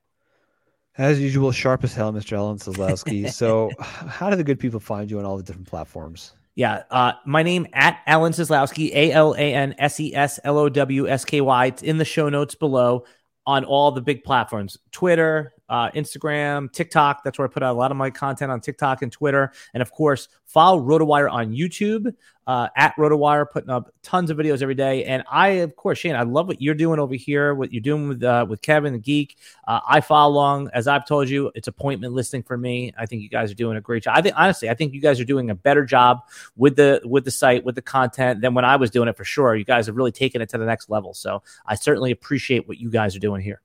As 0.99 1.21
usual, 1.21 1.53
sharp 1.53 1.85
as 1.85 1.95
hell, 1.95 2.13
Mr. 2.13 2.37
Alan 2.37 2.59
Seslowsky. 2.59 3.31
so, 3.33 3.71
how 3.81 4.31
do 4.31 4.37
the 4.37 4.45
good 4.45 4.59
people 4.59 4.81
find 4.81 5.11
you 5.11 5.19
on 5.19 5.25
all 5.25 5.37
the 5.37 5.43
different 5.43 5.69
platforms? 5.69 6.33
Yeah, 6.55 6.85
uh, 6.91 7.13
my 7.27 7.43
name 7.43 7.67
at 7.75 8.01
Alan 8.07 8.33
Seslowsky, 8.33 8.91
A 8.95 9.13
L 9.13 9.35
A 9.35 9.55
N 9.55 9.75
S 9.79 10.01
E 10.01 10.15
S 10.15 10.41
L 10.43 10.57
O 10.57 10.69
W 10.71 11.07
S 11.07 11.25
K 11.25 11.43
Y. 11.43 11.67
It's 11.67 11.83
in 11.83 11.99
the 11.99 12.05
show 12.05 12.31
notes 12.31 12.55
below 12.55 13.05
on 13.47 13.65
all 13.65 13.93
the 13.93 14.01
big 14.01 14.25
platforms: 14.25 14.79
Twitter, 14.91 15.53
uh, 15.69 15.91
Instagram, 15.93 16.73
TikTok. 16.73 17.25
That's 17.25 17.39
where 17.39 17.47
I 17.47 17.51
put 17.51 17.63
out 17.63 17.75
a 17.75 17.79
lot 17.79 17.91
of 17.91 17.97
my 17.97 18.11
content 18.11 18.53
on 18.53 18.61
TikTok 18.61 19.03
and 19.03 19.11
Twitter. 19.11 19.53
And 19.75 19.83
of 19.83 19.91
course, 19.93 20.29
follow 20.45 20.81
RotoWire 20.81 21.31
on 21.31 21.53
YouTube 21.53 22.15
uh, 22.47 22.69
at 22.77 22.95
RotoWire, 22.97 23.51
putting 23.51 23.71
up 23.71 23.93
tons 24.03 24.31
of 24.31 24.37
videos 24.37 24.63
every 24.63 24.77
day. 24.77 25.05
And 25.05 25.25
I, 25.31 25.49
of 25.49 25.75
course, 25.75 25.99
Shane, 25.99 26.15
I 26.15 26.23
love 26.23 26.47
what 26.47 26.63
you're 26.63 26.75
doing 26.75 27.01
over 27.01 27.15
here, 27.15 27.55
what 27.55 27.73
you're 27.73 27.81
doing 27.81 28.09
with 28.09 28.23
uh, 28.23 28.47
with 28.49 28.63
Kevin 28.63 28.93
the 28.93 28.99
Geek. 28.99 29.37
Uh, 29.67 29.81
I 29.89 30.01
follow 30.01 30.33
along, 30.33 30.71
as 30.73 30.87
I've 30.87 31.07
told 31.07 31.29
you, 31.29 31.51
it's 31.55 31.67
appointment 31.69 32.15
listing 32.15 32.43
for 32.43 32.57
me. 32.57 32.93
I 32.97 33.07
think 33.07 33.23
you 33.23 33.29
guys 33.29 33.51
are 33.51 33.55
doing 33.55 33.77
a 33.77 33.81
great 33.81 34.05
job. 34.05 34.17
I 34.17 34.23
think 34.23 34.37
honestly, 34.39 34.71
I 34.71 34.75
think 34.75 34.95
you 34.95 35.01
guys 35.01 35.19
are 35.19 35.25
doing 35.25 35.51
a 35.51 35.55
better 35.55 35.85
job 35.85 36.21
with 36.57 36.77
the 36.77 37.01
with 37.05 37.25
the 37.25 37.33
site, 37.33 37.65
with 37.65 37.75
the 37.75 37.83
content 37.83 38.41
than 38.41 38.55
when 38.55 38.65
I 38.65 38.77
was 38.77 38.91
doing 38.91 39.09
it 39.09 39.17
for 39.17 39.25
sure. 39.25 39.57
You 39.57 39.65
guys 39.65 39.87
have 39.87 39.97
really 39.97 40.13
taken 40.13 40.41
it 40.41 40.49
to 40.51 40.59
the 40.59 40.67
next 40.67 40.89
level. 40.89 41.15
So 41.15 41.43
I 41.67 41.75
certainly 41.75 42.13
appreciate 42.13 42.69
what 42.69 42.79
you 42.79 42.91
guys 42.91 43.17
are 43.17 43.21
doing 43.21 43.43
here. 43.43 43.61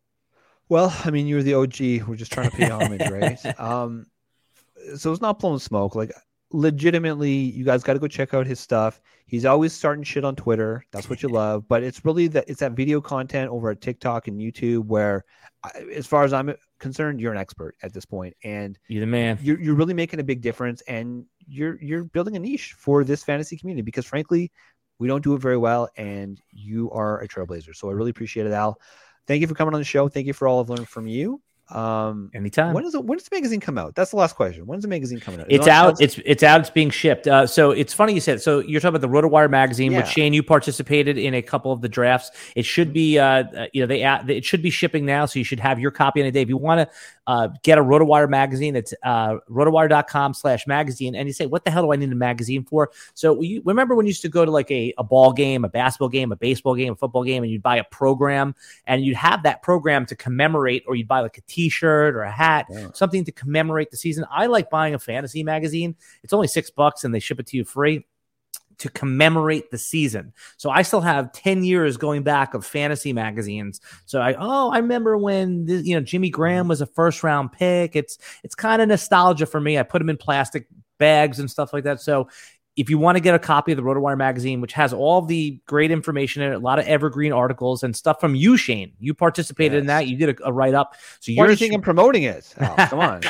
Well, 0.72 0.96
I 1.04 1.12
mean, 1.12 1.28
you're 1.28 1.44
the 1.44 1.56
OG. 1.56 2.08
We're 2.08 2.16
just 2.16 2.32
trying 2.32 2.50
to 2.50 2.56
pay 2.56 2.70
homage, 2.70 3.02
right? 3.12 3.60
Um, 3.60 4.06
so 4.96 5.12
it's 5.12 5.20
not 5.20 5.38
blowing 5.38 5.60
smoke. 5.60 5.96
Like, 5.96 6.14
legitimately, 6.54 7.30
you 7.30 7.66
guys 7.66 7.84
got 7.84 7.94
to 7.94 8.00
go 8.00 8.08
check 8.08 8.34
out 8.34 8.48
his 8.48 8.62
stuff. 8.62 9.02
He's 9.26 9.46
always 9.46 9.74
starting 9.74 10.06
shit 10.06 10.24
on 10.24 10.34
Twitter. 10.34 10.86
That's 10.94 11.10
what 11.10 11.24
you 11.24 11.28
love. 11.44 11.68
But 11.68 11.84
it's 11.84 12.06
really 12.06 12.28
that 12.28 12.46
it's 12.48 12.62
that 12.62 12.72
video 12.72 13.02
content 13.02 13.52
over 13.52 13.70
at 13.70 13.82
TikTok 13.82 14.30
and 14.30 14.40
YouTube 14.40 14.86
where, 14.86 15.26
as 15.94 16.08
far 16.08 16.24
as 16.24 16.32
I'm 16.32 16.56
concerned, 16.80 17.20
you're 17.20 17.34
an 17.34 17.38
expert 17.38 17.76
at 17.84 17.92
this 17.92 18.06
point, 18.06 18.34
and 18.46 18.80
you're 18.88 19.02
the 19.02 19.08
man. 19.08 19.40
You're 19.42 19.60
you're 19.60 19.76
really 19.76 19.94
making 19.94 20.22
a 20.22 20.24
big 20.24 20.40
difference, 20.40 20.82
and 20.88 21.26
you're 21.46 21.82
you're 21.82 22.06
building 22.06 22.38
a 22.38 22.40
niche 22.40 22.76
for 22.80 23.04
this 23.04 23.26
fantasy 23.26 23.58
community 23.58 23.82
because, 23.82 24.06
frankly, 24.06 24.54
we 25.00 25.10
don't 25.10 25.22
do 25.22 25.36
it 25.36 25.42
very 25.42 25.58
well, 25.58 25.90
and 25.98 26.40
you 26.50 26.90
are 26.92 27.20
a 27.20 27.28
trailblazer. 27.28 27.76
So 27.76 27.90
I 27.90 27.92
really 27.92 28.12
appreciate 28.12 28.46
it, 28.46 28.54
Al 28.54 28.80
thank 29.28 29.42
you 29.42 29.48
for 29.48 29.56
coming 29.56 29.74
on 29.74 29.80
the 29.80 29.86
show. 29.86 30.10
Thank 30.10 30.28
you 30.28 30.34
for 30.34 30.48
all 30.48 30.60
I've 30.62 30.70
learned 30.70 30.90
from 30.90 31.08
you. 31.08 31.42
Um, 31.72 32.32
Anytime. 32.34 32.74
When 32.74 32.84
does 32.84 32.96
it, 32.96 33.04
when 33.04 33.18
does 33.18 33.28
the 33.28 33.36
magazine 33.36 33.60
come 33.60 33.78
out? 33.78 33.96
That's 33.96 34.12
the 34.12 34.18
last 34.18 34.36
question. 34.36 34.66
When's 34.66 34.84
the 34.84 34.88
magazine 34.88 35.20
coming 35.20 35.40
out? 35.40 35.52
Is 35.52 35.60
it's 35.60 35.68
it 35.68 35.72
out. 35.72 36.02
It's 36.02 36.20
it's 36.26 36.44
out. 36.44 36.62
It's 36.62 36.70
being 36.70 36.90
shipped. 36.90 37.28
Uh, 37.28 37.48
so 37.48 37.72
it's 37.72 37.94
funny 37.94 38.14
you 38.14 38.22
said. 38.22 38.42
So 38.42 38.60
you're 38.60 38.82
talking 38.82 38.96
about 38.96 39.02
the 39.02 39.08
RotoWire 39.08 39.50
magazine, 39.50 39.92
yeah. 39.92 40.00
which 40.00 40.08
Shane 40.08 40.34
you 40.34 40.44
participated 40.44 41.18
in 41.18 41.34
a 41.34 41.42
couple 41.42 41.72
of 41.72 41.82
the 41.82 41.90
drafts. 41.90 42.32
It 42.56 42.64
should 42.64 42.94
be 42.94 43.20
uh, 43.20 43.26
uh 43.26 43.68
you 43.74 43.82
know 43.82 43.88
they 43.88 44.04
it 44.36 44.46
should 44.46 44.62
be 44.62 44.70
shipping 44.70 45.06
now, 45.06 45.26
so 45.26 45.40
you 45.40 45.46
should 45.46 45.60
have 45.60 45.80
your 45.80 45.92
copy 45.92 46.22
in 46.22 46.26
a 46.28 46.32
day. 46.32 46.42
If 46.42 46.50
you 46.50 46.58
want 46.58 46.90
to 46.90 46.96
uh, 47.28 47.50
get 47.64 47.78
a 47.78 47.82
RotoWire 47.82 48.30
magazine. 48.30 48.76
It's 48.76 48.94
uh, 49.04 49.38
rotowire.com 49.50 50.34
slash 50.34 50.68
magazine. 50.68 51.16
And 51.16 51.28
you 51.28 51.34
say, 51.34 51.46
what 51.46 51.64
the 51.64 51.72
hell 51.72 51.84
do 51.84 51.94
I 51.94 51.96
need 51.96 52.12
a 52.12 52.16
magazine 52.16 52.66
for? 52.66 52.92
So 53.14 53.42
you 53.42 53.62
remember 53.66 53.96
when 53.96 54.06
you 54.06 54.10
used 54.10 54.22
to 54.24 54.30
go 54.30 54.44
to 54.44 54.52
like 54.52 54.70
a, 54.72 54.94
a 54.98 55.04
ball 55.04 55.32
game, 55.32 55.64
a 55.64 55.70
basketball 55.70 56.10
game, 56.10 56.32
a 56.32 56.36
baseball 56.36 56.76
game, 56.76 56.94
a 56.94 56.96
football 56.96 57.24
game, 57.24 57.44
and 57.44 57.52
you'd 57.52 57.64
buy 57.64 57.78
a 57.78 57.84
program 57.86 58.56
and 58.86 59.06
you'd 59.06 59.16
have 59.16 59.44
that 59.44 59.62
program 59.62 60.06
to 60.08 60.16
commemorate, 60.16 60.84
or 60.88 60.96
you'd 60.96 61.08
buy 61.08 61.22
like 61.22 61.38
a 61.38 61.42
t-shirt 61.64 62.16
or 62.16 62.24
a 62.24 62.32
hat, 62.32 62.66
yeah. 62.70 62.90
something 62.94 63.26
to 63.26 63.32
commemorate 63.32 63.92
the 63.92 63.98
season. 63.98 64.26
I 64.32 64.48
like 64.48 64.70
buying 64.70 64.94
a 64.94 65.00
fantasy 65.00 65.44
magazine. 65.44 65.96
It's 66.24 66.34
only 66.34 66.48
six 66.48 66.70
bucks 66.70 67.04
and 67.04 67.14
they 67.14 67.20
ship 67.20 67.40
it 67.40 67.48
to 67.48 67.58
you 67.58 67.64
free 67.64 68.06
to 68.82 68.90
commemorate 68.90 69.70
the 69.70 69.78
season. 69.78 70.34
So 70.58 70.72
I 70.72 70.82
still 70.82 71.02
have 71.02 71.32
10 71.34 71.64
years 71.64 71.98
going 71.98 72.24
back 72.24 72.56
of 72.56 72.66
fantasy 72.66 73.14
magazines. 73.14 73.80
So 74.06 74.20
I 74.20 74.34
oh, 74.40 74.72
I 74.72 74.78
remember 74.78 75.18
when 75.18 75.66
this, 75.66 75.86
you 75.86 75.96
know 75.96 76.02
Jimmy 76.02 76.32
Graham 76.32 76.68
was 76.68 76.82
a 76.82 76.88
first 76.88 77.24
round 77.24 77.52
pick. 77.52 77.96
It's 77.96 78.18
it's 78.44 78.56
kind 78.56 78.82
of 78.82 78.88
nostalgia 78.88 79.46
for 79.46 79.62
me. 79.62 79.78
I 79.78 79.84
put 79.84 80.00
them 80.00 80.10
in 80.10 80.18
plastic 80.18 80.68
bags 80.98 81.40
and 81.40 81.50
stuff 81.50 81.74
like 81.74 81.84
that. 81.84 82.02
So 82.02 82.28
if 82.78 82.90
you 82.90 82.98
want 82.98 83.18
to 83.18 83.20
get 83.20 83.36
a 83.36 83.40
copy 83.40 83.74
of 83.74 83.78
the 83.78 83.84
RotoWire 83.84 84.18
magazine, 84.18 84.62
which 84.62 84.72
has 84.74 84.94
all 84.94 85.22
the 85.22 85.60
great 85.66 85.92
information 85.92 86.42
in 86.42 86.54
it, 86.54 86.56
a 86.56 86.60
lot 86.60 86.80
of 86.80 86.86
evergreen 86.86 87.34
articles 87.34 87.84
and 87.84 87.94
stuff 87.94 88.22
from 88.22 88.34
you, 88.34 88.56
Shane. 88.56 88.94
You 88.98 89.14
participated 89.14 89.74
yes. 89.74 89.82
in 89.82 89.88
that. 89.88 90.08
You 90.08 90.16
did 90.16 90.40
a, 90.40 90.48
a 90.48 90.54
write 90.54 90.74
up. 90.74 90.96
So 91.20 91.34
you're 91.34 91.54
think 91.56 91.74
I'm 91.74 91.82
promoting 91.82 92.24
it. 92.24 92.54
Oh, 92.62 92.76
come 92.90 93.00
on. 93.00 93.22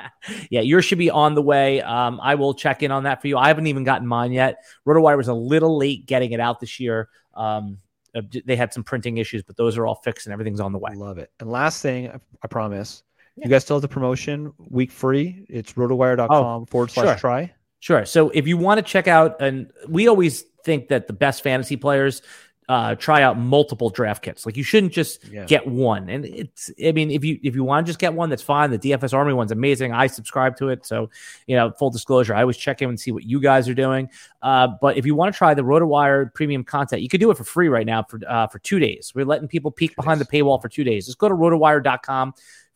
yeah, 0.50 0.60
yours 0.60 0.84
should 0.84 0.98
be 0.98 1.10
on 1.10 1.34
the 1.34 1.40
way. 1.40 1.80
Um, 1.80 2.20
I 2.22 2.34
will 2.34 2.52
check 2.52 2.82
in 2.82 2.90
on 2.90 3.04
that 3.04 3.22
for 3.22 3.28
you. 3.28 3.38
I 3.38 3.48
haven't 3.48 3.68
even 3.68 3.84
gotten 3.84 4.06
mine 4.06 4.32
yet. 4.32 4.64
RotoWire 4.86 5.16
was 5.16 5.28
a 5.28 5.34
little 5.34 5.78
late 5.78 6.06
getting 6.06 6.32
it 6.32 6.40
out 6.40 6.60
this 6.60 6.80
year. 6.80 7.08
Um, 7.34 7.78
uh, 8.14 8.22
they 8.44 8.56
had 8.56 8.74
some 8.74 8.82
printing 8.82 9.18
issues, 9.18 9.42
but 9.42 9.56
those 9.56 9.78
are 9.78 9.86
all 9.86 9.94
fixed 9.94 10.26
and 10.26 10.32
everything's 10.32 10.60
on 10.60 10.72
the 10.72 10.78
way. 10.78 10.92
Love 10.94 11.18
it. 11.18 11.30
And 11.40 11.50
last 11.50 11.80
thing, 11.82 12.10
I, 12.10 12.18
I 12.42 12.48
promise, 12.48 13.04
yeah. 13.36 13.44
you 13.44 13.50
guys 13.50 13.62
still 13.62 13.76
have 13.76 13.82
the 13.82 13.88
promotion 13.88 14.52
week 14.58 14.90
free. 14.90 15.46
It's 15.48 15.74
rotowire.com 15.74 16.30
oh, 16.30 16.66
forward 16.66 16.90
slash 16.90 17.06
sure. 17.06 17.16
try. 17.16 17.54
Sure. 17.80 18.04
So 18.04 18.30
if 18.30 18.46
you 18.46 18.56
want 18.56 18.78
to 18.78 18.82
check 18.82 19.08
out, 19.08 19.40
and 19.40 19.72
we 19.88 20.06
always 20.08 20.42
think 20.64 20.88
that 20.88 21.06
the 21.06 21.12
best 21.14 21.42
fantasy 21.42 21.76
players 21.76 22.22
uh, 22.68 22.94
try 22.94 23.20
out 23.20 23.36
multiple 23.36 23.90
draft 23.90 24.22
kits. 24.22 24.46
Like 24.46 24.56
you 24.56 24.62
shouldn't 24.62 24.92
just 24.92 25.24
Yeah. 25.24 25.44
get 25.44 25.66
one. 25.66 26.08
And 26.08 26.24
it's, 26.24 26.70
I 26.86 26.92
mean, 26.92 27.10
if 27.10 27.24
you 27.24 27.40
if 27.42 27.56
you 27.56 27.64
want 27.64 27.84
to 27.84 27.90
just 27.90 27.98
get 27.98 28.14
one, 28.14 28.30
that's 28.30 28.44
fine. 28.44 28.70
The 28.70 28.78
DFS 28.78 29.12
Army 29.12 29.32
one's 29.32 29.50
amazing. 29.50 29.92
I 29.92 30.06
subscribe 30.06 30.56
to 30.58 30.68
it, 30.68 30.86
so 30.86 31.10
you 31.48 31.56
know, 31.56 31.72
full 31.72 31.90
disclosure, 31.90 32.32
I 32.32 32.42
always 32.42 32.56
check 32.56 32.80
in 32.80 32.88
and 32.88 33.00
see 33.00 33.10
what 33.10 33.24
you 33.24 33.40
guys 33.40 33.68
are 33.68 33.74
doing. 33.74 34.08
Uh, 34.40 34.68
but 34.80 34.96
if 34.96 35.04
you 35.04 35.16
want 35.16 35.34
to 35.34 35.36
try 35.36 35.52
the 35.52 35.62
RotoWire 35.62 36.32
premium 36.32 36.62
content, 36.62 37.02
you 37.02 37.08
could 37.08 37.18
do 37.18 37.32
it 37.32 37.36
for 37.36 37.42
free 37.42 37.66
right 37.68 37.86
now 37.86 38.04
for 38.04 38.20
uh, 38.28 38.46
for 38.46 38.60
two 38.60 38.78
days. 38.78 39.10
We're 39.16 39.24
letting 39.24 39.48
people 39.48 39.72
peek 39.72 39.96
behind 39.96 40.20
the 40.20 40.24
paywall 40.26 40.62
for 40.62 40.68
two 40.68 40.84
days. 40.84 41.06
Just 41.06 41.18
go 41.18 41.28
to 41.28 41.34
rotowire.com 41.34 42.34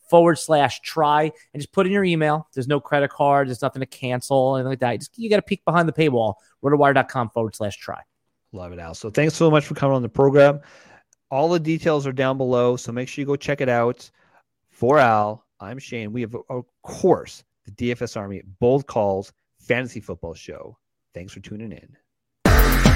forward 0.09 0.37
slash 0.37 0.81
try 0.81 1.23
and 1.23 1.61
just 1.61 1.73
put 1.73 1.87
in 1.87 1.93
your 1.93 2.05
email. 2.05 2.49
There's 2.55 2.69
no 2.69 2.81
credit 2.81 3.11
card. 3.11 3.49
There's 3.49 3.63
nothing 3.63 3.81
to 3.81 3.87
cancel, 3.87 4.57
anything 4.57 4.71
like 4.71 4.81
that. 4.81 4.99
Just 4.99 5.19
you 5.19 5.31
got 5.31 5.37
to 5.37 5.43
peek 5.43 5.65
behind 5.65 5.89
the 5.89 5.93
paywall. 5.93 6.35
Rotowire.com 6.63 7.31
forward 7.31 7.55
slash 7.55 7.77
try. 7.77 8.01
Love 8.53 8.73
it, 8.73 8.79
Al. 8.79 8.95
So 8.95 9.11
thanks 9.11 9.35
so 9.35 9.51
much 9.51 9.67
for 9.67 9.75
coming 9.75 9.97
on 9.97 10.03
the 10.03 10.09
program. 10.09 10.61
All 11.31 11.49
the 11.49 11.59
details 11.59 12.07
are 12.07 12.13
down 12.13 12.39
below, 12.39 12.77
so 12.77 12.93
make 12.93 13.09
sure 13.09 13.23
you 13.23 13.27
go 13.27 13.37
check 13.37 13.61
it 13.61 13.69
out. 13.69 14.09
For 14.71 14.99
Al, 14.99 15.45
I'm 15.61 15.79
Shane. 15.79 16.13
We 16.13 16.21
have, 16.21 16.37
of 16.49 16.65
course, 16.83 17.45
the 17.65 17.73
DFS 17.73 18.17
Army 18.17 18.43
Bold 18.61 18.87
Calls 18.87 19.33
Fantasy 19.59 20.01
Football 20.01 20.35
Show. 20.35 20.79
Thanks 21.15 21.33
for 21.33 21.41
tuning 21.41 21.73
in. 21.73 22.94